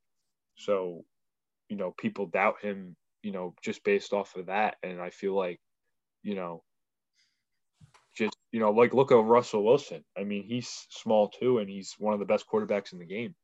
[0.55, 1.03] So,
[1.69, 2.95] you know, people doubt him
[3.27, 4.75] you know, just based off of that.
[4.83, 5.59] And I feel like,
[6.23, 6.63] you know,
[8.15, 10.03] just, you know, like look at Russell Wilson.
[10.17, 13.35] I mean, he's small too, and he's one of the best quarterbacks in the game.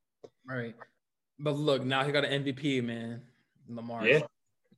[0.47, 0.73] Right.
[1.38, 3.21] But look, now he got an MVP, man.
[3.67, 4.07] Lamar.
[4.07, 4.21] Yeah.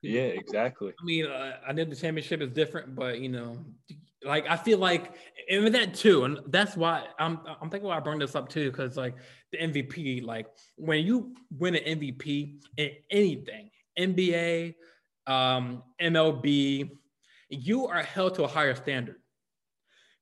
[0.01, 0.93] Yeah, exactly.
[0.99, 3.57] I mean, uh, I know the championship is different, but you know,
[4.25, 5.13] like I feel like,
[5.49, 8.49] and with that too, and that's why I'm I'm thinking why I bring this up
[8.49, 9.15] too, because like
[9.51, 14.75] the MVP, like when you win an MVP in anything, NBA,
[15.27, 16.89] um, MLB,
[17.49, 19.17] you are held to a higher standard.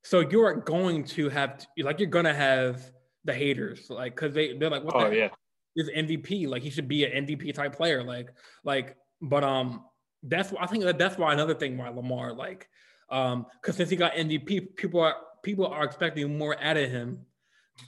[0.03, 2.91] So you are going to have, to, like, you're gonna have
[3.23, 5.29] the haters, like, cause they they're like, what oh, the yeah.
[5.75, 6.47] is MVP?
[6.47, 8.29] Like, he should be an MVP type player, like,
[8.65, 9.85] like, but um,
[10.21, 12.67] that's I think that that's why another thing why Lamar, like,
[13.13, 17.19] um, because since he got MVP, people are people are expecting more out of him,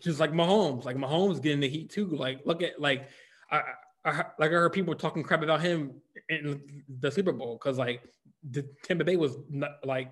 [0.04, 2.06] just like Mahomes, like Mahomes getting the heat too.
[2.06, 3.10] Like, look at like,
[3.50, 3.62] I,
[4.06, 6.00] I like I heard people talking crap about him
[6.30, 8.04] in the Super Bowl because like
[8.48, 10.12] the Tampa Bay was not, like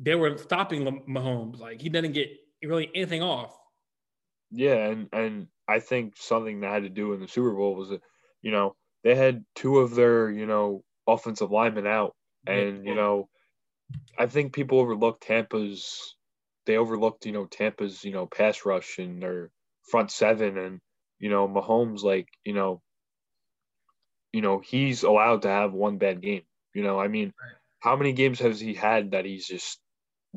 [0.00, 1.60] they were stopping Mahomes.
[1.60, 2.28] Like he didn't get
[2.64, 3.56] really anything off.
[4.50, 7.90] Yeah, and and I think something that had to do in the Super Bowl was
[7.90, 8.00] that
[8.42, 8.74] you know
[9.04, 12.16] they had two of their you know offensive linemen out,
[12.48, 13.28] and you know
[14.18, 16.16] I think people overlooked Tampa's.
[16.66, 19.50] They overlooked you know Tampa's you know pass rush and their
[19.90, 20.80] front seven, and
[21.18, 22.82] you know Mahomes like you know
[24.32, 26.42] you know, he's allowed to have one bad game.
[26.74, 27.32] You know, I mean,
[27.80, 29.80] how many games has he had that he's just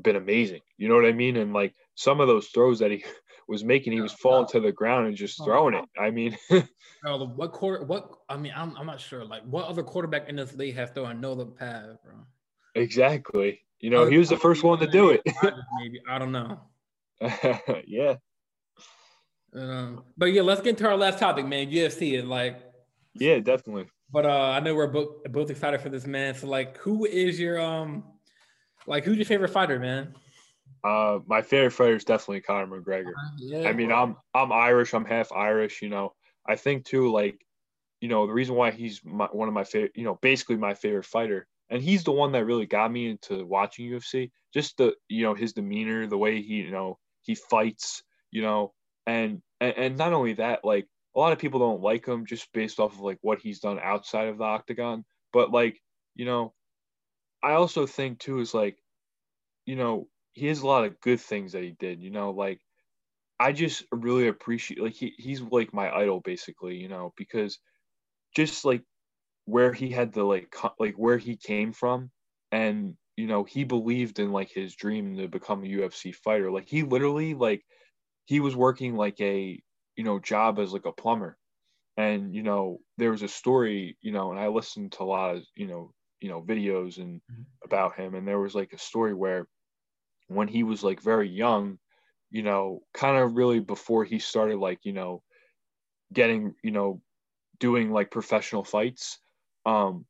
[0.01, 0.61] been amazing?
[0.77, 1.38] You know what I mean?
[1.38, 3.03] And like some of those throws that he
[3.47, 5.85] was making, he was falling to the ground and just throwing it.
[5.99, 6.38] I mean,
[7.03, 7.84] what quarter?
[7.84, 9.23] What I mean, I'm I'm not sure.
[9.25, 12.15] Like, what other quarterback in this league has thrown another pass, bro?
[12.75, 13.61] Exactly.
[13.79, 15.21] You know, he was the first one to do it.
[15.79, 16.61] maybe I don't know.
[17.85, 18.15] yeah.
[19.55, 21.69] Um, but yeah, let's get into our last topic, man.
[21.69, 22.59] UFC like
[23.15, 23.85] yeah, definitely.
[24.11, 26.35] But uh, I know we're both both excited for this man.
[26.35, 28.03] So like, who is your um,
[28.87, 30.15] like who's your favorite fighter, man?
[30.83, 33.11] Uh, my favorite fighter is definitely Conor McGregor.
[33.11, 34.93] Uh, yeah, I mean, I'm I'm Irish.
[34.93, 35.81] I'm half Irish.
[35.81, 36.13] You know,
[36.45, 37.45] I think too, like,
[38.01, 40.73] you know, the reason why he's my, one of my favorite, you know, basically my
[40.73, 44.29] favorite fighter, and he's the one that really got me into watching UFC.
[44.53, 48.73] Just the, you know, his demeanor, the way he, you know, he fights, you know,
[49.07, 50.85] and and, and not only that, like
[51.15, 53.79] a lot of people don't like him just based off of like what he's done
[53.81, 55.03] outside of the octagon.
[55.33, 55.81] But like,
[56.13, 56.53] you know,
[57.41, 58.77] I also think too is like,
[59.65, 62.61] you know, he has a lot of good things that he did, you know, like
[63.39, 67.57] I just really appreciate like he, he's like my idol basically, you know, because
[68.35, 68.83] just like
[69.45, 72.10] where he had the like like where he came from
[72.52, 76.52] and you know he believed in like his dream to become a UFC fighter.
[76.52, 77.64] Like he literally like
[78.26, 79.61] he was working like a
[79.95, 81.38] you know job as like a plumber.
[81.98, 85.36] And you know there was a story you know and i listened to a lot
[85.36, 87.44] of you know you know videos and mm-hmm.
[87.64, 88.15] about him.
[88.15, 89.48] And there was like a story where
[90.28, 91.78] when he was like very young
[92.32, 95.22] you know kind of really before he started like you know
[96.11, 97.02] getting you know
[97.60, 99.20] doing like professional fights
[99.65, 100.06] um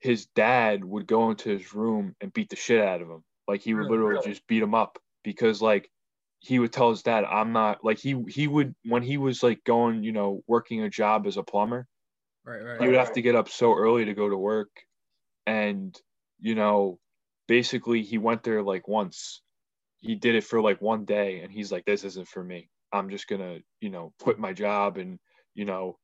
[0.00, 3.62] his dad would go into his room and beat the shit out of him like
[3.62, 4.30] he would literally really?
[4.30, 5.90] just beat him up because like
[6.40, 9.64] he would tell his dad, "I'm not like he he would when he was like
[9.64, 11.86] going, you know, working a job as a plumber.
[12.44, 12.80] Right, right.
[12.80, 14.70] He would right, have to get up so early to go to work,
[15.46, 15.98] and
[16.40, 16.98] you know,
[17.48, 19.42] basically he went there like once.
[20.00, 22.70] He did it for like one day, and he's like, "This isn't for me.
[22.92, 25.18] I'm just gonna, you know, quit my job and
[25.54, 25.98] you know,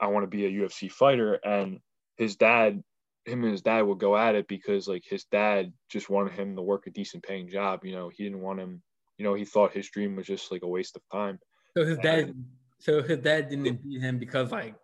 [0.00, 1.80] I want to be a UFC fighter." And
[2.20, 2.82] his dad
[3.26, 6.56] him and his dad would go at it because like his dad just wanted him
[6.56, 8.82] to work a decent paying job you know he didn't want him
[9.20, 11.38] you know, he thought his dream was just like a waste of time.
[11.76, 12.46] So his dad, and,
[12.78, 14.74] so his dad didn't beat him because like,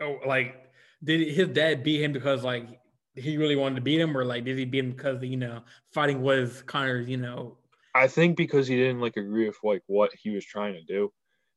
[0.00, 0.56] oh, like
[1.04, 2.80] did his dad beat him because like
[3.14, 5.62] he really wanted to beat him, or like did he beat him because you know
[5.92, 7.56] fighting was Conor's you know?
[7.94, 11.12] I think because he didn't like agree with like what he was trying to do,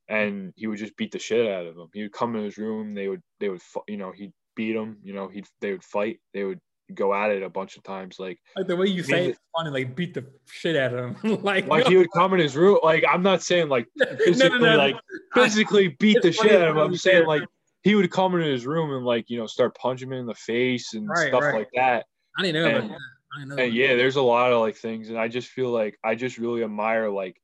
[0.08, 1.88] and he would just beat the shit out of him.
[1.92, 4.98] He would come in his room, they would they would you know he'd beat him,
[5.04, 6.60] you know he'd they would fight, they would
[6.94, 8.20] go at it a bunch of times.
[8.20, 11.42] Like, like the way you say it's funny, like beat the shit out of him.
[11.44, 11.90] like, like no.
[11.90, 12.80] he would come in his room.
[12.84, 13.88] Like, I'm not saying like
[14.20, 14.96] physically, no, no, like
[15.34, 16.82] physically beat the shit out of him.
[16.82, 17.44] I'm saying like
[17.84, 20.36] he would come into his room and like you know start punching him in the
[20.36, 21.56] face and right, stuff right.
[21.56, 22.06] like that.
[22.38, 23.00] I didn't know and, about that.
[23.40, 25.98] I know and yeah, there's a lot of like things, and I just feel like
[26.04, 27.38] I just really admire like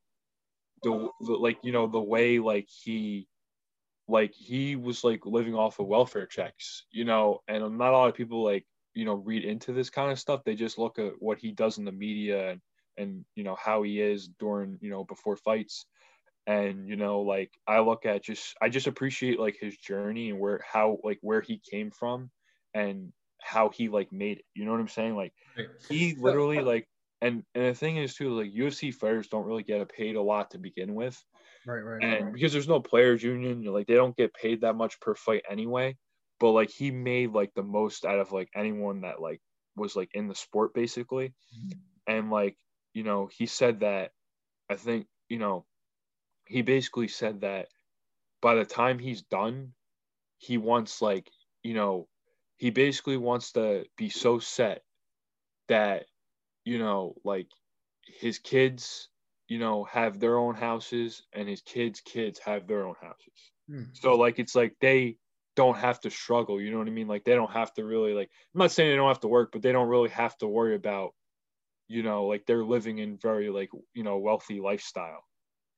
[0.82, 3.26] the, the like you know the way like he
[4.08, 8.08] like he was like living off of welfare checks, you know, and not a lot
[8.08, 10.42] of people like you know read into this kind of stuff.
[10.44, 12.60] They just look at what he does in the media and
[12.96, 15.86] and you know how he is during you know before fights.
[16.46, 20.38] And you know like i look at just i just appreciate like his journey and
[20.38, 22.30] where how like where he came from
[22.74, 24.44] and how he like made it.
[24.54, 25.16] You know what i'm saying?
[25.16, 25.32] Like
[25.88, 26.86] he literally uh like
[27.22, 30.50] and and the thing is too like ufc fighters don't really get paid a lot
[30.50, 31.18] to begin with
[31.66, 32.34] right right and right.
[32.34, 35.96] because there's no players union like they don't get paid that much per fight anyway
[36.40, 39.40] but like he made like the most out of like anyone that like
[39.76, 41.78] was like in the sport basically mm-hmm.
[42.06, 42.56] and like
[42.92, 44.10] you know he said that
[44.70, 45.64] i think you know
[46.46, 47.68] he basically said that
[48.40, 49.72] by the time he's done,
[50.38, 51.30] he wants like,
[51.62, 52.08] you know,
[52.56, 54.82] he basically wants to be so set
[55.68, 56.04] that,
[56.64, 57.48] you know, like
[58.20, 59.08] his kids,
[59.48, 63.52] you know, have their own houses and his kids' kids have their own houses.
[63.68, 63.84] Hmm.
[63.92, 65.16] So like it's like they
[65.56, 67.08] don't have to struggle, you know what I mean?
[67.08, 69.50] Like they don't have to really like I'm not saying they don't have to work,
[69.52, 71.14] but they don't really have to worry about,
[71.88, 75.24] you know, like they're living in very like, you know, wealthy lifestyle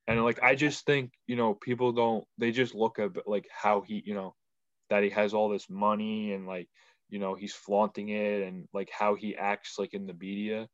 [0.07, 3.81] and like i just think you know people don't they just look at like how
[3.81, 4.35] he you know
[4.91, 6.69] that he has all this money and like
[7.09, 10.67] you know he's flaunting it and like how he acts like in the media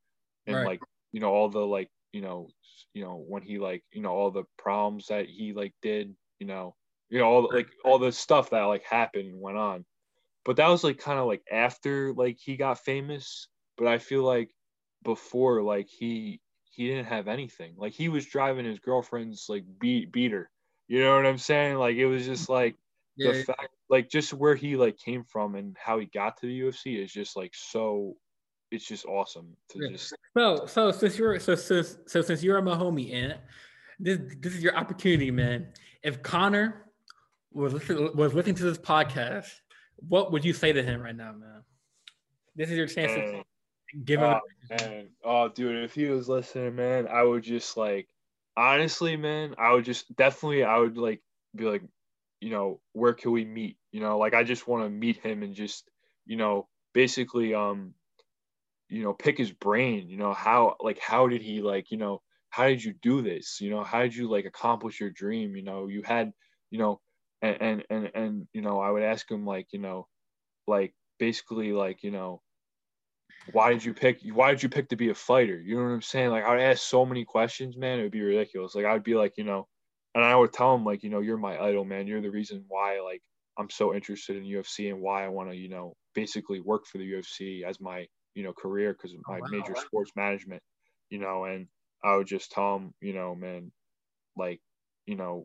[0.47, 0.66] and right.
[0.66, 0.81] like
[1.12, 2.48] you know all the like you know
[2.94, 6.47] you know when he like you know all the problems that he like did you
[6.47, 6.74] know
[7.09, 9.84] you know all like all the stuff that like happened and went on
[10.44, 14.22] but that was like kind of like after like he got famous but i feel
[14.22, 14.51] like
[15.05, 16.40] before like he
[16.72, 17.74] he didn't have anything.
[17.76, 20.51] Like he was driving his girlfriend's like beat beater.
[20.89, 21.76] You know what I'm saying?
[21.76, 22.76] Like it was just like
[23.16, 23.32] yeah.
[23.32, 26.60] the fact like just where he like came from and how he got to the
[26.60, 28.16] UFC is just like so
[28.73, 32.74] it's just awesome to just so so since you're so so, so since you're my
[32.74, 33.39] homie and
[34.03, 35.69] this this is your opportunity, man.
[36.03, 36.90] If Conor
[37.53, 39.49] was listening, was listening to this podcast,
[39.97, 41.62] what would you say to him right now, man?
[42.57, 43.43] This is your chance to
[44.05, 44.27] Give him.
[44.27, 44.40] Oh,
[44.70, 45.09] man.
[45.23, 48.09] oh, dude, if he was listening, man, I would just like,
[48.57, 51.20] honestly, man, I would just definitely, I would like
[51.55, 51.82] be like,
[52.40, 53.77] you know, where can we meet?
[53.93, 55.89] You know, like I just want to meet him and just,
[56.24, 57.93] you know, basically, um,
[58.93, 60.09] you know, pick his brain.
[60.09, 63.60] You know, how like how did he like, you know, how did you do this?
[63.60, 65.56] You know, how did you like accomplish your dream?
[65.56, 66.32] You know, you had,
[66.70, 67.01] you know,
[67.40, 70.06] and and and, you know, I would ask him like, you know,
[70.66, 72.43] like basically like, you know
[73.52, 75.90] why did you pick why did you pick to be a fighter you know what
[75.90, 78.85] i'm saying like i would ask so many questions man it would be ridiculous like
[78.85, 79.66] i would be like you know
[80.14, 82.64] and i would tell him like you know you're my idol man you're the reason
[82.69, 83.20] why like
[83.59, 86.98] i'm so interested in ufc and why i want to you know basically work for
[86.98, 89.49] the ufc as my you know career because oh, my oh, wow.
[89.51, 90.63] major sports management
[91.11, 91.67] you know and
[92.03, 93.71] i would just tell him you know man
[94.37, 94.61] like
[95.07, 95.45] you know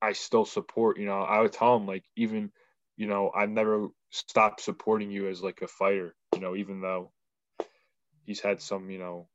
[0.00, 2.50] i still support you know i would tell him like even
[2.96, 7.10] you know i've never stopped supporting you as like a fighter you know even though
[8.24, 9.28] he's had some, you know,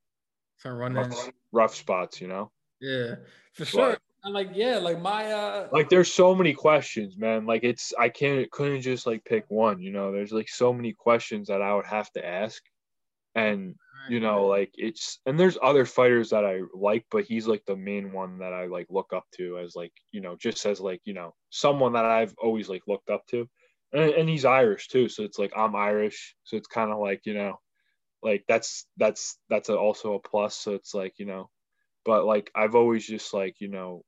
[0.57, 2.51] some rough, rough, spots, you know.
[2.81, 3.15] Yeah,
[3.53, 3.97] for sure.
[4.23, 7.45] I'm like, yeah, like my uh like there's so many questions, man.
[7.45, 10.11] Like it's I can't couldn't just like pick one, you know.
[10.11, 12.61] There's like so many questions that I would have to ask.
[13.35, 13.75] And
[14.09, 17.75] you know, like it's and there's other fighters that I like, but he's like the
[17.77, 21.01] main one that I like look up to as like, you know, just as like,
[21.05, 23.47] you know, someone that I've always like looked up to.
[23.93, 27.21] And, and he's Irish too, so it's like I'm Irish, so it's kind of like,
[27.25, 27.59] you know,
[28.21, 31.49] like that's that's that's a, also a plus so it's like you know
[32.05, 34.03] but like i've always just like you know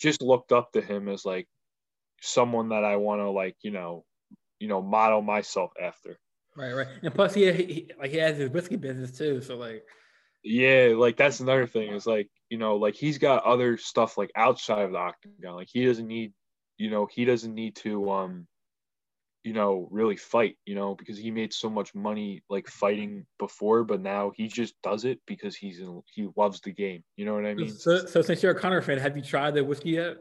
[0.00, 1.46] just looked up to him as like
[2.22, 4.04] someone that i want to like you know
[4.58, 6.18] you know model myself after.
[6.56, 6.88] Right right.
[7.02, 9.84] And plus he, he like he has his whiskey business too so like
[10.42, 14.30] yeah like that's another thing is like you know like he's got other stuff like
[14.34, 15.54] outside of the octagon.
[15.54, 16.32] Like he doesn't need
[16.78, 18.46] you know he doesn't need to um
[19.46, 23.84] you know, really fight, you know, because he made so much money like fighting before,
[23.84, 27.04] but now he just does it because he's in, he loves the game.
[27.16, 27.68] You know what I mean?
[27.68, 30.16] So, so since you're a Conor fan, have you tried the whiskey yet?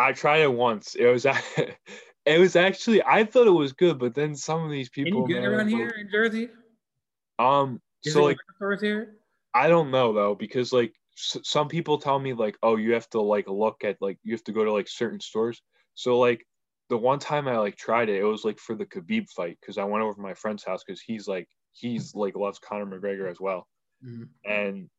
[0.00, 0.96] I tried it once.
[0.96, 1.26] It was
[2.26, 5.28] It was actually I thought it was good, but then some of these people you
[5.28, 6.48] get man, around here in Jersey?
[7.38, 8.36] Um, Is so like
[8.80, 9.14] here?
[9.54, 13.08] I don't know though because like s- some people tell me like oh you have
[13.10, 15.62] to like look at like you have to go to like certain stores.
[15.94, 16.44] So like
[16.88, 19.78] the one time I like tried it, it was like for the Khabib fight because
[19.78, 23.30] I went over to my friend's house because he's like he's like loves Conor McGregor
[23.30, 23.68] as well,
[24.04, 24.28] Mhm.
[24.44, 24.90] and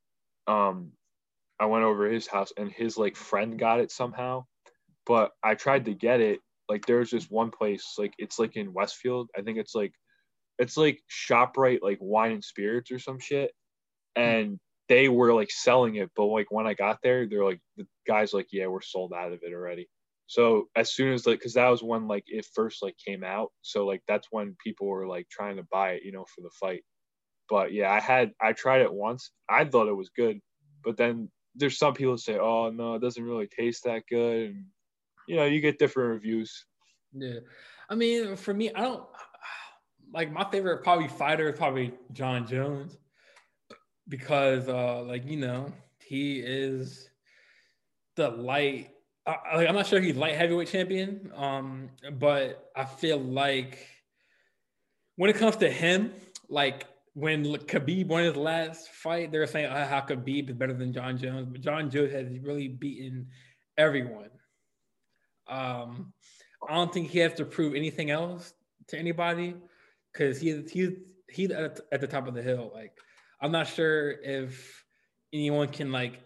[0.48, 0.94] um
[1.60, 4.45] I went over to his house and his like friend got it somehow,
[5.06, 6.41] but I tried to get it.
[6.70, 9.30] Like there's this one place like it's like in Westfield.
[9.38, 9.94] I think it's like
[10.60, 13.52] it's like Shoprite like wine and spirits or some shit,
[14.16, 14.60] and
[14.90, 16.11] they were like selling it.
[16.16, 19.34] But like when I got there, they're like the guys like yeah we're sold out
[19.34, 19.88] of it already.
[20.30, 23.52] So as soon as like because that was when like it first like came out,
[23.64, 26.52] so like that's when people were like trying to buy it, you know, for the
[26.52, 26.84] fight.
[27.50, 29.32] But yeah, I had I tried it once.
[29.50, 30.40] I thought it was good,
[30.86, 34.66] but then there's some people say, "Oh no, it doesn't really taste that good," and
[35.28, 36.64] you know, you get different reviews.
[37.12, 37.40] Yeah,
[37.90, 39.04] I mean, for me, I don't
[40.14, 43.00] like my favorite probably fighter is probably Jon Jones
[44.08, 45.74] because, uh, like you know,
[46.06, 47.10] he is
[48.16, 48.92] the light.
[49.30, 53.88] I, I'm not sure he's light heavyweight champion, um, but I feel like
[55.16, 56.12] when it comes to him,
[56.50, 60.74] like when Khabib won his last fight, they were saying uh, how Khabib is better
[60.74, 63.28] than Jon Jones, but Jon Jones has really beaten
[63.78, 64.30] everyone.
[65.48, 66.14] Um,
[66.68, 68.54] I don't think he has to prove anything else
[68.88, 69.56] to anybody
[70.12, 70.92] because he's he's
[71.30, 72.72] he's at, at the top of the hill.
[72.74, 72.94] Like
[73.42, 74.84] I'm not sure if
[75.34, 76.20] anyone can like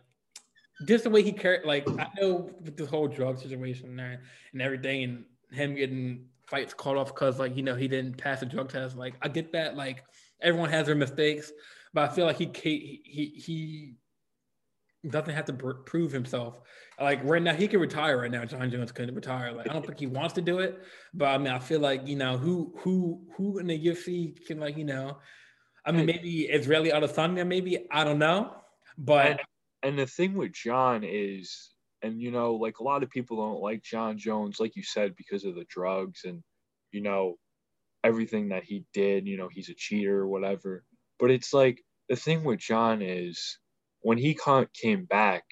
[0.88, 1.66] just the way he carried.
[1.66, 4.22] Like I know with the whole drug situation there
[4.52, 8.40] and everything, and him getting fights called off because like you know he didn't pass
[8.40, 8.98] the drug test.
[8.98, 9.76] Like I get that.
[9.76, 10.04] Like
[10.42, 11.52] everyone has their mistakes,
[11.94, 13.94] but I feel like he he he,
[15.04, 16.60] he doesn't have to pr- prove himself.
[17.00, 18.20] Like right now, he can retire.
[18.22, 19.52] Right now, Jon Jones couldn't retire.
[19.52, 20.82] Like I don't think he wants to do it,
[21.14, 24.60] but I mean, I feel like you know who who who in the UFC can
[24.60, 25.18] like you know,
[25.86, 28.56] I mean, maybe Israel Adesanya, maybe I don't know,
[28.98, 29.42] but
[29.84, 33.62] and the thing with Jon is, and you know, like a lot of people don't
[33.62, 36.44] like Jon Jones, like you said, because of the drugs and
[36.92, 37.36] you know
[38.04, 39.28] everything that he did.
[39.28, 40.86] You know, he's a cheater or whatever.
[41.20, 43.60] But it's like the thing with Jon is
[44.02, 44.38] when he
[44.82, 45.44] came back,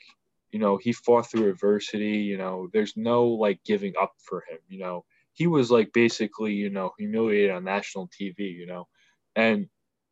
[0.52, 2.20] you know, he fought through adversity.
[2.20, 4.60] You know, there's no like giving up for him.
[4.70, 8.44] You know, he was like basically, you know, humiliated on national TV.
[8.46, 8.88] You know,
[9.36, 9.68] and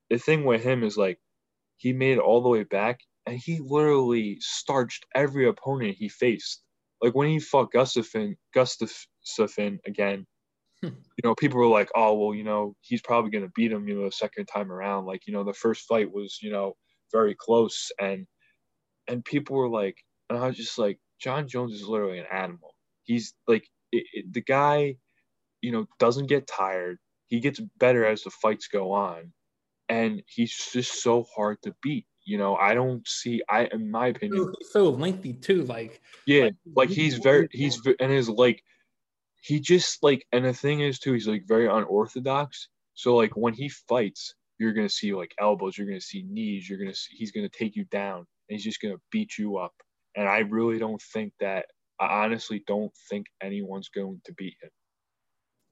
[0.09, 1.19] the thing with him is like
[1.77, 6.61] he made it all the way back and he literally starched every opponent he faced.
[7.01, 10.25] Like when he fought Gustafin, Gustafsson again,
[10.81, 10.87] hmm.
[10.87, 13.87] you know, people were like, "Oh, well, you know, he's probably going to beat him,
[13.87, 16.75] you know, the second time around." Like, you know, the first fight was, you know,
[17.11, 18.25] very close, and
[19.07, 19.95] and people were like,
[20.29, 22.75] and I was just like, Jon Jones is literally an animal.
[23.03, 24.95] He's like it, it, the guy,
[25.61, 26.97] you know, doesn't get tired.
[27.27, 29.33] He gets better as the fights go on,
[29.87, 32.05] and he's just so hard to beat.
[32.29, 33.41] You know, I don't see.
[33.49, 35.63] I, in my opinion, he's so lengthy too.
[35.63, 38.63] Like yeah, like he's very, he's and his like,
[39.41, 42.69] he just like, and the thing is too, he's like very unorthodox.
[42.93, 46.79] So like when he fights, you're gonna see like elbows, you're gonna see knees, you're
[46.79, 48.25] gonna see, he's gonna take you down, and
[48.55, 49.73] he's just gonna beat you up.
[50.15, 51.65] And I really don't think that.
[52.01, 54.69] I honestly don't think anyone's going to beat him.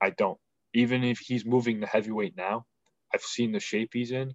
[0.02, 0.38] I don't.
[0.74, 2.66] Even if he's moving the heavyweight now,
[3.14, 4.34] I've seen the shape he's in,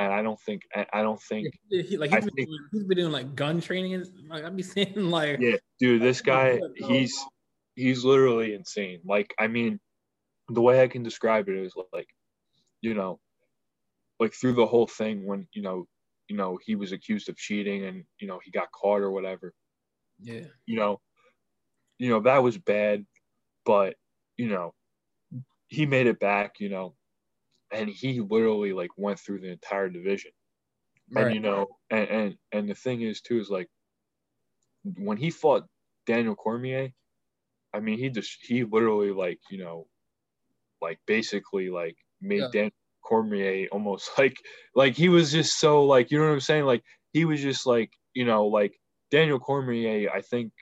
[0.00, 0.62] and I don't think.
[0.74, 1.48] I I don't think.
[1.70, 4.56] he, like he's been, think- doing, he's been doing like gun training and like I'd
[4.56, 7.16] be saying like Yeah, dude, this guy, he's
[7.76, 9.00] he's literally insane.
[9.04, 9.78] Like, I mean,
[10.48, 12.08] the way I can describe it is like,
[12.80, 13.20] you know,
[14.18, 15.86] like through the whole thing when you know,
[16.28, 19.52] you know, he was accused of cheating and you know he got caught or whatever.
[20.20, 20.44] yeah.
[20.66, 21.00] You know,
[21.98, 23.04] you know that was bad,
[23.66, 23.96] but
[24.38, 24.72] you know,
[25.68, 26.54] he made it back.
[26.58, 26.94] You know,
[27.72, 30.32] and he literally like went through the entire division.
[31.16, 31.34] And Right.
[31.34, 33.68] you know, and, and and the thing is too is like
[34.96, 35.66] when he fought
[36.06, 36.92] Daniel Cormier,
[37.74, 39.86] I mean he just he literally like, you know,
[40.80, 42.48] like basically like made Yeah.
[42.52, 42.72] Daniel
[43.02, 44.36] Cormier almost like
[44.74, 46.64] like he was just so like you know what I'm saying?
[46.64, 48.78] Like he was just like, you know, like
[49.10, 50.52] Daniel Cormier, I think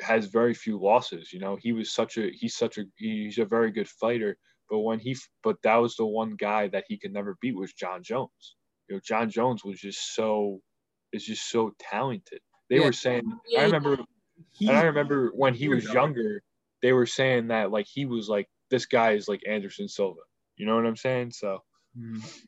[0.00, 1.32] has very few losses.
[1.32, 4.36] You know, he was such a he's such a he's a very good fighter.
[4.72, 7.74] But when he but that was the one guy that he could never beat was
[7.74, 8.56] Jon Jones.
[8.88, 10.62] You know, Jon Jones was just so
[11.12, 12.40] is just so talented.
[12.70, 12.86] They Yeah.
[12.86, 13.98] were saying Yeah, I remember
[14.52, 16.42] He, and I remember when he was Younger.
[16.80, 20.20] they were saying that like he was like this guy is like Anderson Silva.
[20.56, 21.32] You know what I'm saying?
[21.32, 21.58] So
[21.94, 22.46] Mhm.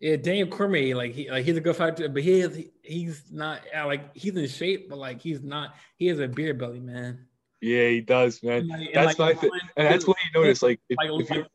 [0.00, 3.62] Yeah, Daniel Cormier, like he like he's a good fighter, but he is he's not
[3.74, 7.26] like he's in shape, but like he's not he has a beer belly, man.
[7.64, 8.68] Yeah, he does, man.
[8.68, 10.62] Like- that's like, my thing, and that's what you notice.
[10.62, 11.46] Like, if, like, if like,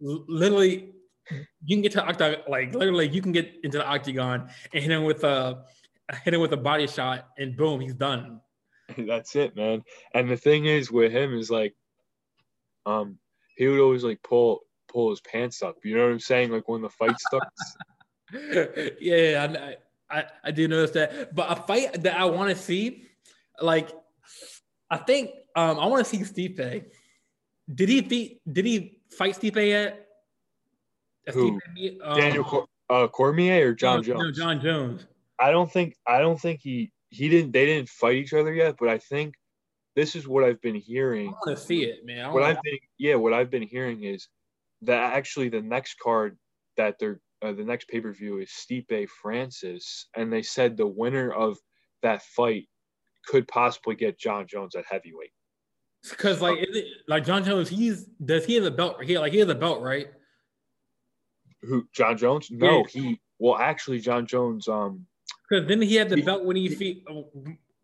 [0.00, 0.92] literally
[1.64, 4.90] you can get to octagon like literally you can get into the octagon and hit
[4.90, 5.64] him with a
[6.24, 8.40] hit him with a body shot and boom he's done
[8.96, 9.82] that's it, man.
[10.14, 11.74] And the thing is with him is like,
[12.86, 13.18] um,
[13.56, 15.76] he would always like pull pull his pants up.
[15.84, 16.50] You know what I'm saying?
[16.50, 17.76] Like when the fight starts.
[19.00, 19.76] yeah
[20.10, 23.06] I, I i do notice that but a fight that i want to see
[23.58, 23.88] like
[24.90, 26.84] i think um i want to see Stipe.
[27.74, 30.06] did he beat did he fight Stipe yet
[31.26, 31.58] Has Who?
[31.76, 34.38] Stipe um, Daniel Cor- uh, Cormier or Jon no, Jones?
[34.38, 35.06] no, jon jones
[35.38, 38.76] I don't think I don't think he he didn't they didn't fight each other yet,
[38.78, 39.34] but I think
[39.94, 41.28] this is what I've been hearing.
[41.28, 44.28] i want to see it man What I've been yeah, what I've been hearing is
[44.82, 46.38] that actually the next card
[46.76, 50.86] that they're uh, the next pay per view is Stipe Francis, and they said the
[50.86, 51.56] winner of
[52.02, 52.68] that fight
[53.28, 55.30] could possibly get Jon Jones at heavyweight.
[56.08, 59.02] Because like, is it, like Jon Jones, he's does he have a belt?
[59.04, 60.08] He like he has a belt, right?
[61.62, 62.50] Who Jon Jones?
[62.50, 65.06] No, he well actually Jon Jones um
[65.48, 67.02] Because then he had the He- belt when he fe-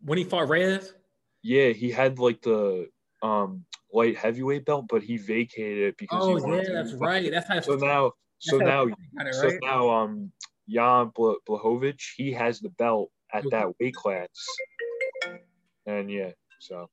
[0.02, 0.94] when he fought Reyes.
[1.42, 2.88] yeah he had like the
[3.22, 6.92] um light heavyweight belt, but he vacated it because Oh he wanted yeah, to that's
[6.92, 7.00] fight.
[7.00, 7.30] right.
[7.30, 7.60] That's how.
[7.60, 10.30] So now so now it, so now um
[10.68, 14.28] Jan Bl- Blachowicz he has the belt at that weight class,
[15.86, 16.30] and yeah,
[16.60, 16.88] so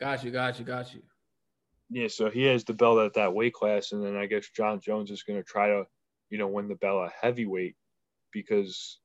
[0.00, 1.02] Got you, got you, got you.
[1.90, 4.80] yeah, so he has the belt at that weight class, and then I guess Jon
[4.80, 5.84] Jones is going to try to,
[6.30, 7.76] you know, win the belt at heavyweight
[8.32, 8.98] because,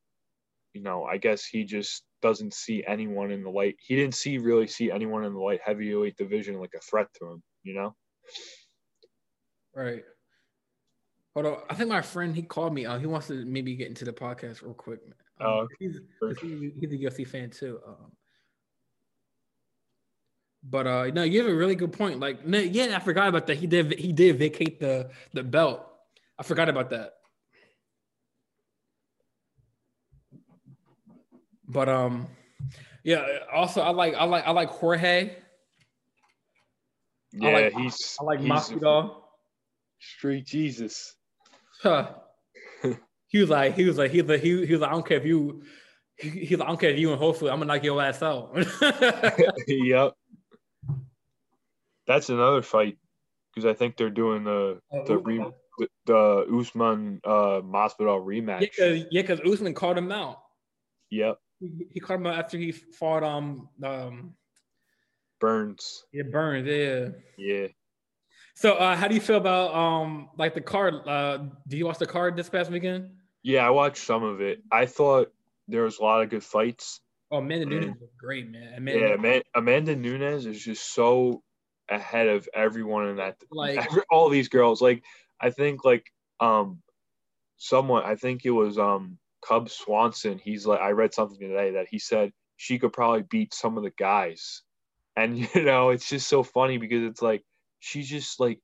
[0.73, 3.75] you know, I guess he just doesn't see anyone in the light.
[3.79, 7.27] He didn't see really see anyone in the light heavyweight division like a threat to
[7.27, 7.95] him, you know.
[9.75, 10.03] Right.
[11.35, 11.57] Hold on.
[11.69, 12.85] I think my friend he called me.
[12.85, 14.99] Uh, he wants to maybe get into the podcast real quick.
[15.05, 15.13] Man.
[15.41, 17.79] Oh, he's, 'cause he, he's a UFC fan too.
[17.87, 18.11] Um,
[20.63, 22.19] but uh, no, you have a really good point.
[22.19, 23.55] Like, no, yeah, I forgot about that.
[23.57, 25.85] He did he did vacate the the belt.
[26.37, 27.13] I forgot about that.
[31.67, 32.27] But um,
[33.03, 33.25] yeah.
[33.53, 35.35] Also, I like I like I like Jorge.
[37.31, 39.15] Yeah, like- he's I like he's Masvidal.
[39.99, 41.15] Street Jesus.
[41.81, 42.11] Huh.
[43.29, 45.07] He was like, he was like, he was like, he, he was like, I don't
[45.07, 45.63] care if you,
[46.17, 48.01] he, he was like, I don't care if you and hopefully I'm gonna knock your
[48.01, 48.51] ass out.
[49.67, 50.13] yep.
[52.07, 52.97] That's another fight
[53.53, 55.45] because I think they're doing the the re,
[56.07, 58.61] the, Usman uh Masvidal rematch.
[59.11, 60.41] yeah, cause, yeah, Usman called him out.
[61.11, 61.37] Yep.
[61.59, 64.33] He, he called him out after he fought um um
[65.39, 66.03] Burns.
[66.11, 67.09] yeah Burns yeah.
[67.37, 67.67] Yeah.
[68.55, 70.95] So uh, how do you feel about um like the card?
[71.07, 71.37] Uh,
[71.67, 73.11] do you watch the card this past weekend?
[73.43, 74.61] Yeah, I watched some of it.
[74.71, 75.31] I thought
[75.67, 76.99] there was a lot of good fights.
[77.31, 77.69] Oh, Amanda Mm.
[77.69, 78.73] Nunes was great, man.
[78.75, 81.43] Amanda, Yeah, man, Amanda Nunes is just so
[81.87, 83.37] ahead of everyone in that.
[83.51, 84.81] Like- every, all these girls.
[84.81, 85.03] Like
[85.39, 86.81] I think like um,
[87.57, 90.39] someone I think it was um Cub Swanson.
[90.39, 93.83] He's like I read something today that he said she could probably beat some of
[93.83, 94.63] the guys,
[95.15, 97.43] and you know it's just so funny because it's like
[97.79, 98.59] she's just like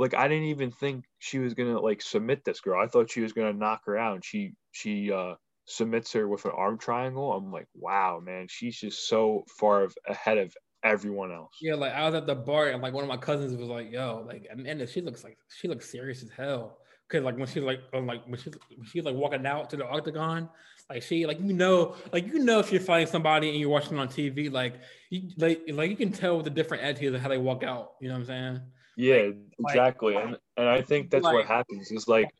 [0.00, 2.82] like I didn't even think she was gonna like submit this girl.
[2.82, 4.14] I thought she was gonna knock her out.
[4.14, 5.34] And she she uh
[5.66, 7.34] submits her with an arm triangle.
[7.34, 11.54] I'm like, wow, man, she's just so far of, ahead of everyone else.
[11.60, 13.92] Yeah, like I was at the bar and like one of my cousins was like,
[13.92, 16.78] "Yo, like Amanda, she looks like she looks serious as hell."
[17.10, 18.54] Cause like when she's like, um, like when she's
[18.90, 20.48] she's like walking out to the octagon,
[20.88, 23.98] like she like you know, like you know if you're fighting somebody and you're watching
[23.98, 24.76] on TV, like
[25.10, 27.96] you like like you can tell the different attitudes of how they walk out.
[28.00, 28.60] You know what I'm saying?
[28.96, 30.16] Yeah, exactly.
[30.16, 32.30] And and I think that's like- what happens is like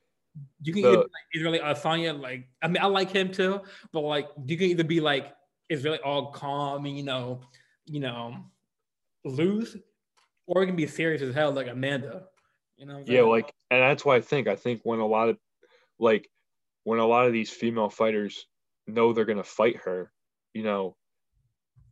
[0.63, 3.61] You can The- either be like Adesanya, like I mean I like him too,
[3.93, 5.35] but like you can either be like
[5.69, 7.43] it's really all calm and you know,
[7.87, 8.45] you know,
[9.25, 9.77] loose,
[10.47, 12.27] or it can be serious as hell like Amanda.
[12.77, 13.03] You know?
[13.07, 15.39] Yeah, like and that's why I think I think when a lot of
[15.99, 16.29] like
[16.85, 18.47] when a lot of these female fighters
[18.87, 20.13] know they're gonna fight her,
[20.55, 20.97] you know,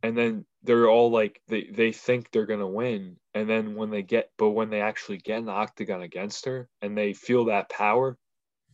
[0.08, 4.02] and then they're all like they they think they're gonna win, and then when they
[4.02, 7.68] get but when they actually get in the octagon against her and they feel that
[7.68, 8.16] power,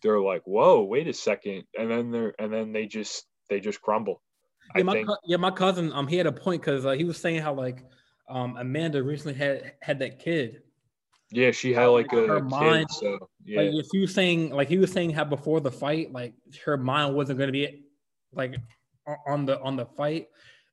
[0.00, 3.82] they're like, whoa, wait a second, and then they're and then they just they just
[3.82, 4.22] crumble.
[4.76, 7.02] Yeah, I my think yeah, my cousin um he had a point because uh, he
[7.02, 7.84] was saying how like
[8.28, 10.62] um Amanda recently had had that kid.
[11.32, 13.62] yeah, she had like a her kid, mind- so yeah.
[13.62, 16.34] Like if you saying like he was saying how before the fight, like
[16.64, 17.82] her mind wasn't gonna be
[18.32, 18.54] like
[19.26, 20.28] on the on the fight.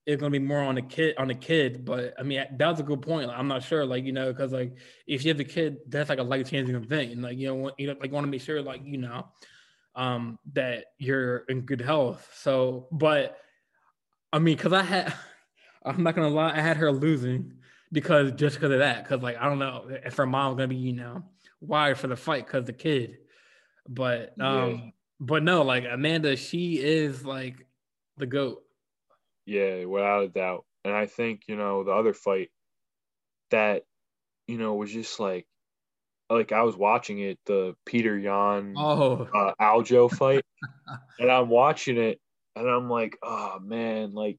[0.06, 1.86] It's gonna be more on the kid on the kid.
[1.86, 3.28] But I mean that was a good point.
[3.28, 4.76] Like, I'm not sure, like you know, because like
[5.08, 7.72] if you have a kid, that's like a life changing event, and like you know,
[7.78, 9.28] you know, like want to make sure, like you know,
[9.96, 12.28] um, that you're in good health.
[12.36, 13.38] So, but
[14.34, 15.14] I mean, because I had
[15.86, 17.54] I'm not gonna lie, I had her losing
[17.92, 19.04] because just because of that.
[19.04, 21.24] Because like I don't know if her mom's gonna be you know
[21.60, 23.18] wired for the fight because the kid.
[23.88, 24.90] But um, yeah.
[25.20, 27.66] but no, like Amanda, she is like
[28.18, 28.64] the goat.
[29.46, 30.66] Yeah, without a doubt.
[30.84, 32.50] And I think you know the other fight
[33.52, 33.84] that
[34.48, 35.46] you know was just like
[36.32, 39.28] like I was watching it, the Petr Yan oh.
[39.36, 40.46] uh, Aljo fight,
[41.20, 42.20] and I'm watching it,
[42.56, 44.38] and I'm like, oh man, like,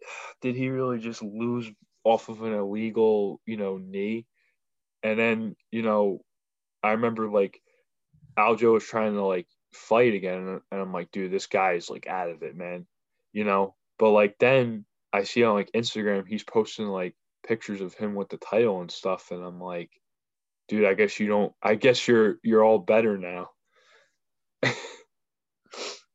[0.40, 1.70] did he really just lose
[2.04, 4.26] off of an illegal, you know, knee?
[5.02, 6.20] And then, you know,
[6.82, 7.60] I remember like
[8.38, 12.06] Aljo was trying to like fight again, and I'm like, dude, this guy is like
[12.06, 12.86] out of it, man,
[13.32, 13.74] you know.
[14.02, 17.14] But like then I see on like Instagram, he's posting like
[17.46, 19.90] pictures of him with the title and stuff, and I'm like,
[20.66, 21.52] dude, I guess you don't.
[21.62, 23.50] I guess you're you're all better now.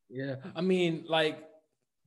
[0.09, 1.41] yeah, I mean, like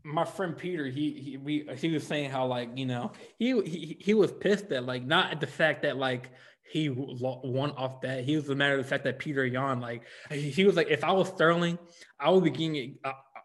[0.04, 3.96] my friend Peter, he he we he was saying how like you know he he
[3.98, 6.28] he was pissed that like not at the fact that like
[6.70, 8.24] he won off that.
[8.24, 11.04] He was the matter of the fact that Petr Yan like he was like if
[11.04, 11.78] I was Sterling,
[12.18, 12.98] I would be getting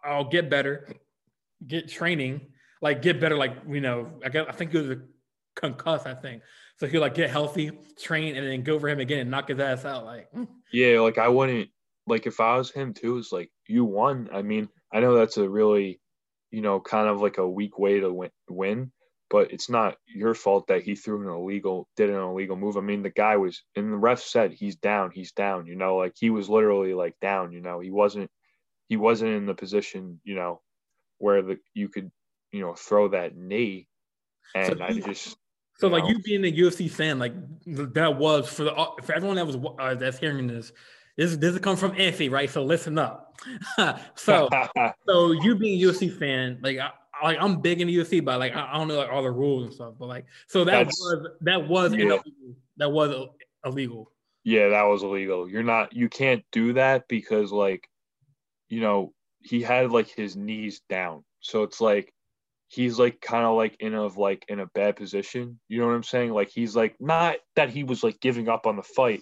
[0.04, 0.88] I'll get better,
[1.66, 2.48] get training,
[2.82, 5.02] like get better, like you know I guess I think it was a
[5.56, 6.44] concuss, I think.
[6.78, 9.60] So he'll like get healthy, train, and then go for him again and knock his
[9.60, 10.06] ass out.
[10.06, 10.48] Like mm.
[10.72, 11.70] yeah, like I wouldn't
[12.08, 13.18] like if I was him too.
[13.18, 14.30] It's like you won.
[14.34, 16.00] I mean, I know that's a really
[16.56, 18.90] you know, kind of like a weak way to win, win,
[19.30, 22.78] but it's not your fault that he threw an illegal, did an illegal move.
[22.78, 25.98] I mean, the guy was, and the ref said he's down, he's down, you know,
[25.98, 28.32] like he was literally like down, you know, he wasn't,
[28.88, 30.62] he wasn't in the position, you know,
[31.26, 32.12] where the, you could,
[32.52, 33.88] you know, throw that knee.
[34.54, 35.36] And so I just,
[35.80, 37.34] so like know, you being a UFC fan, like
[37.66, 40.72] that was for the for everyone that was uh, that's hearing this,
[41.18, 42.48] this this come from Anthony, right?
[42.48, 43.36] So listen up.
[44.16, 44.48] so
[45.08, 46.92] so you being a UFC fan, like I,
[47.24, 49.32] like I'm big in the UFC, but like I, I, don't know like all the
[49.32, 49.96] rules and stuff.
[49.98, 52.04] But like so that That's, was that was yeah.
[52.04, 52.22] illegal.
[52.78, 53.28] that was
[53.66, 54.12] illegal.
[54.44, 55.50] Yeah, that was illegal.
[55.50, 57.90] You're not you can't do that because like
[58.70, 59.15] you know
[59.46, 62.12] he had like his knees down, so it's like
[62.68, 65.60] he's like kind of like in a like in a bad position.
[65.68, 66.32] You know what I'm saying?
[66.32, 69.22] Like he's like not that he was like giving up on the fight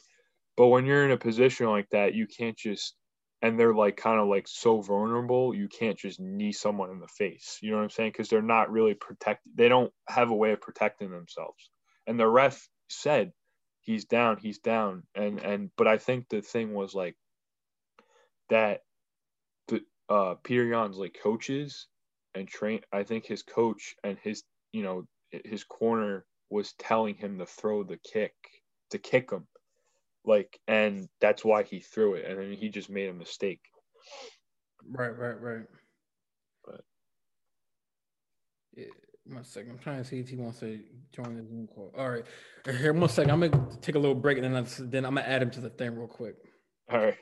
[0.55, 2.95] but when you're in a position like that, you can't just
[3.41, 7.07] and they're like kind of like so vulnerable, you can't just knee someone in the
[7.07, 7.57] face.
[7.61, 8.11] You know what I'm saying?
[8.11, 9.51] Because they're not really protected.
[9.55, 11.69] They don't have a way of protecting themselves.
[12.07, 13.33] And the ref said,
[13.81, 14.37] "He's down.
[14.37, 17.15] He's down." And and but I think the thing was like
[18.49, 18.81] that.
[20.09, 21.87] Uh, Petr Yan's like coaches
[22.35, 22.81] and train.
[22.91, 25.05] I think his coach and his you know
[25.45, 28.33] his corner was telling him to throw the kick
[28.91, 29.47] to kick him.
[30.25, 32.25] Like and that's why he threw it.
[32.25, 33.61] And then he just made a mistake.
[34.85, 35.65] Right right right.
[36.65, 36.81] But
[38.75, 38.85] yeah
[39.25, 39.71] one second.
[39.71, 40.81] I'm trying to see if he wants to
[41.13, 41.93] join the zoom call.
[41.97, 42.25] All right.
[42.65, 43.31] Here one second.
[43.31, 45.69] I'm gonna take a little break and then, then i'm gonna add him to the
[45.69, 46.35] thing real quick.
[46.91, 47.17] All right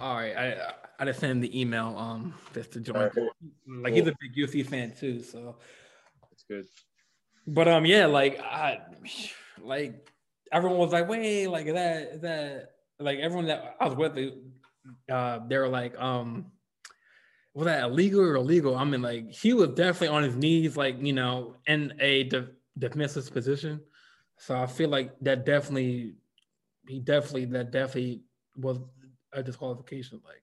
[0.00, 2.96] All right, I I just sent him the email um just to join.
[2.96, 3.12] Right.
[3.66, 5.56] Like he's a big UFC fan too, so
[6.30, 6.66] that's good.
[7.46, 8.80] But um, yeah, like I
[9.60, 10.08] like
[10.52, 12.70] everyone was like, wait, like that that
[13.00, 14.32] like everyone that I was with,
[15.10, 16.52] uh, they were like, um,
[17.54, 18.76] was that illegal or illegal?
[18.76, 22.50] I mean, like he was definitely on his knees, like you know, in a de-
[22.78, 23.80] defensive position.
[24.36, 26.14] So I feel like that definitely,
[26.86, 28.22] he definitely that definitely
[28.56, 28.78] was
[29.32, 30.20] a disqualification.
[30.24, 30.42] Like,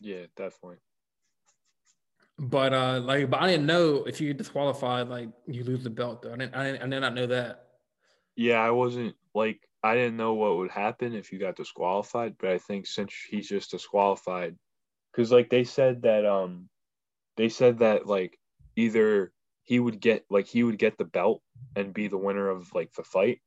[0.00, 0.78] yeah, definitely.
[2.38, 5.90] But uh, like, but I didn't know if you get disqualified, like you lose the
[5.90, 6.22] belt.
[6.22, 7.64] Though I didn't, I didn't, I did not know that.
[8.36, 12.50] Yeah, I wasn't like I didn't know what would happen if you got disqualified, but
[12.50, 14.56] I think since he's just disqualified,
[15.12, 16.68] because like they said that um,
[17.36, 18.38] they said that like
[18.76, 19.32] either
[19.64, 21.42] he would get like he would get the belt
[21.74, 23.40] and be the winner of like the fight,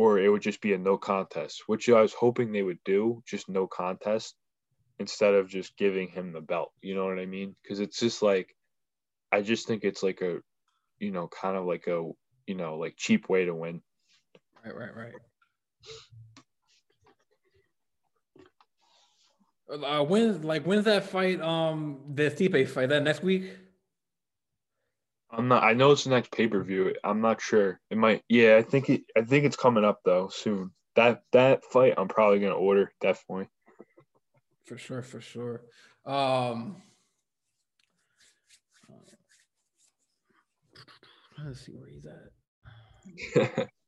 [0.00, 3.22] or it would just be a no contest, which I was hoping they would do,
[3.26, 4.34] just no contest
[4.98, 6.72] instead of just giving him the belt.
[6.80, 7.54] You know what I mean?
[7.62, 8.56] Because it's just like,
[9.30, 10.38] I just think it's like a,
[11.00, 12.10] you know, kind of like a,
[12.46, 13.82] you know, like cheap way to win.
[14.64, 15.12] Right, right, right.
[19.84, 21.42] Uh, when like when's that fight?
[21.42, 23.52] Um, the Stipe fight that next week.
[25.32, 25.62] I'm not.
[25.62, 26.94] I know it's the next pay per view.
[27.04, 27.80] I'm not sure.
[27.90, 28.22] It might.
[28.28, 29.02] Yeah, I think it.
[29.16, 30.72] I think it's coming up though soon.
[30.96, 33.48] That that fight, I'm probably gonna order definitely.
[34.64, 35.62] For sure, for sure.
[36.04, 36.82] Um,
[41.44, 43.68] let's see where he's at.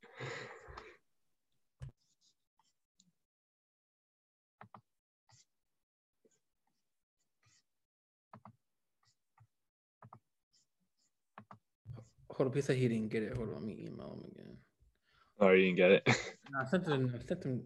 [12.47, 13.36] Up, he said he didn't get it.
[13.36, 14.56] Hold on, let me email him again.
[15.40, 16.09] Oh, you didn't get it?
[16.51, 17.14] No, I sent him.
[17.19, 17.62] I sent him.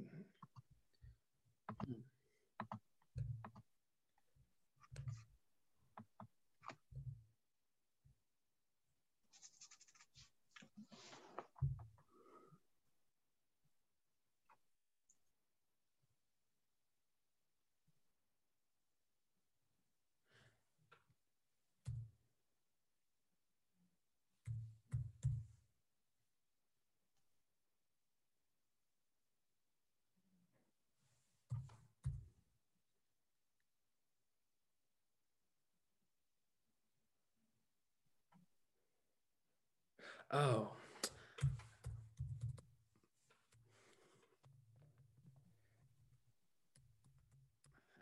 [40.31, 40.73] Oh.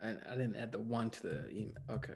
[0.03, 1.73] I, I didn't add the one to the email.
[1.89, 2.13] Okay.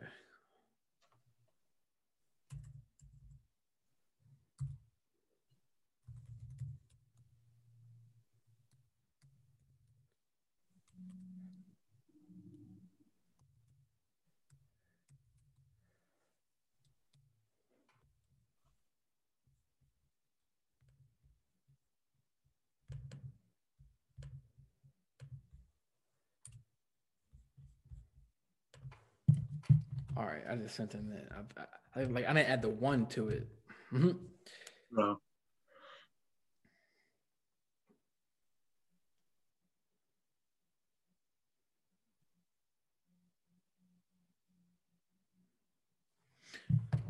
[30.19, 31.29] All right, I just sent him that.
[31.95, 33.47] I, I, like I didn't add the one to it.
[34.91, 35.21] No.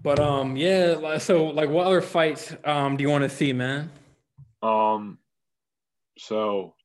[0.03, 1.17] But um, yeah.
[1.17, 3.91] So like, what other fights um do you want to see, man?
[4.61, 5.17] Um.
[6.19, 6.75] So.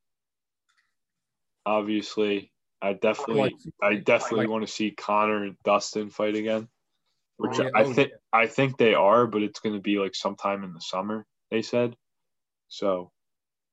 [1.67, 6.69] Obviously, I definitely, Like- I definitely like- want to see Conor and Dustin fight again.
[7.37, 7.69] Which Oh, yeah.
[7.75, 10.73] I Oh, think, I think they are, but it's going to be like sometime in
[10.73, 11.25] the summer.
[11.51, 11.97] They said,
[12.67, 13.11] so,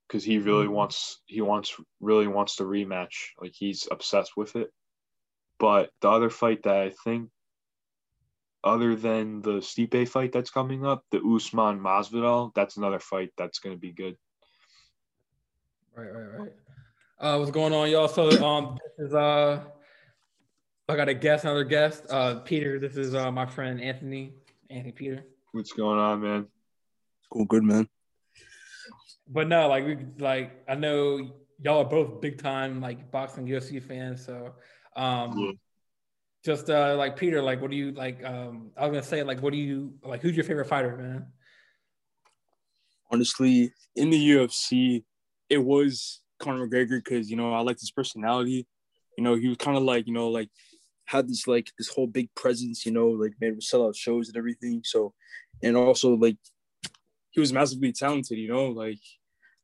[0.08, 0.72] because he really Mhm.
[0.72, 3.30] wants, he wants, really wants the rematch.
[3.38, 4.72] Like he's obsessed with it.
[5.58, 7.30] But the other fight that I think,
[8.64, 13.58] other than the Stipe fight that's coming up, the Usman Masvidal, that's another fight that's
[13.60, 14.16] going to be good.
[15.94, 16.52] Right, right, right.
[17.22, 18.08] Uh, what's going on, y'all?
[18.08, 19.62] So um, this is uh,
[20.88, 22.04] I got a guest, another guest.
[22.10, 22.80] Uh, Peter.
[22.80, 24.32] This is uh my friend Anthony.
[24.68, 25.24] Anthony Peter.
[25.52, 26.48] What's going on, man?
[27.32, 27.88] Cool, good man.
[29.28, 31.30] But no, like we like I know
[31.60, 34.26] y'all are both big time like boxing UFC fans.
[34.26, 34.54] So
[34.96, 35.52] um Yeah.
[36.44, 39.40] just uh like Peter, like what do you like um I was gonna say like
[39.40, 41.26] what do you like who's your favorite fighter, man?
[43.12, 45.04] Honestly, in the UFC,
[45.48, 48.66] it was Conor McGregor because you know I liked his personality.
[49.16, 50.48] You know, he was kind of like you know like
[51.06, 52.85] had this like this whole big presence.
[52.85, 54.82] You know, like made sell out shows and everything.
[54.85, 55.14] So,
[55.62, 56.36] and also like
[57.31, 58.39] he was massively talented.
[58.39, 59.01] You know, like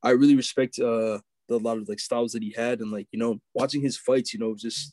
[0.03, 1.19] I really respect uh
[1.49, 4.33] the lot of like styles that he had and like you know watching his fights.
[4.33, 4.93] You know, was just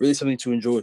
[0.00, 0.82] really something to enjoy.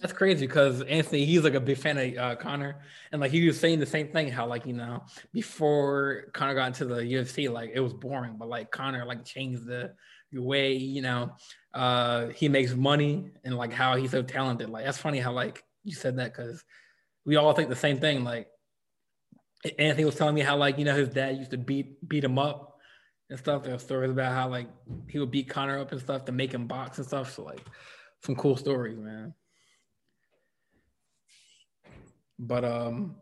[0.00, 2.80] That's crazy because Anthony, he's like a big fan of uh, Conor,
[3.12, 4.30] and like he was saying the same thing.
[4.30, 8.48] How like you know before Conor got into the UFC, like it was boring, but
[8.48, 9.92] like Conor like changed the,
[10.32, 11.32] way you know
[11.74, 14.70] uh he makes money and like how he's so talented.
[14.70, 16.64] Like that's funny how like you said that because
[17.26, 18.24] we all think the same thing.
[18.24, 18.48] Like
[19.78, 22.38] Anthony was telling me how like you know his dad used to beat beat him
[22.38, 22.78] up
[23.28, 23.64] and stuff.
[23.64, 24.68] There were stories about how like
[25.08, 27.34] he would beat Conor up and stuff to make him box and stuff.
[27.34, 27.66] So like
[28.22, 29.34] some cool stories, man.
[32.40, 33.16] But um,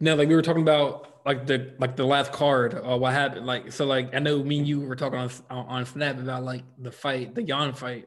[0.00, 2.74] no, like we were talking about like the like the last card.
[2.74, 3.46] Uh, what happened?
[3.46, 6.62] Like so, like I know me and you were talking on on Snap about like
[6.78, 8.06] the fight, the Yan fight.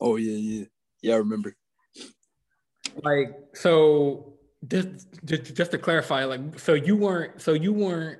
[0.00, 0.64] Oh yeah, yeah,
[1.02, 1.14] yeah.
[1.14, 1.54] I remember.
[3.02, 4.34] Like so,
[4.66, 8.18] just just just to clarify, like so you weren't so you weren't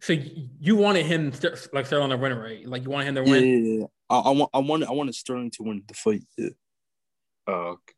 [0.00, 1.32] so you wanted him
[1.72, 2.64] like start on the winner, right?
[2.64, 3.44] Like you wanted him to win.
[3.44, 3.86] Yeah, yeah, yeah.
[4.08, 6.22] I, I want I wanted I wanted Sterling to win the fight.
[6.36, 6.50] Yeah.
[7.48, 7.78] Oh.
[7.78, 7.94] Okay.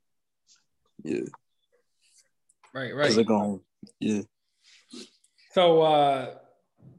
[1.03, 1.29] Yeah.
[2.77, 3.17] Right, right.
[3.17, 3.63] Like, um,
[4.01, 4.21] yeah.
[5.53, 6.35] So, uh,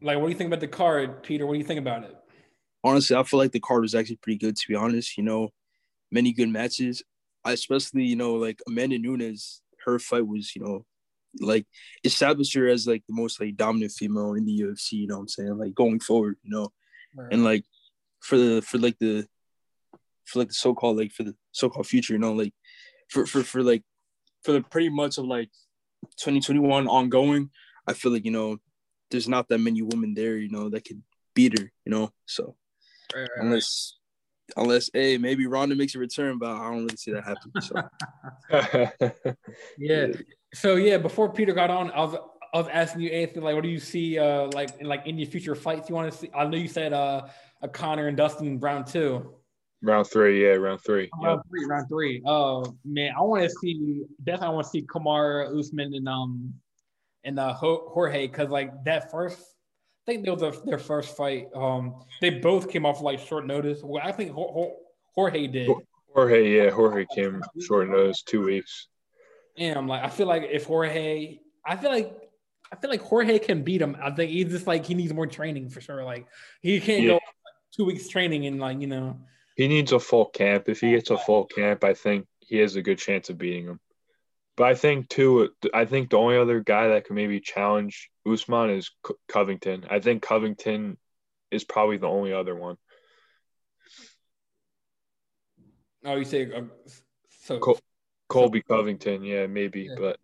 [0.02, 1.46] like, what do you think about the card, Peter?
[1.46, 2.16] What do you think about it?
[2.84, 4.56] Honestly, I feel like the card was actually pretty good.
[4.56, 5.50] To be honest, you know,
[6.12, 7.04] many good matches.
[7.46, 10.84] I especially, you know, like Amanda Nunes, her fight was, you know,
[11.40, 11.68] like
[12.04, 14.94] established her as like the most like dominant female in the UFC.
[14.94, 15.58] You know what I'm saying?
[15.60, 16.70] Like going forward, you know,
[17.16, 17.32] right.
[17.32, 17.66] and like
[18.22, 19.28] for the for like the
[20.26, 22.54] for like the so-called like for the so-called future, you know, like
[23.10, 23.84] for for for like
[24.44, 25.52] for the pretty much of like
[26.18, 27.50] 2021 ongoing,
[27.88, 28.58] I feel like you know
[29.10, 31.02] there's not that many women there, you know, that could
[31.34, 32.12] beat her, you know.
[32.26, 32.56] So
[33.16, 33.98] right, right, unless
[34.56, 34.64] right.
[34.64, 37.52] unless hey maybe Ronda makes a return, but I don't really see that happen.
[37.62, 39.36] So
[39.78, 40.08] yeah.
[40.54, 42.16] So yeah, before Peter got on, I was
[42.54, 45.26] I was asking you anything like what do you see uh like in like any
[45.26, 46.30] future fights you want to see?
[46.36, 47.28] I know you said uh
[47.62, 49.34] a Conor and Dustin Brown two.
[49.84, 51.10] Round three, yeah, round three.
[51.22, 51.46] Round yep.
[51.50, 52.22] three, round three.
[52.26, 54.48] Oh man, I want to see definitely.
[54.48, 56.54] I want to see Kamaru Usman and um
[57.24, 61.48] and uh Jorge because like that first, I think that was their first fight.
[61.54, 63.82] Um, they both came off like short notice.
[63.84, 64.32] Well, I think
[65.14, 65.70] Jorge did.
[66.14, 68.88] Jorge, yeah, Jorge came short notice, two weeks.
[69.58, 72.18] And I'm like, I feel like if Jorge, I feel like
[72.72, 73.96] I feel like Jorge can beat him.
[74.02, 76.04] I think he's just like he needs more training for sure.
[76.04, 76.26] Like
[76.62, 77.10] he can't yeah.
[77.10, 77.20] go
[77.76, 79.20] two weeks training and like you know
[79.58, 80.70] he needs a full camp.
[80.70, 83.66] If he gets a full camp, I think he has a good chance of beating
[83.66, 83.80] him.
[84.56, 88.70] But I think too, I think the only other guy that could maybe challenge Usman
[88.70, 88.92] is
[89.28, 89.86] Covington.
[89.90, 90.98] I think Covington
[91.52, 92.78] is probably the only other one.
[96.06, 96.62] Oh, you say uh,
[97.42, 97.60] so?
[97.60, 97.80] Col-
[98.30, 99.96] Colby so, Covington, yeah, maybe, yeah.
[99.98, 100.20] but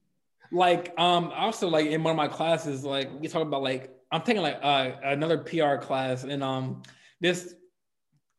[0.51, 4.21] like, um, also like in one of my classes, like we talk about like I'm
[4.21, 6.83] taking like uh, another PR class, and um,
[7.19, 7.55] this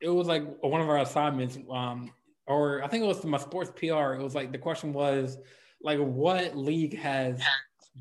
[0.05, 2.11] it was like one of our assignments, um,
[2.47, 4.13] or I think it was my sports PR.
[4.13, 5.39] It was like the question was
[5.83, 7.41] like, what league has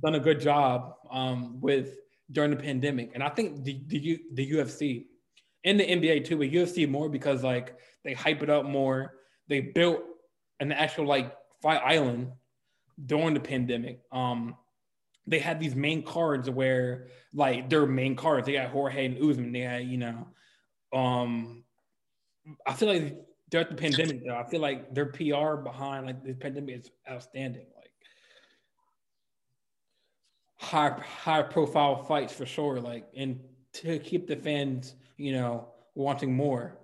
[0.03, 1.95] done a good job um, with
[2.31, 3.11] during the pandemic?
[3.13, 5.05] And I think the the, the UFC
[5.63, 9.13] and the NBA too, but UFC more because like they hype it up more.
[9.47, 10.03] They built
[10.59, 12.31] an actual like fight island
[13.05, 14.01] during the pandemic.
[14.11, 14.57] Um,
[15.25, 18.45] they had these main cards where like their main cards.
[18.45, 19.53] They got Jorge and Usman.
[19.53, 20.27] They had you know,
[20.91, 21.63] um,
[22.65, 23.17] I feel like
[23.49, 27.65] throughout the pandemic, though, I feel like their PR behind like the pandemic is outstanding.
[27.75, 27.91] Like
[30.55, 32.79] high high profile fights for sure.
[32.79, 33.39] Like and
[33.73, 36.77] to keep the fans, you know, wanting more.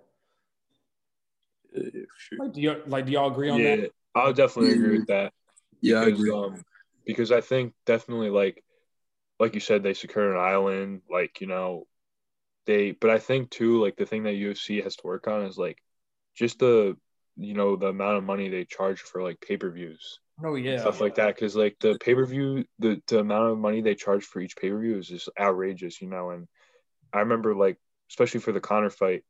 [1.75, 1.81] Uh,
[2.17, 2.39] sure.
[2.39, 3.91] Like do you like do y'all agree on yeah, that?
[4.15, 5.33] I'll definitely agree with that.
[5.81, 6.31] Yeah, because, I agree.
[6.31, 6.63] Um,
[7.05, 8.63] because I think definitely like
[9.39, 11.01] like you said, they secured an island.
[11.09, 11.87] Like you know,
[12.69, 15.57] they but I think too like the thing that UFC has to work on is
[15.57, 15.79] like
[16.35, 16.95] just the
[17.35, 20.19] you know the amount of money they charge for like pay-per-views.
[20.43, 20.77] Oh yeah.
[20.77, 24.39] Stuff like that cuz like the pay-per-view the the amount of money they charge for
[24.39, 26.47] each pay-per-view is just outrageous, you know, and
[27.11, 27.77] I remember like
[28.11, 29.23] especially for the Conor fight,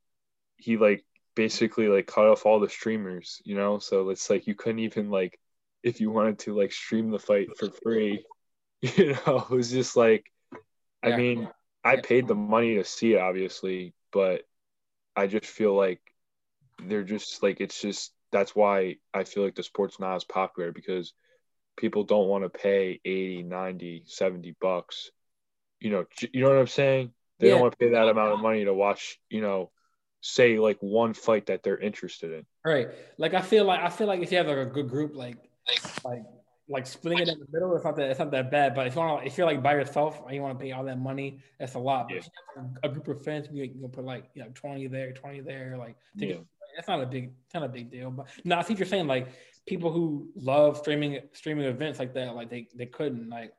[0.57, 1.05] he like
[1.35, 3.79] basically like cut off all the streamers, you know?
[3.79, 5.39] So it's like you couldn't even like
[5.81, 8.25] if you wanted to like stream the fight for free,
[8.81, 10.25] you know, it was just like
[11.01, 11.49] I mean,
[11.97, 14.43] I paid the money to see it, obviously, but
[15.15, 15.99] I just feel like
[16.83, 20.71] they're just like it's just that's why I feel like the sport's not as popular
[20.71, 21.13] because
[21.77, 25.11] people don't want to pay 80, 90, 70 bucks.
[25.79, 27.11] You know, you know what I'm saying?
[27.39, 27.53] They yeah.
[27.53, 29.71] don't want to pay that oh, amount of money to watch, you know,
[30.21, 32.45] say like one fight that they're interested in.
[32.65, 32.89] Right.
[33.17, 35.37] Like I feel like I feel like if you have like a good group like
[35.67, 36.23] like like
[36.85, 38.75] splitting it in the middle, it's not that it's not that bad.
[38.75, 40.83] But if you want, if you're like by yourself and you want to pay all
[40.85, 42.07] that money, that's a lot.
[42.07, 42.19] But yeah.
[42.19, 45.11] if you have a group of friends, you can put like you know twenty there,
[45.11, 46.37] twenty there, like yeah.
[46.75, 48.11] that's not a big, not a big deal.
[48.11, 49.29] But no, I think you're saying like
[49.67, 53.53] people who love streaming streaming events like that, like they they couldn't like.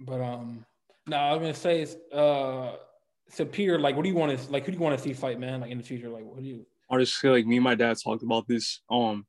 [0.00, 0.64] But um,
[1.06, 2.76] no, I was gonna say is uh,
[3.28, 4.66] so Peter, like, what do you want to like?
[4.66, 5.60] Who do you want to see fight, man?
[5.60, 6.66] Like in the future, like, what do you?
[6.90, 8.80] Honestly, like me and my dad talked about this.
[8.90, 9.26] Um,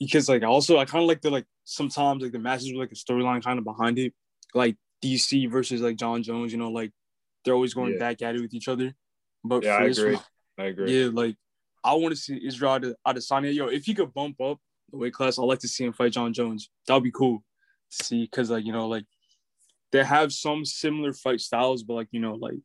[0.00, 2.92] because like also I kind of like the like sometimes like the matches with like
[2.92, 4.12] a storyline kind of behind it,
[4.54, 6.52] like DC versus like Jon Jones.
[6.52, 6.92] You know, like
[7.44, 7.98] they're always going yeah.
[7.98, 8.94] back at it with each other.
[9.44, 10.14] But yeah, I agree.
[10.14, 10.24] One,
[10.58, 11.02] I agree.
[11.02, 11.36] Yeah, like
[11.82, 13.54] I want to see Israel Adesanya.
[13.54, 14.58] Yo, if he could bump up
[14.94, 15.38] the weight class.
[15.38, 16.70] I'd like to see him fight Jon Jones.
[16.86, 17.42] That would be cool
[17.90, 19.04] to see because like you know like
[19.92, 22.58] they have some similar fight styles, but like you know like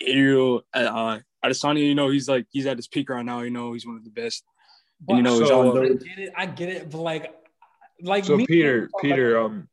[0.00, 3.40] Ariel uh, Adesanya, you know he's like he's at his peak right now.
[3.40, 4.44] You know he's one of the best.
[5.08, 6.32] And, you know so, Jon I get it.
[6.36, 6.90] I get it.
[6.90, 7.34] But like,
[8.00, 9.68] like So me- Peter, Peter, um,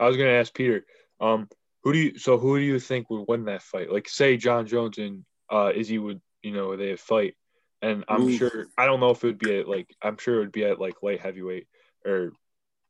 [0.00, 0.84] I was gonna ask Peter,
[1.20, 1.48] um,
[1.82, 3.92] who do you so who do you think would win that fight?
[3.92, 7.36] Like, say Jon Jones and uh Izzy would, you know, they fight,
[7.82, 8.38] and I'm Oof.
[8.38, 10.64] sure I don't know if it would be at like I'm sure it would be
[10.64, 11.66] at like light heavyweight
[12.04, 12.32] or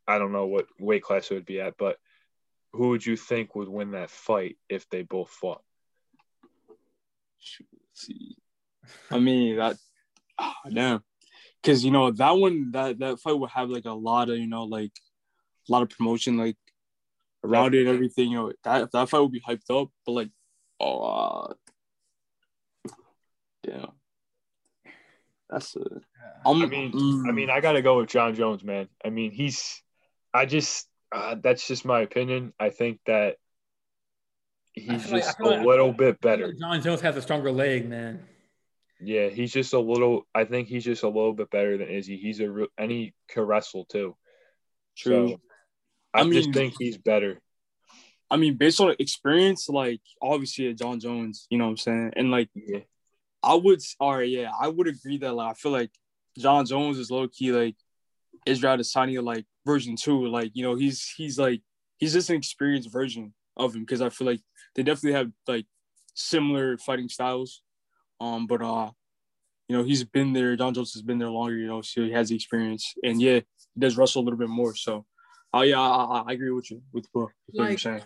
[0.06, 1.96] I don't know what weight class it would be at, but
[2.72, 5.62] who would you think would win that fight if they both fought?
[7.92, 8.36] See.
[9.10, 9.76] I mean that
[10.38, 11.02] ah, damn.
[11.64, 14.48] Cause you know that one that that fight would have like a lot of, you
[14.48, 14.90] know, like
[15.68, 16.56] a lot of promotion like
[17.44, 18.30] around it and everything.
[18.30, 20.30] You know, that that fight would be hyped up, but like
[20.80, 21.52] oh uh,
[23.62, 23.93] damn.
[25.48, 25.80] That's a
[26.44, 28.89] I'm, I mean, mm, I mean, I got to go with Jon Jones, man.
[29.05, 29.82] I mean, he's,
[30.34, 32.52] I just, uh, that's just my opinion.
[32.59, 33.36] I think that
[34.72, 36.48] he's feel like- just a like- little bit better.
[36.48, 38.24] like Jon Jones has a stronger leg, man.
[39.05, 40.27] Yeah, he's just a little.
[40.35, 42.16] I think he's just a little bit better than Izzy.
[42.16, 44.16] He's a real, and he can wrestle too.
[44.97, 45.29] true.
[45.31, 45.41] So
[46.15, 47.41] I, I just mean- think he's better.
[48.31, 52.12] I mean, based on experience, like obviously Jon Jones, you know what I'm saying?
[52.16, 52.79] And like Yeah,
[53.43, 55.91] I would, all right, yeah, I would agree that like I feel like
[56.39, 57.77] Jon Jones is low key like
[58.47, 60.29] Israel Adesanya like version two.
[60.29, 61.61] Like you know, he's he's like
[61.99, 64.41] he's just an experienced version of him because I feel like
[64.74, 65.66] they definitely have like
[66.15, 67.61] similar fighting styles.
[68.23, 68.90] Um, but uh,
[69.69, 70.55] you know, he's been there.
[70.55, 71.57] Jon Jones has been there longer.
[71.57, 73.40] You know, so he has the experience, and yeah,
[73.74, 74.77] he does wrestle a little bit more.
[74.77, 75.05] So,
[75.53, 78.03] oh yeah, I, I, agree with you with what, with what you're saying.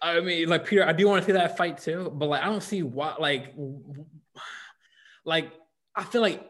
[0.00, 2.46] I mean, like Peter, I do want to see that fight too, but like I
[2.46, 3.14] don't see why.
[3.20, 3.54] Like,
[5.24, 5.52] like
[5.94, 6.44] I feel like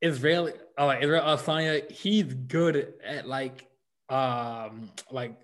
[0.00, 3.66] Israel, uh, like Israel Adesanya, he's good at like,
[4.08, 5.36] um, like,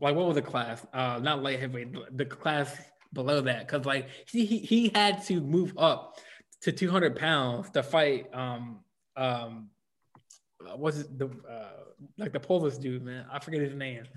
[0.00, 0.84] like what was the class?
[0.92, 2.76] Uh, not light heavyweight, the class
[3.14, 6.18] below that, because like he he had to move up
[6.64, 8.28] to 200 pounds to fight.
[8.34, 8.80] Um,
[9.16, 9.70] um,
[10.76, 11.84] what's it, the uh,
[12.18, 13.26] like the Polish dude, man?
[13.30, 14.04] I forget his name.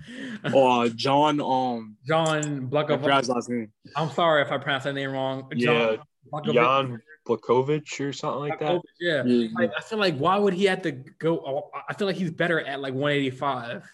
[0.54, 3.18] Oh, uh, John, um, John I forgot Blachowicz.
[3.18, 3.72] his last name.
[3.96, 5.48] I'm sorry if I pronounced that name wrong.
[5.54, 5.96] Yeah,
[6.32, 6.52] Blachowicz.
[6.54, 8.76] Jan Blachowicz or something like that.
[8.76, 9.24] Blachowicz, Yeah.
[9.24, 11.70] Yeah, Like, I feel like why would he have to go?
[11.88, 13.90] I feel like he's better at like 185.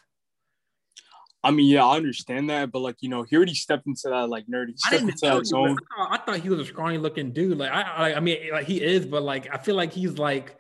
[1.45, 4.31] I mean, yeah, I understand that, but like you know, he already stepped into that
[4.31, 4.75] like nerdy.
[4.87, 5.63] I didn't into know that zone.
[5.63, 7.59] was- I, thought, I thought he was a scrawny looking dude.
[7.59, 10.57] Like I, I, I mean, like he is, but like I feel like he's like,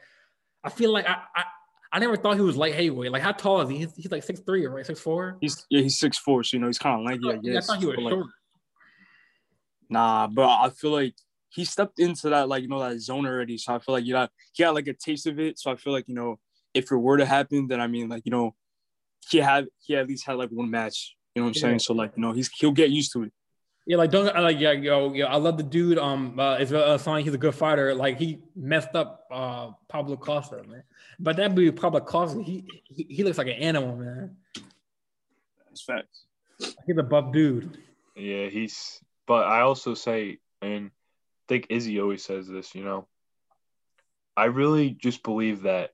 [0.62, 1.44] I feel like I, I,
[1.92, 3.12] I never thought he was light heavyweight.
[3.12, 3.78] Like how tall is he?
[3.78, 4.84] He's, he's like six three, right?
[4.84, 5.38] Six four.
[5.40, 7.78] He's yeah, he's six four, so you know he's kind of lanky, I I thought
[7.78, 8.26] he was but, like, short.
[9.88, 11.14] Nah, but I feel like
[11.48, 13.56] he stepped into that like you know that zone already.
[13.56, 15.58] So I feel like you got he got like a taste of it.
[15.58, 16.38] So I feel like you know
[16.74, 18.54] if it were to happen, then I mean like you know
[19.30, 21.14] he had he at least had like one match.
[21.34, 21.60] You know what I'm Yeah.
[21.68, 21.78] saying?
[21.80, 23.32] So like you know he's he'll get used to it.
[23.86, 25.98] Yeah, like don't I like yeah, yo, yo, I love the dude.
[25.98, 27.94] Um, uh, Israel Adesanya, he's a good fighter.
[27.94, 30.84] Like he messed up uh Paulo Costa, man.
[31.18, 34.36] But that dude Paulo Costa, he he, he looks like an animal, man.
[35.66, 36.24] That's facts.
[36.86, 37.76] He's a buff dude.
[38.16, 39.00] Yeah, he's.
[39.26, 40.90] But I also say, and I
[41.48, 42.74] think Izzy always says this.
[42.74, 43.08] You know,
[44.36, 45.90] I really just believe that,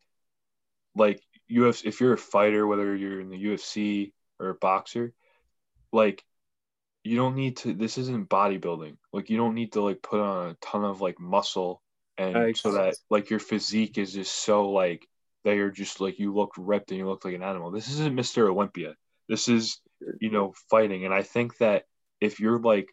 [0.94, 5.12] like UFC, if you're a fighter, whether you're in the UFC or a boxer,
[5.92, 6.24] like
[7.02, 7.72] you don't need to.
[7.72, 8.96] This isn't bodybuilding.
[9.12, 11.82] Like you don't need to like put on a ton of like muscle
[12.20, 15.06] and so that like your physique is just so like
[15.44, 17.70] that you're just like you look ripped and you look like an animal.
[17.70, 18.50] This isn't Mr.
[18.50, 18.94] Olympia.
[19.28, 19.80] This is
[20.20, 21.84] you know fighting, and I think that
[22.20, 22.90] if you're like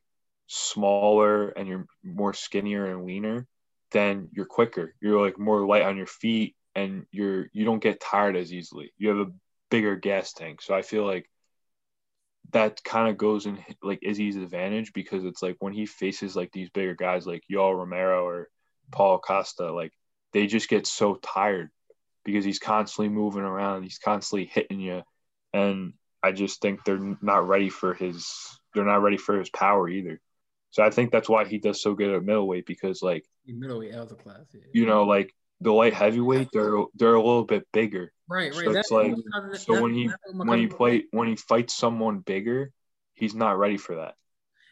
[0.48, 3.48] smaller and you're more skinnier and leaner,
[3.92, 4.96] then you're quicker.
[5.02, 8.94] You're like more light on your feet and you're you don't get tired as easily.
[9.00, 9.32] You have a
[9.72, 10.62] bigger gas tank.
[10.62, 11.28] So I feel like
[12.52, 16.52] that kind of goes in like Izzy's advantage because it's like when he faces like
[16.52, 18.48] these bigger guys like Yoel Romero or
[18.92, 19.92] Paul Costa, like
[20.34, 21.72] they just get so tired
[22.24, 25.02] because he's constantly moving around, he's constantly hitting you.
[25.54, 28.32] And I just think they're not ready for his
[28.76, 30.22] they're not ready for his power either.
[30.70, 34.14] So I think that's why he does so good at middleweight because like Middleweight elder
[34.14, 34.46] class.
[34.54, 34.62] Yeah.
[34.74, 38.12] you know like the light heavyweight they're they're a little bit bigger.
[38.30, 38.76] right, so right.
[38.76, 39.16] it's like-
[39.58, 42.72] so when he- that's what my When he play when he fights someone bigger,
[43.14, 44.16] he's not ready for that.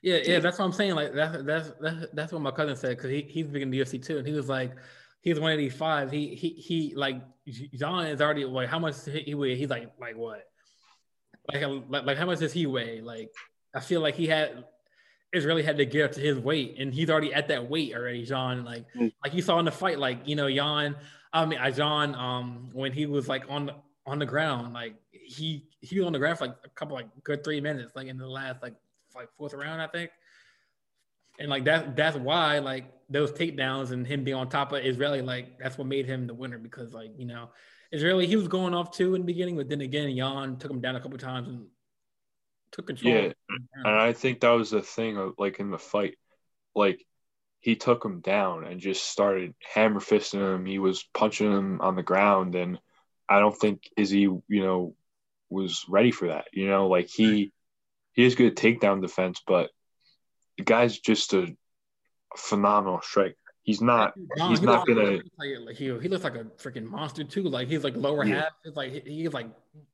[0.03, 0.93] Yeah, yeah, that's what I'm saying.
[0.93, 3.79] Like that's that's that's, that's what my cousin said because he, he's big in the
[3.79, 4.73] UFC too, and he was like,
[5.21, 6.11] he's 185.
[6.11, 7.23] He he he like
[7.73, 9.55] John is already like how much he weigh?
[9.55, 10.43] He's like like what?
[11.51, 13.01] Like like like how much does he weigh?
[13.01, 13.31] Like
[13.73, 14.65] I feel like he had
[15.35, 18.25] Israeli had to get up to his weight, and he's already at that weight already.
[18.25, 19.11] John like Mm.
[19.23, 20.95] like you saw in the fight, like you know Jan.
[21.33, 23.75] I mean, uh, John um when he was like on the
[24.05, 24.73] on the ground.
[24.73, 27.95] Like he he was on the ground for like a couple like good three minutes,
[27.95, 28.75] like in the last like
[29.15, 30.11] like fourth round, I think.
[31.39, 35.21] And like that that's why like those takedowns and him being on top of Israeli,
[35.21, 37.49] like that's what made him the winner because like, you know,
[37.91, 40.79] Israeli he was going off too in the beginning, but then again Jan took him
[40.81, 41.65] down a couple times and
[42.71, 43.13] took control.
[43.13, 43.31] Yeah.
[43.83, 46.15] And I think that was the thing of like in the fight.
[46.75, 47.05] Like
[47.59, 50.65] he took him down and just started hammer fisting him.
[50.65, 52.79] He was punching him on the ground and
[53.27, 54.95] I don't think Izzy, you know,
[55.49, 56.45] was ready for that.
[56.53, 57.51] You know, like he
[58.13, 59.69] he has good at takedown defense, but
[60.57, 61.47] the guy's just a
[62.37, 63.35] phenomenal striker.
[63.63, 64.13] He's not.
[64.37, 65.19] Ron, he's he not gonna.
[65.37, 67.43] like, he, he looks like a freaking monster too.
[67.43, 68.41] Like he's like lower Yeah.
[68.41, 68.53] half.
[68.63, 69.49] It's like he- he's like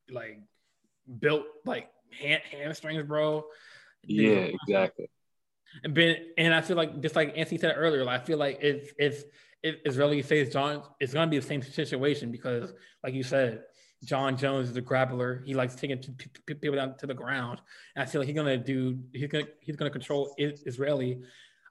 [0.09, 0.39] like
[1.19, 1.89] built like
[2.19, 3.45] hand, hamstrings, bro.
[4.03, 5.09] Yeah, exactly.
[5.83, 8.59] And Ben and I feel like just like Anthony said earlier, like I feel like
[8.61, 9.23] if if
[9.63, 12.73] if Israeli says John, it's gonna be the same situation because,
[13.03, 13.63] like you said,
[14.03, 15.45] Jon Jones is a grappler.
[15.45, 15.97] He likes taking
[16.45, 17.61] people down to the ground.
[17.95, 18.99] And I feel like he's gonna do.
[19.13, 21.21] He's gonna he's gonna control Israeli.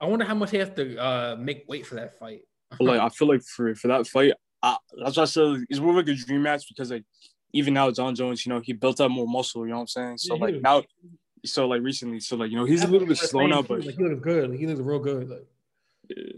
[0.00, 2.42] I wonder how much he has to uh, make weight for that fight.
[2.78, 5.94] Like I feel like for for that fight, I, that's why I said it's more
[5.94, 7.04] like a dream match because like
[7.52, 9.64] even now Jon Jones, you know, he built up more muscle.
[9.64, 10.18] You know what I'm saying?
[10.18, 10.82] So Yeah, like was- now,
[11.44, 13.96] so like recently, so like you know he's a little bit slow now, but like,
[13.96, 14.50] he looks good.
[14.50, 15.28] Like, he looks real good.
[15.28, 15.46] Like,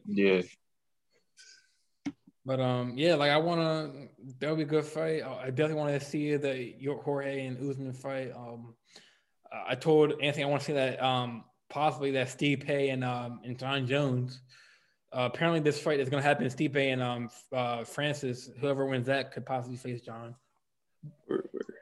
[0.06, 0.43] Yeah,
[2.44, 3.90] But um, yeah, like I wanna
[4.39, 5.22] that would be a good fight.
[5.22, 8.32] I I definitely want to see the York Jorge and Usman fight.
[8.34, 8.74] Um,
[9.51, 13.40] uh, I told Anthony I want to see that um possibly that Stipe and um
[13.44, 14.40] and Jon Jones.
[15.12, 16.47] Uh, apparently, this fight is gonna happen.
[16.47, 20.34] Stipe and um uh Francis, whoever wins that, could possibly face John.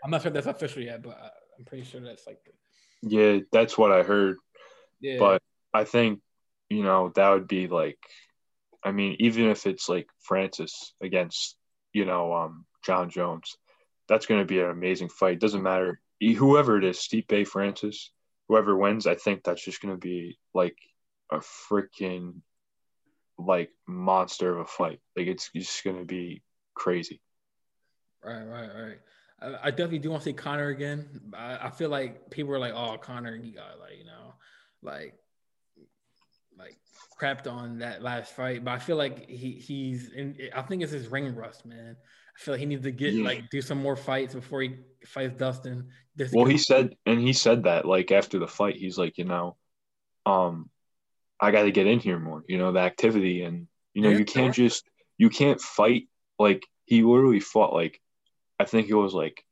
[0.05, 1.19] I'm not sure that's official yet, but
[1.59, 2.39] I'm pretty sure that's like
[3.03, 4.37] yeah, that's what I heard.
[5.01, 5.19] yeah.
[5.19, 5.43] But
[5.73, 6.21] I think
[6.69, 7.99] you know that would be like,
[8.85, 11.57] I mean, even if it's like Francis against
[11.93, 13.57] you know um Jon Jones,
[14.09, 15.41] that's going to be an amazing fight.
[15.41, 18.11] Doesn't matter whoever it is, Stipe Francis,
[18.49, 19.07] whoever wins.
[19.07, 20.77] I think that's just going to be like
[21.33, 22.41] a freaking
[23.39, 25.01] like monster of a fight.
[25.17, 26.43] Like it's just going to be
[26.75, 27.21] crazy.
[28.23, 28.99] Right, right, right.
[29.41, 31.21] I, I definitely do want to see Conor again.
[31.35, 34.35] I, I feel like people are like, "Oh, Conor, you got like, you know,
[34.83, 35.15] like,
[36.59, 36.77] like
[37.19, 40.37] crapped on that last fight." But I feel like he he's in.
[40.55, 41.97] I think it's his ring rust, man.
[41.97, 43.25] I feel like he needs to get Yeah.
[43.25, 44.77] like do some more fights before he
[45.07, 45.89] fights Dustin.
[46.17, 49.25] Just Well, he said, and he said that like after the fight, he's like, you
[49.25, 49.57] know,
[50.27, 50.69] um,
[51.41, 52.45] I got to get in here more.
[52.47, 54.19] You know, the activity, and you know, Yeah.
[54.19, 54.85] you can't just
[55.17, 58.01] you can't fight like he literally fought like
[58.61, 59.45] I think it was like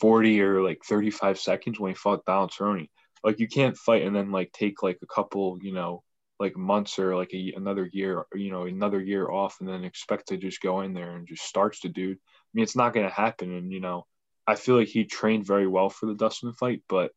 [0.00, 2.88] forty or like thirty five seconds when he fought Donald Cerrone.
[3.24, 6.02] Like you can't fight and then like take like a couple, you know,
[6.38, 9.84] like months or like a, another year, or, you know, another year off, and then
[9.84, 12.18] expect to just go in there and just starch the dude.
[12.18, 14.06] I mean, it's not going to happen, and you know.
[14.48, 17.10] I feel like he trained very well for the Dustin fight, but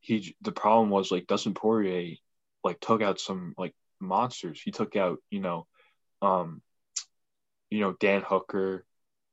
[0.00, 2.16] he the problem was like Dustin Poirier
[2.64, 4.60] like took out some like monsters.
[4.60, 5.68] He took out, you know,
[6.22, 6.60] um,
[7.70, 8.84] you know, Dan Hooker,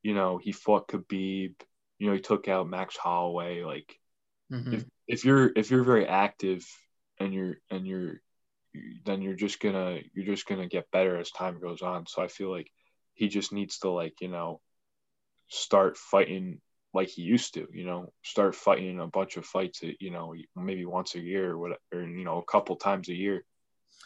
[0.03, 1.55] you know, he fought Khabib,
[1.97, 3.63] you know, he took out Max Holloway.
[3.63, 3.99] Like
[4.51, 4.73] Mhm.
[4.73, 6.65] if, if you're if you're very active
[7.19, 8.21] and you're and you're
[9.05, 12.05] then you're just gonna you're just gonna get better as time goes on.
[12.07, 12.69] So I feel like
[13.13, 14.59] he just needs to like, you know,
[15.47, 16.59] start fighting
[16.93, 20.85] like he used to, you know, start fighting a bunch of fights, you know, maybe
[20.85, 23.43] once a year or whatever, or, you know, a couple times a year.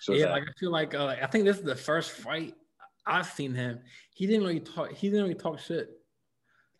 [0.01, 2.55] So yeah, that- like I feel like uh, I think this is the first fight
[3.07, 3.79] I've seen him.
[4.13, 4.91] He didn't really talk.
[4.91, 5.89] He didn't really talk shit.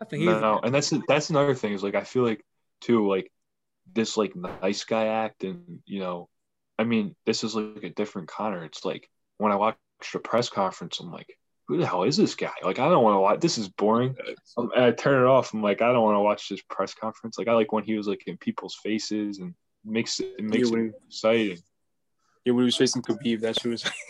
[0.02, 2.44] I think he's no, no, and that's that's another thing is like I feel like
[2.82, 3.32] too like
[3.94, 6.30] this like nice guy act and you know,
[6.78, 8.64] I mean this is like a different Conor.
[8.66, 9.80] It's like when I watched
[10.14, 11.38] the press conference, I'm like,
[11.68, 12.54] who the hell is this guy?
[12.64, 13.40] Like I don't want to watch.
[13.40, 14.16] This is boring.
[14.58, 15.54] Um, and I turn it off.
[15.54, 17.38] I'm like, I don't want to watch this press conference.
[17.38, 20.70] Like I like when he was like in people's faces and makes it, it makes
[20.70, 21.60] when it exciting.
[22.48, 23.84] Yeah, when he was facing Khabib, that shit was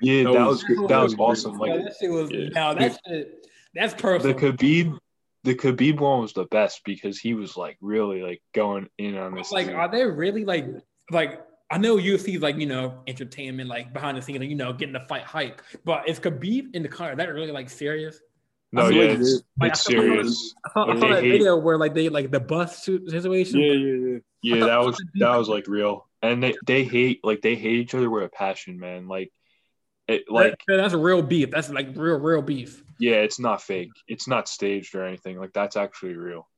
[0.00, 1.52] Yeah, That that, was- was that was that was awesome.
[1.54, 2.48] Yeah, Like that shit was yeah.
[2.50, 3.46] now that shit.
[3.74, 4.24] That's perfect.
[4.40, 4.52] the personal.
[4.52, 4.98] Khabib,
[5.44, 9.34] the Khabib one was the best because he was like really like going in on
[9.34, 9.52] this.
[9.52, 9.76] like dude.
[9.76, 10.66] are they really like
[11.10, 14.56] like I know UFC is like you know entertainment like behind the scenes like, you
[14.56, 17.12] know getting the fight hype, but is Khabib in the car?
[17.12, 18.20] Is that really like serious?
[18.72, 20.54] no, I yeah, like it's, like, it's I saw- I saw- serious.
[20.64, 23.60] I saw, I saw that hate- video where like they like the bus situation.
[23.60, 24.18] yeah, yeah, yeah.
[24.42, 27.94] Yeah, that was that was like real, and they they hate like they hate each
[27.94, 29.08] other with a passion, man.
[29.08, 29.32] Like
[30.08, 31.50] it, like That- that's real beef.
[31.50, 32.82] That's like real real beef.
[32.98, 33.90] yeah, it's not fake.
[34.08, 35.38] It's not staged or anything.
[35.38, 36.48] Like that's actually real.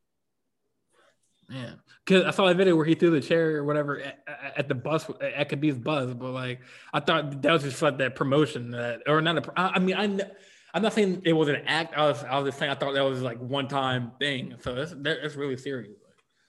[1.51, 1.73] Yeah,
[2.05, 4.19] because I saw a video where he threw the chair or whatever at,
[4.57, 6.61] at- the bus at Khabib's bus, but like
[6.93, 9.47] I thought that was just like that promotion that or not.
[9.47, 10.31] A, I mean, I
[10.75, 11.97] I'm not saying it was an act.
[11.97, 14.57] I was I was just saying I thought that was like one time thing.
[14.61, 15.97] So it's it's really serious.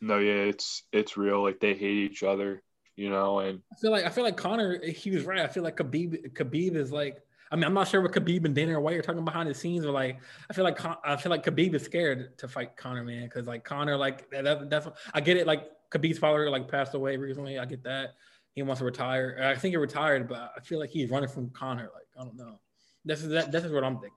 [0.02, 1.44] No, yeah, it's it's real.
[1.44, 2.61] Like they hate each other,
[3.00, 3.40] you know.
[3.40, 5.40] And I feel like I feel like Conor, He was right.
[5.40, 7.18] I feel like Khabib Khabib is like.
[7.52, 9.84] I mean, I'm not sure what Khabib and Dana White are talking behind the scenes,
[9.84, 10.20] or like,
[10.52, 13.64] I feel like I feel like Khabib is scared to fight Conor, man, because like
[13.64, 15.48] Conor, like that, that's I get it.
[15.48, 17.58] Like Khabib's father like passed away recently.
[17.58, 18.16] I get that
[18.54, 19.40] he wants to retire.
[19.42, 21.90] I think he retired, but I feel like he's running from Conor.
[21.92, 22.60] Like I don't know.
[23.04, 23.52] This is that.
[23.52, 24.12] This is what I'm thinking.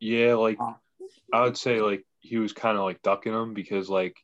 [0.00, 0.58] Yeah, like
[1.32, 4.16] I would say, like he was kind of like ducking him because, like,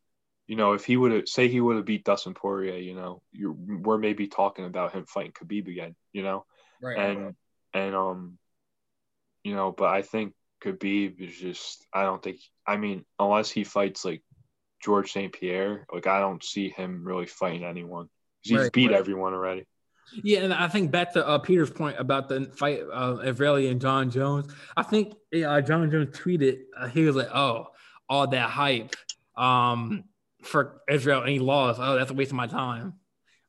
[0.47, 3.23] you know, if he would have say he would have beat Dustin Poirier, you know,
[3.33, 6.45] you're we're maybe talking about him fighting Khabib again, you know,
[6.81, 6.99] right?
[6.99, 7.35] And right.
[7.75, 8.39] and um,
[9.43, 11.85] you know, but I think Khabib is just.
[11.93, 12.39] I don't think.
[12.67, 14.23] I mean, unless he fights like
[14.83, 15.33] George St.
[15.33, 18.09] Pierre, like I don't see him really fighting anyone.
[18.43, 19.67] He's right, beat everyone already.
[20.23, 23.67] Yeah, and I think back to uh, Peter's point about the fight of uh, Israeli
[23.67, 24.53] and Jon Jones.
[24.77, 27.67] I think uh, Jon Jones tweeted uh, he was like, "Oh,
[28.09, 28.95] all that hype
[29.37, 30.05] um,
[30.47, 31.81] for Israel and he lost.
[31.83, 32.95] Oh, that's a waste of my time,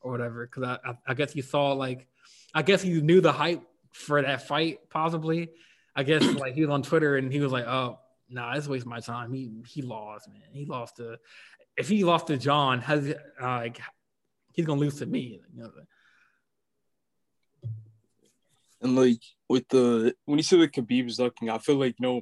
[0.02, 2.08] or whatever." Because I, I, I guess you saw like,
[2.54, 3.62] I guess you knew the hype
[3.92, 5.50] for that fight possibly.
[5.96, 8.00] I guess like he was on Twitter and he was like, "Oh,
[8.30, 10.42] nah, it's a waste of my time." He he lost, man.
[10.52, 11.18] He lost to.
[11.76, 13.80] If he lost to John, has uh, like
[14.54, 15.42] he's gonna lose to me.
[15.54, 15.72] You know?
[18.82, 22.22] And like with the when you see the Khabib's looking, I feel like you know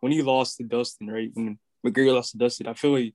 [0.00, 1.30] when he lost to Dustin, right?
[1.32, 3.14] When McGregor lost to Dustin, I feel like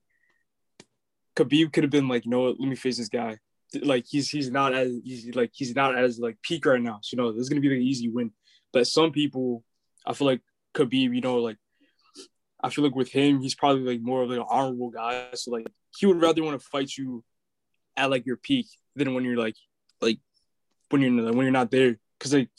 [1.36, 3.38] Khabib could have been like, you know what, let me face this guy.
[3.82, 6.98] Like he's he's not as he's like he's not as like peak right now.
[7.02, 8.32] So you know, this is gonna be the easy win.
[8.72, 9.64] But some people,
[10.04, 10.40] I feel like
[10.74, 11.56] Khabib, you know, like
[12.62, 15.28] I feel like with him, he's probably like more of like an honorable guy.
[15.34, 15.66] So like
[15.96, 17.24] he would rather want to fight you
[17.96, 18.66] at like your peak
[18.96, 19.56] than when you're like
[20.00, 20.18] like
[20.90, 21.96] when you're when you're not there.
[22.18, 22.50] Cause like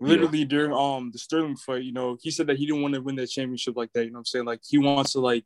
[0.00, 0.46] literally yeah.
[0.46, 3.16] during um the Sterling fight, you know, he said that he didn't want to win
[3.16, 4.04] that championship like that.
[4.04, 4.44] You know what I'm saying?
[4.44, 5.44] Like he wants to like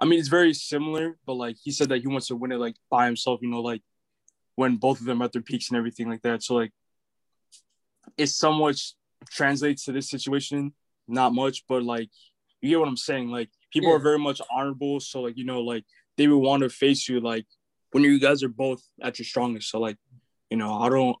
[0.00, 2.58] I mean it's very similar, but like he said that he wants to win it
[2.58, 3.82] like by himself, you know, like
[4.54, 6.42] when both of them at their peaks and everything like that.
[6.42, 6.72] So like
[8.16, 8.76] it somewhat
[9.30, 10.72] translates to this situation,
[11.06, 12.10] not much, but like
[12.60, 13.28] you get what I'm saying.
[13.28, 13.96] Like people yeah.
[13.96, 15.00] are very much honorable.
[15.00, 15.84] So like, you know, like
[16.16, 17.46] they would want to face you like
[17.92, 19.70] when you guys are both at your strongest.
[19.70, 19.96] So like,
[20.50, 21.16] you know, I don't,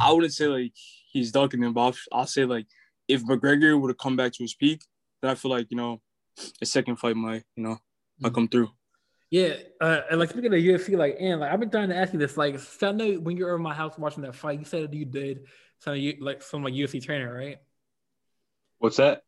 [0.00, 0.72] I wouldn't say like
[1.12, 2.66] he's ducking him, but I'll, I'll say like
[3.08, 4.82] if McGregor would have come back to his peak,
[5.20, 6.00] then I feel like you know,
[6.60, 7.78] a second fight might, you know,
[8.28, 8.34] mm-hmm.
[8.34, 8.70] come through.
[9.30, 12.12] Yeah, uh, and like speaking of UFC, like and like I've been trying to ask
[12.12, 12.36] you this.
[12.36, 14.94] Like, so I know when you were in my house watching that fight, you said
[14.94, 15.46] you did
[15.78, 17.56] some you like some like UFC trainer, right?
[18.78, 19.22] What's that?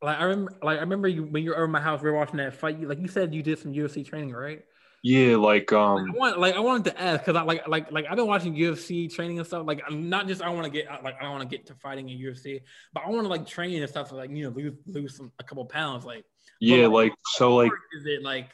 [0.00, 2.16] Like I remember, like I remember you when you were in my house, we were
[2.16, 2.78] watching that fight.
[2.78, 4.62] You, like you said, you did some UFC training, right?
[5.02, 8.06] Yeah, like um, I want, like I wanted to ask because I like like like
[8.10, 9.64] I've been watching UFC training and stuff.
[9.66, 11.74] Like I'm not just I want to get like I don't want to get to
[11.74, 12.62] fighting in UFC,
[12.92, 14.10] but I want to like train and stuff.
[14.10, 16.04] like you know lose lose some a couple pounds.
[16.04, 16.24] Like
[16.60, 18.50] yeah, but, like, like so like is it like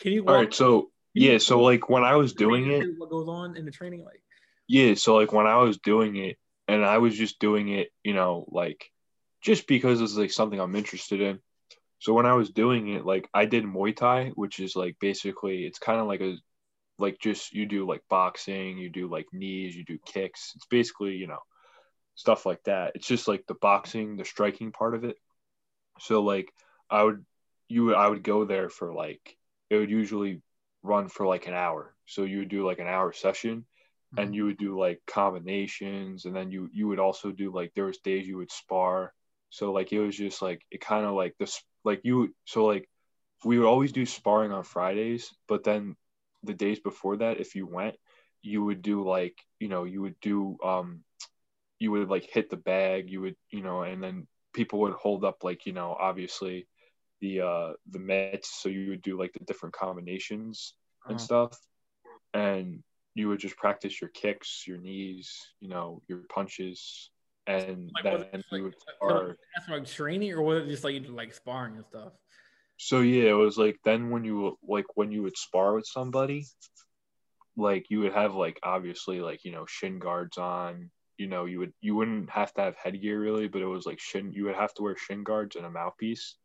[0.00, 0.24] can you?
[0.26, 3.64] All right, so yeah, so like when I was doing it, what goes on in
[3.64, 4.22] the training, like
[4.66, 8.14] yeah, so like when I was doing it, and I was just doing it, you
[8.14, 8.90] know, like
[9.42, 11.40] just because it's like something I'm interested in.
[12.04, 15.64] So when I was doing it, like I did Muay Thai, which is like basically
[15.64, 16.36] it's kind of like a
[16.98, 20.52] like just you do like boxing, you do like knees, you do kicks.
[20.54, 21.38] It's basically, you know,
[22.14, 22.92] stuff like that.
[22.94, 25.16] It's just like the boxing, the striking part of it.
[25.98, 26.52] So like
[26.90, 27.24] I would
[27.68, 29.38] you would I would go there for like
[29.70, 30.42] it would usually
[30.82, 31.96] run for like an hour.
[32.04, 33.60] So you would do like an hour session
[34.14, 34.22] mm-hmm.
[34.22, 37.86] and you would do like combinations and then you you would also do like there
[37.86, 39.14] was days you would spar.
[39.48, 42.88] So like it was just like it kind of like this like you so like
[43.44, 45.96] we would always do sparring on Fridays, but then
[46.42, 47.96] the days before that, if you went,
[48.42, 51.00] you would do like you know you would do um
[51.78, 55.24] you would like hit the bag, you would you know, and then people would hold
[55.24, 56.66] up like you know obviously
[57.20, 60.74] the uh the mitts, so you would do like the different combinations
[61.06, 61.24] and uh-huh.
[61.24, 61.58] stuff,
[62.32, 62.82] and
[63.14, 67.10] you would just practice your kicks, your knees, you know, your punches,
[67.46, 69.36] and like, then like, would spar.
[69.56, 72.12] That's like training, or was it just like like sparring and stuff?
[72.76, 76.46] So yeah, it was like then when you like when you would spar with somebody,
[77.56, 80.90] like you would have like obviously like you know shin guards on.
[81.16, 84.00] You know, you would you wouldn't have to have headgear really, but it was like
[84.00, 84.32] shin.
[84.32, 86.36] You would have to wear shin guards and a mouthpiece,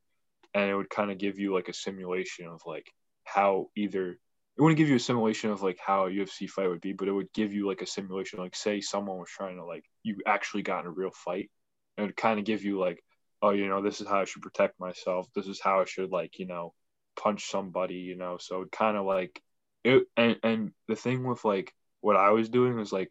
[0.53, 2.85] and it would kind of give you like a simulation of like
[3.23, 4.19] how either
[4.59, 7.07] it wouldn't give you a simulation of like how a UFC fight would be, but
[7.07, 8.39] it would give you like a simulation.
[8.39, 11.49] Like say someone was trying to like you actually got in a real fight,
[11.95, 13.01] and it would kind of give you like,
[13.41, 15.27] oh, you know, this is how I should protect myself.
[15.33, 16.73] This is how I should like you know
[17.17, 17.95] punch somebody.
[17.95, 19.41] You know, so it kind of like
[19.85, 20.03] it.
[20.17, 21.71] And and the thing with like
[22.01, 23.09] what I was doing was like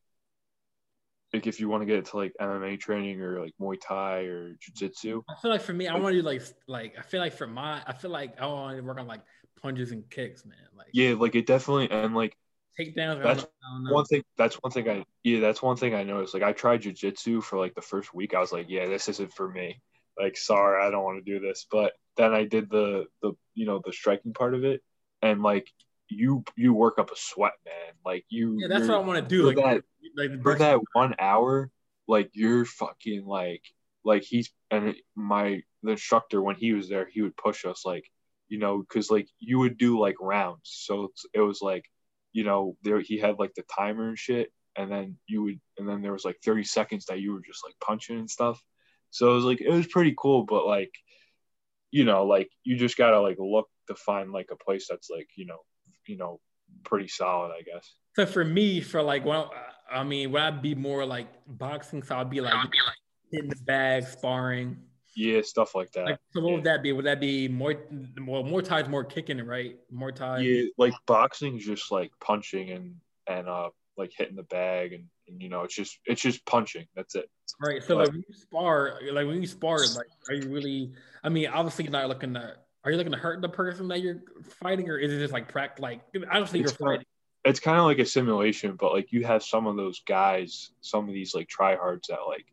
[1.32, 4.54] like if you want to get into like MMA training or like Muay Thai or
[4.60, 5.22] Jiu-Jitsu.
[5.30, 7.46] I feel like for me, I want to do like like I feel like for
[7.46, 9.22] my I feel like I want to work on like
[9.60, 10.56] punches and kicks, man.
[10.76, 12.36] Like Yeah, like it definitely and like
[12.78, 13.22] takedowns.
[13.22, 13.94] That's I don't know.
[13.94, 16.34] one thing that's one thing I yeah, that's one thing I noticed.
[16.34, 18.34] Like I tried jujitsu for like the first week.
[18.34, 19.80] I was like, yeah, this isn't for me.
[20.18, 21.66] Like, sorry, I don't want to do this.
[21.70, 24.82] But then I did the the you know the striking part of it,
[25.22, 25.68] and like
[26.08, 27.94] you you work up a sweat, man.
[28.04, 29.46] Like you Yeah, that's what I want to do.
[29.46, 29.84] Like, that-
[30.16, 31.70] like for that one hour,
[32.06, 33.62] like you're fucking like
[34.04, 38.10] like he's and my the instructor when he was there, he would push us like
[38.48, 41.84] you know because like you would do like rounds, so it was like
[42.32, 45.88] you know there he had like the timer and shit, and then you would and
[45.88, 48.62] then there was like 30 seconds that you were just like punching and stuff.
[49.10, 50.92] So it was like it was pretty cool, but like
[51.90, 55.28] you know like you just gotta like look to find like a place that's like
[55.36, 55.60] you know
[56.06, 56.40] you know
[56.84, 57.94] pretty solid, I guess.
[58.14, 59.52] So for me, for like, well,
[59.90, 62.02] I mean, would I be more like boxing?
[62.02, 62.54] So I'd be like
[63.32, 64.78] in the bag, sparring.
[65.18, 66.04] Yeah, stuff like that.
[66.04, 66.54] Like, so what yeah.
[66.54, 66.92] would that be?
[66.92, 67.74] Would that be more?
[68.24, 69.76] Well, more times, more kicking, right?
[69.90, 70.46] More times.
[70.46, 72.94] Yeah, like boxing's just like punching and
[73.26, 76.86] and uh like hitting the bag and, and you know it's just it's just punching.
[76.94, 77.28] That's it.
[77.60, 77.82] Right.
[77.82, 80.92] So like when you spar, like when you spar, like are you really?
[81.24, 82.54] I mean, obviously you're not looking to.
[82.84, 84.22] Are you looking to hurt the person that you're
[84.62, 85.82] fighting, or is it just like practice?
[85.82, 86.00] Like
[86.30, 87.06] obviously you're fighting.
[87.44, 91.08] It's kind of like a simulation, but like you have some of those guys, some
[91.08, 92.46] of these like tryhards that like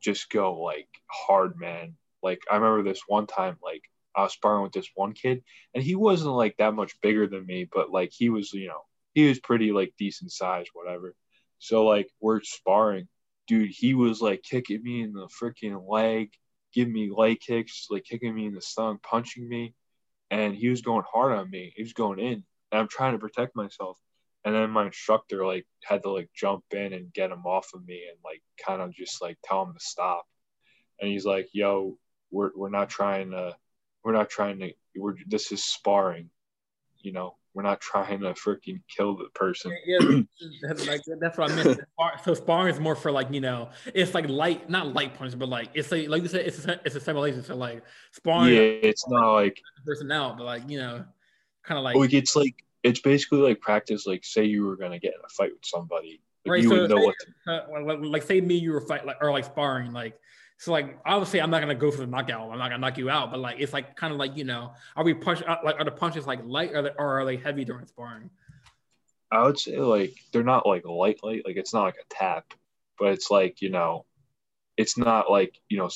[0.00, 1.94] just go like hard, man.
[2.22, 3.82] Like I remember this one time, like
[4.16, 5.42] I was sparring with this one kid,
[5.74, 8.82] and he wasn't like that much bigger than me, but like he was, you know,
[9.14, 11.14] he was pretty like decent size, whatever.
[11.58, 13.08] So like we're sparring,
[13.46, 13.70] dude.
[13.70, 16.30] He was like kicking me in the freaking leg,
[16.72, 19.74] giving me leg kicks, like kicking me in the stomach, punching me,
[20.30, 21.72] and he was going hard on me.
[21.76, 23.98] He was going in, and I'm trying to protect myself.
[24.48, 27.86] And then my instructor like had to like jump in and get him off of
[27.86, 30.24] me and like kind of just like tell him to stop.
[30.98, 31.98] And he's like, "Yo,
[32.30, 33.54] we're we're not trying to,
[34.02, 36.30] we're not trying to, we're this is sparring,
[37.00, 37.36] you know.
[37.52, 40.22] We're not trying to freaking kill the person." Yeah,
[40.62, 41.80] that's, like, that's what I meant.
[42.24, 45.50] So sparring is more for like you know, it's like light, not light punch, but
[45.50, 47.42] like it's like like you said, it's a, it's a simulation.
[47.42, 51.04] So like sparring Yeah, it's not like the person out, but like you know,
[51.64, 54.06] kind of oh, like like it's like it's basically like practice.
[54.06, 56.80] Like say you were gonna get in a fight with somebody, like, Right, you so
[56.82, 57.14] would know say- what.
[57.46, 60.18] To, uh, like, say me, you were fight like or like sparring, like
[60.58, 62.50] so like obviously I'm not gonna go for the knockout.
[62.50, 64.72] I'm not gonna knock you out, but like it's like kind of like you know,
[64.96, 67.64] are we punch uh, like are the punches like light or, or are they heavy
[67.64, 68.30] during sparring?
[69.30, 71.42] I would say like they're not like light light.
[71.44, 72.54] Like it's not like a tap,
[72.98, 74.04] but it's like you know,
[74.76, 75.90] it's not like you know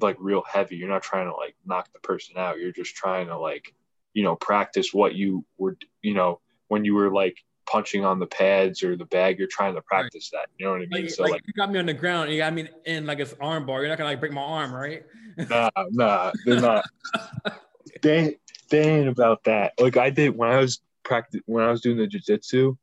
[0.00, 0.76] like real heavy.
[0.76, 2.58] You're not trying to like knock the person out.
[2.58, 3.72] You're just trying to like
[4.18, 7.36] you know practice what you were you know when you were like
[7.70, 9.38] punching on the pads or the bag.
[9.38, 10.46] You're trying to practice that.
[10.58, 11.02] You know what I mean?
[11.02, 13.20] Like, so like, like you got me on the ground, you got me in like
[13.20, 13.80] it's arm bar.
[13.80, 15.04] You're not gonna like break my arm, right?
[15.48, 16.84] nah, nah, they're not.
[18.02, 18.38] they
[18.70, 19.74] they ain't about that.
[19.78, 22.76] Like I did when I was practice when I was doing the jujitsu.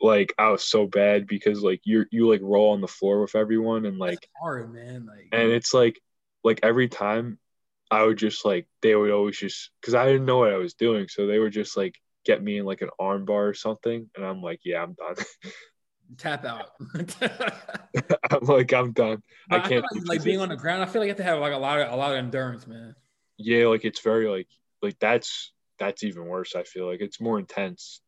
[0.00, 3.34] Like I was so bad because like you you like roll on the floor with
[3.34, 5.06] everyone and like That's hard, man.
[5.06, 6.00] Like and it's like
[6.44, 7.38] like every time
[7.92, 10.74] I would just like they would always just because I didn't know what I was
[10.74, 11.94] doing, so they would just like
[12.24, 15.16] get me in like an arm bar or something, and I'm like, yeah, I'm done.
[16.18, 16.70] tap out.
[18.30, 19.22] I'm like, I'm done.
[19.50, 19.84] I I, can't.
[19.92, 20.82] like, like being on the ground.
[20.82, 22.66] I feel like you have to have like a lot of a lot of endurance,
[22.66, 22.94] man.
[23.38, 24.48] yeah, like it's very like
[24.82, 26.54] like that's that's even worse.
[26.56, 28.00] I feel like it's more intense,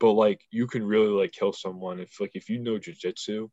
[0.00, 3.50] but like you can really like kill someone if like if you know jujitsu,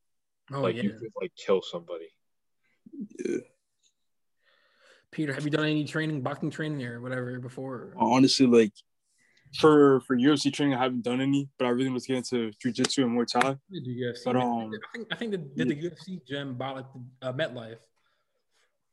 [0.52, 0.84] Oh like yeah.
[0.84, 2.10] you could like kill somebody.
[3.20, 3.38] Yeah.
[5.14, 7.94] Peter, have you done any training, boxing training or whatever before?
[7.98, 8.74] Honestly, like
[9.60, 13.04] for for UFC training, I haven't done any, but I really was getting into jujitsu
[13.04, 13.58] and Muay Thai.
[13.72, 14.26] UFC.
[14.26, 17.78] But, um, I think I think did the UFC gym by like the, uh, MetLife.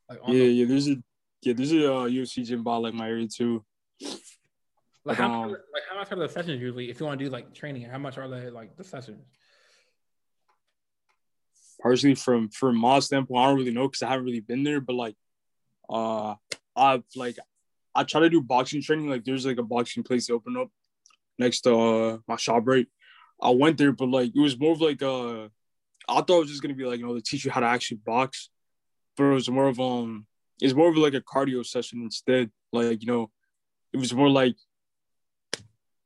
[0.09, 0.67] Like, Yeah, the- yeah.
[0.67, 0.97] There's a
[1.43, 3.65] yeah, there's a uh, UFC gym by like my area too.
[5.07, 6.91] like how um, much, like how much are the sessions usually?
[6.91, 9.25] If you want to do like training, how much are they like the sessions?
[11.81, 14.83] Partially from from my standpoint, I don't really know because I haven't really been there,
[14.83, 15.17] but like,
[15.91, 16.35] uh,
[16.77, 17.37] I've like
[17.95, 19.09] I try to do boxing training.
[19.09, 20.69] Like, there's like a boxing place to open up
[21.39, 22.87] next to uh, my shop, right?
[23.43, 25.49] I went there, but like it was more of like uh,
[26.09, 27.67] I thought it was just gonna be like you know to teach you how to
[27.67, 28.51] actually box,
[29.17, 30.27] but it was more of um,
[30.61, 32.51] it's more of like a cardio session instead.
[32.73, 33.31] Like you know,
[33.93, 34.57] it was more like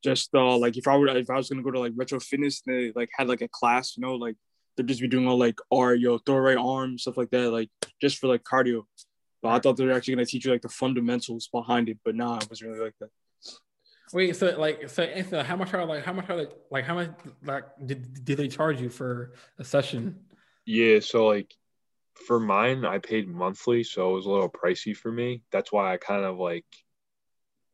[0.02, 2.62] just uh like if I were if I was gonna go to like retro fitness,
[2.64, 4.36] they like had like a class, you know, like
[4.76, 7.70] they'd just be doing all like or yo throw right arm stuff like that, like
[8.00, 8.84] just for like cardio.
[9.44, 12.14] But I thought they were actually gonna teach you like the fundamentals behind it, but
[12.14, 13.10] nah, it wasn't really like that.
[14.14, 16.86] Wait, so like so Anthony, uh, how much are like how much are they like
[16.86, 17.10] how much
[17.44, 20.18] like did, did they charge you for a session?
[20.64, 21.52] Yeah, so like
[22.26, 25.42] for mine, I paid monthly, so it was a little pricey for me.
[25.52, 26.64] That's why I kind of like,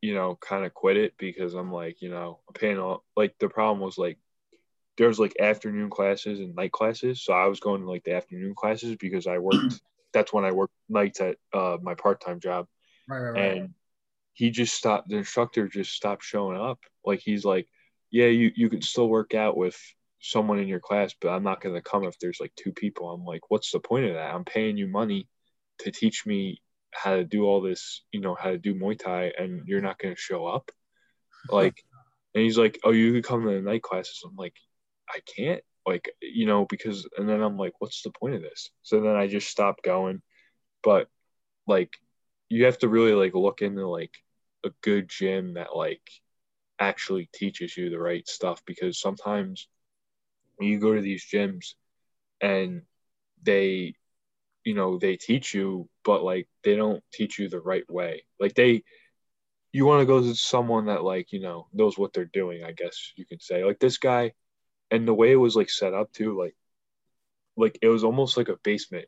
[0.01, 3.35] you know, kind of quit it because I'm like, you know, I'm paying all like
[3.39, 4.17] the problem was like
[4.97, 7.21] there was like afternoon classes and night classes.
[7.23, 9.79] So I was going to like the afternoon classes because I worked
[10.13, 12.67] that's when I worked nights at uh, my part time job.
[13.07, 13.57] Right, right, right.
[13.57, 13.69] And
[14.33, 16.79] he just stopped the instructor just stopped showing up.
[17.05, 17.67] Like he's like,
[18.11, 19.77] Yeah, you, you can still work out with
[20.19, 23.09] someone in your class, but I'm not gonna come if there's like two people.
[23.09, 24.33] I'm like, what's the point of that?
[24.33, 25.27] I'm paying you money
[25.79, 26.61] to teach me
[26.93, 29.99] how to do all this, you know, how to do Muay Thai and you're not
[29.99, 30.71] gonna show up.
[31.49, 31.83] Like
[32.35, 34.21] and he's like, Oh, you could come to the night classes.
[34.23, 34.53] I'm like,
[35.09, 38.71] I can't like you know because and then i'm like what's the point of this?
[38.83, 40.21] So then i just stopped going.
[40.83, 41.07] But
[41.67, 41.93] like
[42.49, 44.13] you have to really like look into like
[44.65, 46.01] a good gym that like
[46.79, 48.61] actually teaches you the right stuff.
[48.65, 49.67] Because sometimes
[50.59, 51.73] you go to these gyms
[52.41, 52.83] and
[53.43, 53.95] they
[54.63, 58.23] you know they teach you but like they don't teach you the right way.
[58.39, 58.83] Like they
[59.73, 62.71] you want to go to someone that like you know knows what they're doing i
[62.71, 63.63] guess you can say.
[63.63, 64.33] Like this guy
[64.91, 66.55] and the way it was like set up too, like
[67.55, 69.07] like it was almost like a basement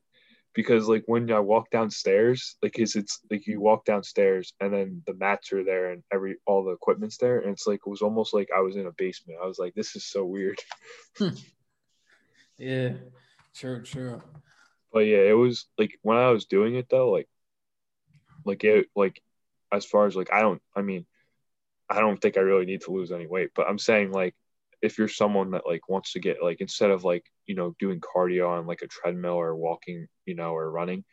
[0.53, 5.03] because like when I walk downstairs, like is it's like you walk downstairs and then
[5.05, 8.01] the mats are there and every all the equipment's there and it's like it was
[8.01, 9.39] almost like I was in a basement.
[9.43, 10.59] I was like, this is so weird.
[11.17, 11.29] Hmm.
[12.57, 12.93] yeah,
[13.55, 14.21] true, true.
[14.91, 17.27] But yeah, it was like when I was doing it though, like
[18.45, 19.21] like it like
[19.71, 21.05] as far as like I don't I mean
[21.89, 24.35] I don't think I really need to lose any weight, but I'm saying like
[24.83, 27.99] if you're someone that like wants to get like instead of like you know doing
[27.99, 31.03] cardio on like a treadmill or walking you know or running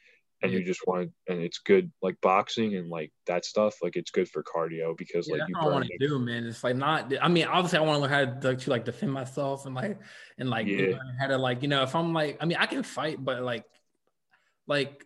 [0.43, 3.97] and you just want to and it's good like boxing and like that stuff like
[3.97, 6.47] it's good for cardio because yeah, like you I want to do man.
[6.47, 9.13] It's like not I mean obviously I want to learn how to, to like defend
[9.13, 9.99] myself and like
[10.39, 10.99] and like yeah.
[11.21, 13.65] how to like you know if I'm like I mean I can fight but like
[14.67, 15.05] like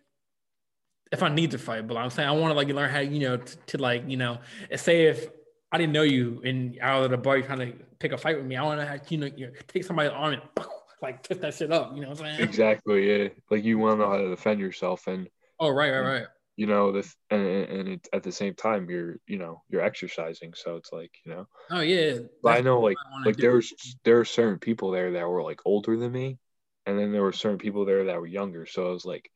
[1.11, 3.19] if I need to fight but I'm saying I want to like learn how you
[3.19, 4.39] know to, to like you know
[4.75, 5.27] say if
[5.75, 8.37] I didn't know you and out of the bar you trying to pick a fight
[8.37, 8.55] with me.
[8.55, 10.41] I want to have you know you take somebody's arm and
[11.01, 11.93] like twist that shit up.
[11.93, 12.39] You know what I'm saying?
[12.39, 13.23] Exactly.
[13.23, 13.27] Yeah.
[13.51, 15.27] Like you want to know how to defend yourself and.
[15.59, 16.27] Oh right, right, right.
[16.55, 20.53] You know this, and and it, at the same time you're you know you're exercising,
[20.55, 21.47] so it's like you know.
[21.69, 22.19] Oh yeah.
[22.41, 23.73] But I know like I like there's
[24.05, 26.39] there are certain people there that were like older than me,
[26.85, 28.65] and then there were certain people there that were younger.
[28.65, 29.29] So I was like,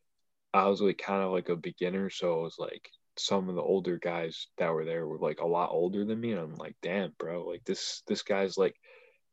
[0.53, 2.89] I was like kind of like a beginner, so I was like
[3.19, 6.31] some of the older guys that were there were like a lot older than me.
[6.31, 8.75] And I'm like, damn, bro, like this this guy's like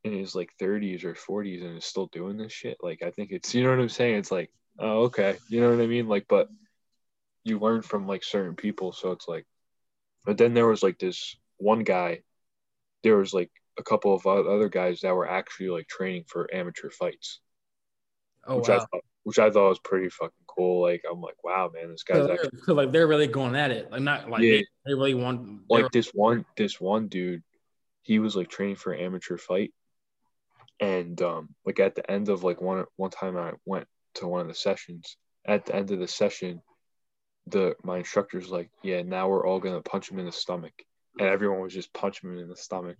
[0.04, 2.76] in his like 30s or 40s and is still doing this shit.
[2.82, 4.16] Like I think it's you know what I'm saying?
[4.16, 5.36] It's like, oh, okay.
[5.48, 6.08] You know what I mean?
[6.08, 6.48] Like, but
[7.44, 9.46] you learn from like certain people, so it's like
[10.26, 12.22] but then there was like this one guy,
[13.04, 16.90] there was like a couple of other guys that were actually like training for amateur
[16.90, 17.40] fights.
[18.46, 18.76] Oh which wow.
[18.76, 20.82] I thought, which I thought was pretty fucking cool.
[20.82, 23.70] Like I'm like, wow, man, this guy's so actually so like they're really going at
[23.70, 23.90] it.
[23.90, 24.52] Like not like yeah.
[24.52, 27.42] they, they really want like this one this one dude,
[28.02, 29.72] he was like training for amateur fight.
[30.80, 34.40] And um like at the end of like one one time I went to one
[34.40, 36.62] of the sessions, at the end of the session,
[37.46, 40.74] the my instructor's like, Yeah, now we're all gonna punch him in the stomach.
[41.18, 42.98] And everyone was just punching him in the stomach.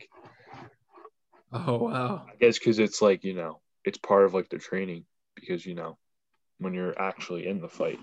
[1.53, 2.27] Oh wow.
[2.29, 5.05] I guess because it's like, you know, it's part of like the training
[5.35, 5.99] because you know
[6.59, 7.99] when you're actually in the fight.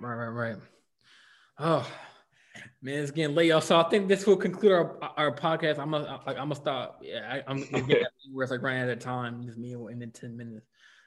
[0.00, 0.56] Right, right, right.
[1.58, 1.86] Oh
[2.82, 3.60] man, it's getting late, y'all.
[3.60, 5.78] So I think this will conclude our our podcast.
[5.78, 7.00] I'm gonna like I'm gonna stop.
[7.02, 9.44] Yeah, I, am getting where it's like running out of time.
[9.44, 10.66] Just me in ten minutes.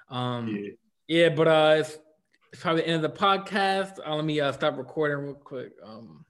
[0.09, 0.71] Um, yeah,
[1.07, 1.97] yeah but uh, it's,
[2.51, 3.99] it's probably the end of the podcast.
[4.05, 5.73] Uh, let me uh, stop recording real quick.
[5.83, 6.25] Um.